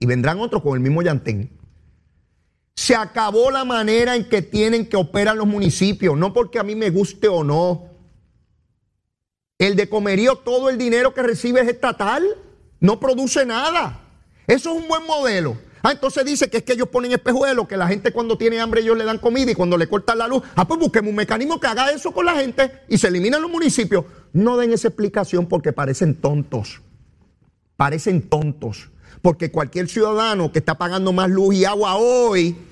Y 0.00 0.06
vendrán 0.06 0.40
otros 0.40 0.62
con 0.62 0.74
el 0.74 0.80
mismo 0.80 1.02
llantén. 1.02 1.50
Se 2.78 2.94
acabó 2.94 3.50
la 3.50 3.64
manera 3.64 4.14
en 4.14 4.28
que 4.28 4.40
tienen 4.40 4.86
que 4.88 4.96
operar 4.96 5.36
los 5.36 5.48
municipios, 5.48 6.16
no 6.16 6.32
porque 6.32 6.60
a 6.60 6.62
mí 6.62 6.76
me 6.76 6.90
guste 6.90 7.26
o 7.26 7.42
no 7.42 7.88
el 9.58 9.74
de 9.74 9.88
comerío, 9.88 10.36
todo 10.36 10.70
el 10.70 10.78
dinero 10.78 11.12
que 11.12 11.24
recibe 11.24 11.60
es 11.60 11.66
estatal, 11.66 12.24
no 12.78 13.00
produce 13.00 13.44
nada. 13.44 14.00
Eso 14.46 14.70
es 14.70 14.80
un 14.80 14.86
buen 14.86 15.04
modelo. 15.08 15.58
Ah, 15.82 15.90
entonces 15.90 16.24
dice 16.24 16.48
que 16.48 16.58
es 16.58 16.62
que 16.62 16.74
ellos 16.74 16.86
ponen 16.86 17.10
espejuelos, 17.10 17.66
que 17.66 17.76
la 17.76 17.88
gente 17.88 18.12
cuando 18.12 18.38
tiene 18.38 18.60
hambre 18.60 18.82
ellos 18.82 18.96
le 18.96 19.02
dan 19.02 19.18
comida 19.18 19.50
y 19.50 19.56
cuando 19.56 19.76
le 19.76 19.88
cortan 19.88 20.18
la 20.18 20.28
luz, 20.28 20.44
ah, 20.54 20.68
pues 20.68 20.78
busquemos 20.78 21.10
un 21.10 21.16
mecanismo 21.16 21.58
que 21.58 21.66
haga 21.66 21.90
eso 21.90 22.12
con 22.12 22.26
la 22.26 22.36
gente 22.36 22.70
y 22.88 22.96
se 22.96 23.08
eliminan 23.08 23.42
los 23.42 23.50
municipios. 23.50 24.04
No 24.32 24.56
den 24.56 24.72
esa 24.72 24.86
explicación 24.86 25.46
porque 25.46 25.72
parecen 25.72 26.14
tontos. 26.14 26.80
Parecen 27.74 28.22
tontos. 28.22 28.90
Porque 29.20 29.50
cualquier 29.50 29.88
ciudadano 29.88 30.52
que 30.52 30.60
está 30.60 30.78
pagando 30.78 31.12
más 31.12 31.28
luz 31.28 31.56
y 31.56 31.64
agua 31.64 31.96
hoy 31.96 32.67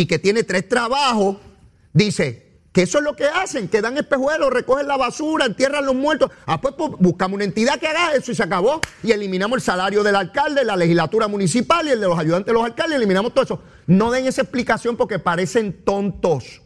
y 0.00 0.06
que 0.06 0.18
tiene 0.18 0.44
tres 0.44 0.66
trabajos, 0.66 1.36
dice, 1.92 2.62
que 2.72 2.82
eso 2.82 2.98
es 2.98 3.04
lo 3.04 3.14
que 3.16 3.24
hacen, 3.24 3.68
que 3.68 3.82
dan 3.82 3.98
espejuelos, 3.98 4.50
recogen 4.50 4.88
la 4.88 4.96
basura, 4.96 5.44
entierran 5.44 5.84
los 5.84 5.94
muertos. 5.94 6.30
Ah, 6.46 6.58
pues, 6.58 6.74
pues, 6.78 6.92
buscamos 6.98 7.36
una 7.36 7.44
entidad 7.44 7.78
que 7.78 7.86
haga 7.86 8.14
eso 8.14 8.32
y 8.32 8.34
se 8.34 8.42
acabó. 8.42 8.80
Y 9.02 9.12
eliminamos 9.12 9.56
el 9.56 9.62
salario 9.62 10.02
del 10.02 10.16
alcalde, 10.16 10.64
la 10.64 10.76
legislatura 10.76 11.28
municipal 11.28 11.86
y 11.86 11.90
el 11.90 12.00
de 12.00 12.06
los 12.06 12.18
ayudantes 12.18 12.46
de 12.46 12.52
los 12.54 12.64
alcaldes, 12.64 12.96
eliminamos 12.96 13.34
todo 13.34 13.44
eso. 13.44 13.62
No 13.86 14.10
den 14.10 14.26
esa 14.26 14.40
explicación 14.40 14.96
porque 14.96 15.18
parecen 15.18 15.84
tontos. 15.84 16.62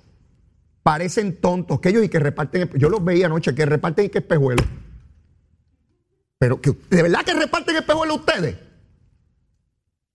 Parecen 0.85 1.41
tontos. 1.41 1.81
Que 1.81 1.89
ellos 1.89 2.05
y 2.05 2.09
que 2.09 2.21
reparten, 2.21 2.71
yo 2.75 2.89
los 2.89 3.03
veía 3.03 3.27
anoche, 3.27 3.53
que 3.53 3.67
reparten 3.67 4.05
y 4.05 4.09
que 4.11 4.19
espejuelos. 4.19 4.67
Pero 6.39 6.61
¿de 6.91 7.03
verdad 7.03 7.25
que 7.25 7.35
reparten 7.35 7.75
espejuelos 7.75 8.19
ustedes? 8.19 8.57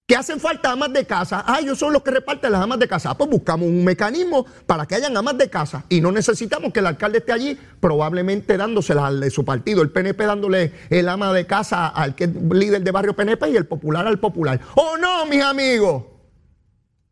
Que 0.09 0.15
hacen 0.15 0.39
falta 0.39 0.71
amas 0.71 0.91
de 0.91 1.05
casa. 1.05 1.43
Ah, 1.45 1.59
ellos 1.61 1.77
son 1.77 1.93
los 1.93 2.01
que 2.01 2.09
reparten 2.09 2.51
las 2.51 2.63
amas 2.63 2.79
de 2.79 2.87
casa. 2.87 3.11
Ah, 3.11 3.13
pues 3.15 3.29
buscamos 3.29 3.67
un 3.67 3.85
mecanismo 3.85 4.43
para 4.65 4.87
que 4.87 4.95
hayan 4.95 5.15
amas 5.15 5.37
de 5.37 5.51
casa 5.51 5.85
y 5.87 6.01
no 6.01 6.11
necesitamos 6.11 6.73
que 6.73 6.79
el 6.79 6.87
alcalde 6.87 7.19
esté 7.19 7.31
allí, 7.31 7.59
probablemente 7.79 8.57
dándoselas 8.57 9.03
al 9.03 9.19
de 9.19 9.29
su 9.29 9.45
partido, 9.45 9.83
el 9.83 9.91
PNP 9.91 10.25
dándole 10.25 10.73
el 10.89 11.07
ama 11.07 11.31
de 11.31 11.45
casa 11.45 11.89
al 11.89 12.15
que 12.15 12.23
es 12.23 12.31
líder 12.33 12.81
de 12.81 12.89
barrio 12.89 13.15
PNP 13.15 13.51
y 13.51 13.55
el 13.55 13.67
popular 13.67 14.07
al 14.07 14.17
popular. 14.19 14.59
¿O 14.73 14.97
no, 14.97 15.27
mis 15.27 15.43
amigos? 15.43 16.05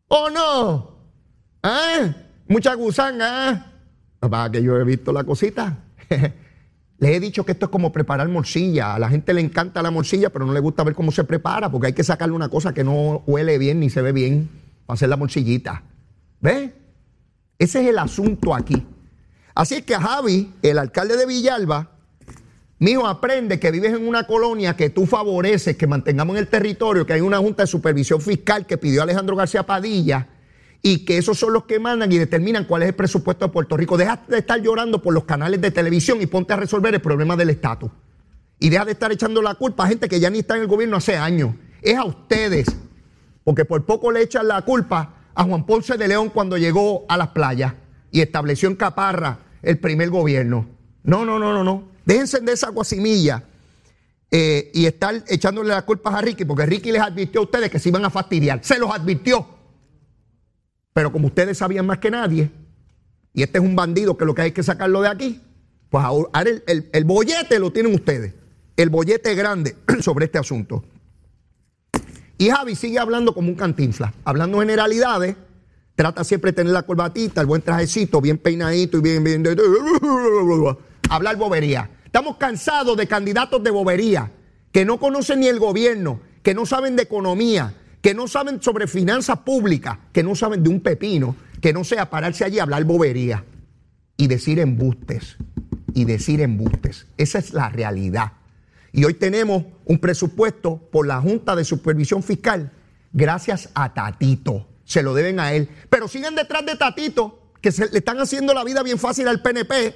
¿O 0.08 0.28
no? 0.30 0.98
¿Eh? 1.62 2.12
Mucha 2.48 2.74
gusanga. 2.74 3.52
¿eh? 3.52 4.28
Para 4.28 4.50
que 4.50 4.60
yo 4.60 4.76
he 4.76 4.82
visto 4.82 5.12
la 5.12 5.22
cosita. 5.22 5.84
Les 6.98 7.12
he 7.12 7.20
dicho 7.20 7.44
que 7.44 7.52
esto 7.52 7.66
es 7.66 7.70
como 7.70 7.92
preparar 7.92 8.28
morcilla. 8.28 8.94
A 8.94 8.98
la 8.98 9.08
gente 9.08 9.32
le 9.32 9.40
encanta 9.40 9.82
la 9.82 9.90
morcilla, 9.90 10.30
pero 10.30 10.44
no 10.44 10.52
le 10.52 10.60
gusta 10.60 10.82
ver 10.82 10.94
cómo 10.94 11.12
se 11.12 11.24
prepara, 11.24 11.70
porque 11.70 11.88
hay 11.88 11.92
que 11.92 12.02
sacarle 12.02 12.34
una 12.34 12.48
cosa 12.48 12.74
que 12.74 12.82
no 12.82 13.22
huele 13.26 13.56
bien 13.58 13.80
ni 13.80 13.88
se 13.88 14.02
ve 14.02 14.12
bien 14.12 14.48
para 14.84 14.94
hacer 14.96 15.08
la 15.08 15.16
morcillita. 15.16 15.82
¿Ves? 16.40 16.70
Ese 17.58 17.82
es 17.82 17.88
el 17.88 17.98
asunto 17.98 18.54
aquí. 18.54 18.84
Así 19.54 19.76
es 19.76 19.82
que 19.82 19.94
a 19.94 20.00
Javi, 20.00 20.52
el 20.62 20.78
alcalde 20.78 21.16
de 21.16 21.26
Villalba, 21.26 21.90
mijo, 22.78 23.06
aprende 23.06 23.60
que 23.60 23.70
vives 23.70 23.94
en 23.94 24.06
una 24.06 24.26
colonia 24.26 24.76
que 24.76 24.90
tú 24.90 25.06
favoreces, 25.06 25.76
que 25.76 25.86
mantengamos 25.86 26.36
en 26.36 26.40
el 26.42 26.48
territorio, 26.48 27.06
que 27.06 27.12
hay 27.12 27.20
una 27.20 27.38
junta 27.38 27.62
de 27.64 27.68
supervisión 27.68 28.20
fiscal 28.20 28.66
que 28.66 28.76
pidió 28.76 29.02
Alejandro 29.02 29.36
García 29.36 29.64
Padilla 29.64 30.28
y 30.82 31.04
que 31.04 31.18
esos 31.18 31.38
son 31.38 31.52
los 31.52 31.64
que 31.64 31.80
mandan 31.80 32.10
y 32.12 32.18
determinan 32.18 32.64
cuál 32.64 32.82
es 32.82 32.88
el 32.88 32.94
presupuesto 32.94 33.46
de 33.46 33.52
Puerto 33.52 33.76
Rico. 33.76 33.96
Deja 33.96 34.22
de 34.28 34.38
estar 34.38 34.60
llorando 34.60 35.02
por 35.02 35.12
los 35.12 35.24
canales 35.24 35.60
de 35.60 35.70
televisión 35.70 36.20
y 36.22 36.26
ponte 36.26 36.52
a 36.52 36.56
resolver 36.56 36.94
el 36.94 37.00
problema 37.00 37.36
del 37.36 37.50
estatus. 37.50 37.90
Y 38.60 38.70
deja 38.70 38.84
de 38.84 38.92
estar 38.92 39.10
echando 39.12 39.42
la 39.42 39.54
culpa 39.54 39.84
a 39.84 39.88
gente 39.88 40.08
que 40.08 40.20
ya 40.20 40.30
ni 40.30 40.40
está 40.40 40.56
en 40.56 40.62
el 40.62 40.68
gobierno 40.68 40.96
hace 40.96 41.16
años. 41.16 41.54
Es 41.82 41.96
a 41.96 42.04
ustedes. 42.04 42.66
Porque 43.44 43.64
por 43.64 43.84
poco 43.84 44.12
le 44.12 44.22
echan 44.22 44.46
la 44.46 44.62
culpa 44.62 45.14
a 45.34 45.44
Juan 45.44 45.64
Ponce 45.64 45.96
de 45.96 46.08
León 46.08 46.30
cuando 46.30 46.56
llegó 46.56 47.06
a 47.08 47.16
las 47.16 47.28
playas 47.28 47.74
y 48.10 48.20
estableció 48.20 48.68
en 48.68 48.76
Caparra 48.76 49.38
el 49.62 49.78
primer 49.78 50.10
gobierno. 50.10 50.68
No, 51.02 51.24
no, 51.24 51.38
no, 51.38 51.52
no, 51.52 51.64
no. 51.64 51.88
Déjense 52.04 52.40
de 52.40 52.52
esa 52.52 52.70
guasimilla 52.70 53.44
eh, 54.30 54.70
y 54.74 54.86
estar 54.86 55.24
echándole 55.26 55.70
la 55.70 55.82
culpa 55.82 56.10
a 56.10 56.20
Ricky, 56.20 56.44
porque 56.44 56.66
Ricky 56.66 56.92
les 56.92 57.00
advirtió 57.00 57.40
a 57.40 57.44
ustedes 57.44 57.70
que 57.70 57.78
se 57.78 57.88
iban 57.88 58.04
a 58.04 58.10
fastidiar. 58.10 58.60
Se 58.62 58.78
los 58.78 58.90
advirtió. 58.90 59.57
Pero 60.98 61.12
como 61.12 61.28
ustedes 61.28 61.56
sabían 61.56 61.86
más 61.86 61.98
que 61.98 62.10
nadie, 62.10 62.50
y 63.32 63.44
este 63.44 63.58
es 63.58 63.64
un 63.64 63.76
bandido 63.76 64.16
que 64.16 64.24
lo 64.24 64.34
que 64.34 64.42
hay 64.42 64.50
que 64.50 64.64
sacarlo 64.64 65.00
de 65.00 65.06
aquí, 65.06 65.40
pues 65.90 66.04
ahora 66.04 66.28
el, 66.66 66.90
el 66.92 67.04
bollete 67.04 67.60
lo 67.60 67.72
tienen 67.72 67.94
ustedes. 67.94 68.34
El 68.76 68.90
bollete 68.90 69.32
grande 69.36 69.76
sobre 70.00 70.24
este 70.24 70.38
asunto. 70.38 70.82
Y 72.36 72.50
Javi 72.50 72.74
sigue 72.74 72.98
hablando 72.98 73.32
como 73.32 73.48
un 73.48 73.54
cantinfla, 73.54 74.12
hablando 74.24 74.58
generalidades, 74.58 75.36
trata 75.94 76.24
siempre 76.24 76.50
de 76.50 76.56
tener 76.56 76.72
la 76.72 76.82
corbatita, 76.82 77.42
el 77.42 77.46
buen 77.46 77.62
trajecito, 77.62 78.20
bien 78.20 78.38
peinadito 78.38 78.98
y 78.98 79.00
bien, 79.00 79.22
bien, 79.22 79.44
hablar 81.10 81.36
bobería. 81.36 81.88
Estamos 82.06 82.38
cansados 82.38 82.96
de 82.96 83.06
candidatos 83.06 83.62
de 83.62 83.70
bobería, 83.70 84.32
que 84.72 84.84
no 84.84 84.98
conocen 84.98 85.38
ni 85.38 85.46
el 85.46 85.60
gobierno, 85.60 86.18
que 86.42 86.54
no 86.54 86.66
saben 86.66 86.96
de 86.96 87.04
economía, 87.04 87.72
que 88.00 88.14
no 88.14 88.28
saben 88.28 88.62
sobre 88.62 88.86
finanzas 88.86 89.38
públicas, 89.38 89.98
que 90.12 90.22
no 90.22 90.34
saben 90.34 90.62
de 90.62 90.68
un 90.68 90.80
pepino, 90.80 91.36
que 91.60 91.72
no 91.72 91.84
sea 91.84 92.10
pararse 92.10 92.44
allí 92.44 92.58
a 92.58 92.62
hablar 92.62 92.84
bobería 92.84 93.44
y 94.16 94.26
decir 94.26 94.58
embustes, 94.58 95.36
y 95.94 96.04
decir 96.04 96.40
embustes. 96.40 97.06
Esa 97.16 97.38
es 97.38 97.52
la 97.52 97.68
realidad. 97.68 98.32
Y 98.92 99.04
hoy 99.04 99.14
tenemos 99.14 99.64
un 99.84 99.98
presupuesto 99.98 100.78
por 100.90 101.06
la 101.06 101.20
Junta 101.20 101.54
de 101.54 101.64
Supervisión 101.64 102.22
Fiscal 102.22 102.72
gracias 103.12 103.70
a 103.74 103.92
Tatito. 103.94 104.66
Se 104.84 105.02
lo 105.02 105.14
deben 105.14 105.40
a 105.40 105.52
él. 105.52 105.68
Pero 105.90 106.08
siguen 106.08 106.34
detrás 106.34 106.64
de 106.64 106.76
Tatito, 106.76 107.52
que 107.60 107.70
le 107.70 107.98
están 107.98 108.18
haciendo 108.18 108.54
la 108.54 108.64
vida 108.64 108.82
bien 108.82 108.98
fácil 108.98 109.28
al 109.28 109.42
PNP. 109.42 109.94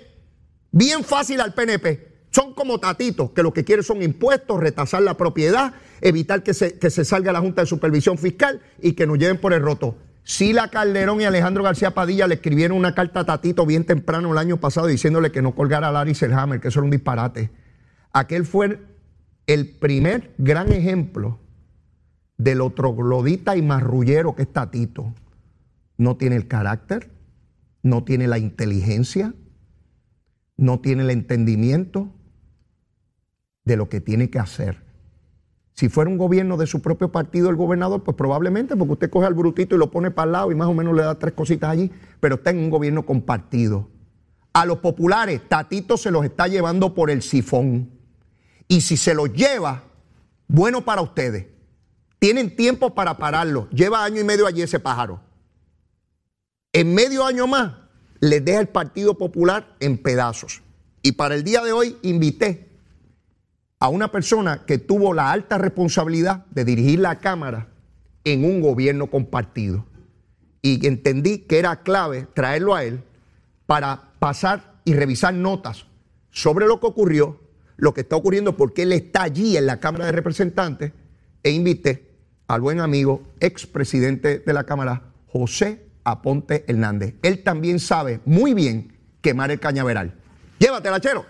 Bien 0.71 1.05
fácil 1.05 1.41
al 1.41 1.55
PNP. 1.55 2.13
Son 2.31 2.55
como 2.55 2.79
Tatito, 2.79 3.33
que 3.35 3.43
lo 3.43 3.53
que 3.53 3.65
quieren 3.65 3.85
son 3.85 4.03
impuestos, 4.03 4.61
retasar 4.61 5.03
la 5.03 5.17
propiedad, 5.17 5.75
evitar 6.03 6.43
que 6.43 6.53
se, 6.53 6.79
que 6.79 6.91
se 6.91 7.05
salga 7.05 7.33
la 7.33 7.41
Junta 7.41 7.63
de 7.63 7.67
Supervisión 7.67 8.19
Fiscal 8.19 8.61
y 8.81 8.93
que 8.93 9.07
nos 9.07 9.19
lleven 9.19 9.39
por 9.39 9.53
el 9.55 9.63
roto. 9.63 9.97
Sila 10.25 10.69
Calderón 10.69 11.21
y 11.21 11.25
Alejandro 11.25 11.65
García 11.65 11.95
Padilla 11.95 12.27
le 12.27 12.35
escribieron 12.35 12.77
una 12.77 12.95
carta 12.95 13.21
a 13.21 13.25
Tatito 13.25 13.67
bien 13.67 13.85
temprano 13.85 14.31
el 14.31 14.39
año 14.39 14.59
pasado 14.59 14.87
diciéndole 14.87 15.33
que 15.33 15.43
no 15.43 15.55
colgara 15.55 15.89
a 15.89 15.93
Larry 15.93 16.15
Selhammer, 16.15 16.61
que 16.61 16.69
eso 16.69 16.81
era 16.81 16.85
un 16.85 16.91
disparate. 16.91 17.51
Aquel 18.13 18.45
fue 18.45 18.79
el 19.47 19.69
primer 19.71 20.35
gran 20.39 20.71
ejemplo 20.71 21.41
del 22.37 22.61
otro 22.61 22.95
glodita 22.95 23.57
y 23.57 23.63
marrullero 23.63 24.35
que 24.35 24.43
es 24.43 24.53
Tatito. 24.53 25.15
No 25.97 26.17
tiene 26.17 26.37
el 26.37 26.47
carácter, 26.47 27.11
no 27.83 28.05
tiene 28.05 28.27
la 28.27 28.39
inteligencia, 28.39 29.35
no 30.57 30.81
tiene 30.81 31.03
el 31.03 31.11
entendimiento 31.11 32.13
de 33.65 33.77
lo 33.77 33.89
que 33.89 34.01
tiene 34.01 34.31
que 34.31 34.39
hacer. 34.39 34.92
Si 35.75 35.89
fuera 35.89 36.11
un 36.11 36.19
gobierno 36.19 36.57
de 36.57 36.67
su 36.67 36.83
propio 36.83 37.11
partido 37.11 37.49
el 37.49 37.57
gobernador, 37.57 38.03
pues 38.03 38.17
probablemente, 38.17 38.77
porque 38.77 38.93
usted 38.93 39.11
coge 39.11 39.27
al 39.27 39.35
brutito 39.35 39.75
y 39.75 39.79
lo 39.79 39.91
pone 39.91 40.11
para 40.11 40.27
el 40.27 40.33
lado 40.33 40.53
y 40.53 40.55
más 40.55 40.69
o 40.69 40.75
menos 40.75 40.95
le 40.95 41.03
da 41.03 41.19
tres 41.19 41.33
cositas 41.33 41.71
allí, 41.71 41.91
pero 42.21 42.37
está 42.37 42.51
en 42.51 42.59
un 42.59 42.71
gobierno 42.71 43.07
compartido. 43.07 43.89
A 44.53 44.67
los 44.67 44.79
populares, 44.79 45.41
Tatito 45.49 45.97
se 45.97 46.11
los 46.11 46.25
está 46.25 46.47
llevando 46.47 46.95
por 46.95 47.11
el 47.11 47.23
sifón. 47.23 47.91
Y 48.69 48.83
si 48.83 48.99
se 48.99 49.15
lo 49.15 49.27
lleva, 49.27 49.85
bueno 50.47 50.85
para 50.85 51.01
ustedes. 51.01 51.47
Tienen 52.19 52.55
tiempo 52.55 52.95
para 52.95 53.17
pararlo. 53.17 53.69
Lleva 53.71 54.05
año 54.05 54.21
y 54.21 54.25
medio 54.25 54.47
allí 54.47 54.63
ese 54.63 54.79
pájaro. 54.79 55.21
En 56.73 56.95
medio 56.95 57.25
año 57.25 57.47
más, 57.47 57.73
les 58.21 58.45
deja 58.45 58.61
el 58.61 58.69
Partido 58.69 59.19
Popular 59.19 59.75
en 59.81 59.99
pedazos. 59.99 60.63
Y 61.03 61.13
para 61.13 61.35
el 61.35 61.45
día 61.45 61.63
de 61.63 61.73
hoy 61.73 61.97
invité 62.03 62.72
a 63.83 63.89
una 63.89 64.13
persona 64.13 64.63
que 64.65 64.79
tuvo 64.79 65.13
la 65.13 65.33
alta 65.33 65.59
responsabilidad 65.59 66.47
de 66.53 66.65
dirigir 66.65 67.01
la 67.01 67.19
Cámara 67.19 67.67
en 68.23 68.45
un 68.45 68.61
gobierno 68.61 69.09
compartido. 69.09 69.85
Y 70.63 70.87
entendí 70.87 71.39
que 71.39 71.59
era 71.59 71.83
clave 71.83 72.29
traerlo 72.33 72.77
a 72.77 72.85
él 72.85 73.03
para 73.67 74.13
pasar 74.21 74.75
y 74.85 74.95
revisar 74.95 75.35
notas 75.35 75.87
sobre 76.31 76.67
lo 76.67 76.79
que 76.79 76.87
ocurrió 76.87 77.41
lo 77.77 77.93
que 77.93 78.03
está 78.03 78.15
ocurriendo 78.15 78.57
porque 78.57 78.83
él 78.83 78.93
está 78.93 79.25
allí 79.25 79.57
en 79.57 79.67
la 79.67 79.81
Cámara 79.81 80.07
de 80.07 80.13
Representantes 80.13 80.93
e 81.43 81.51
invité 81.51 82.09
al 82.47 82.61
buen 82.61 82.79
amigo, 82.79 83.25
expresidente 83.41 84.39
de 84.39 84.53
la 84.53 84.63
Cámara, 84.63 85.03
José 85.27 85.85
Aponte 86.05 86.65
Hernández. 86.69 87.15
Él 87.23 87.43
también 87.43 87.81
sabe 87.81 88.21
muy 88.27 88.55
bien 88.55 88.97
quemar 89.21 89.51
el 89.51 89.59
cañaveral. 89.59 90.15
Llévatela, 90.61 91.01
chero. 91.01 91.27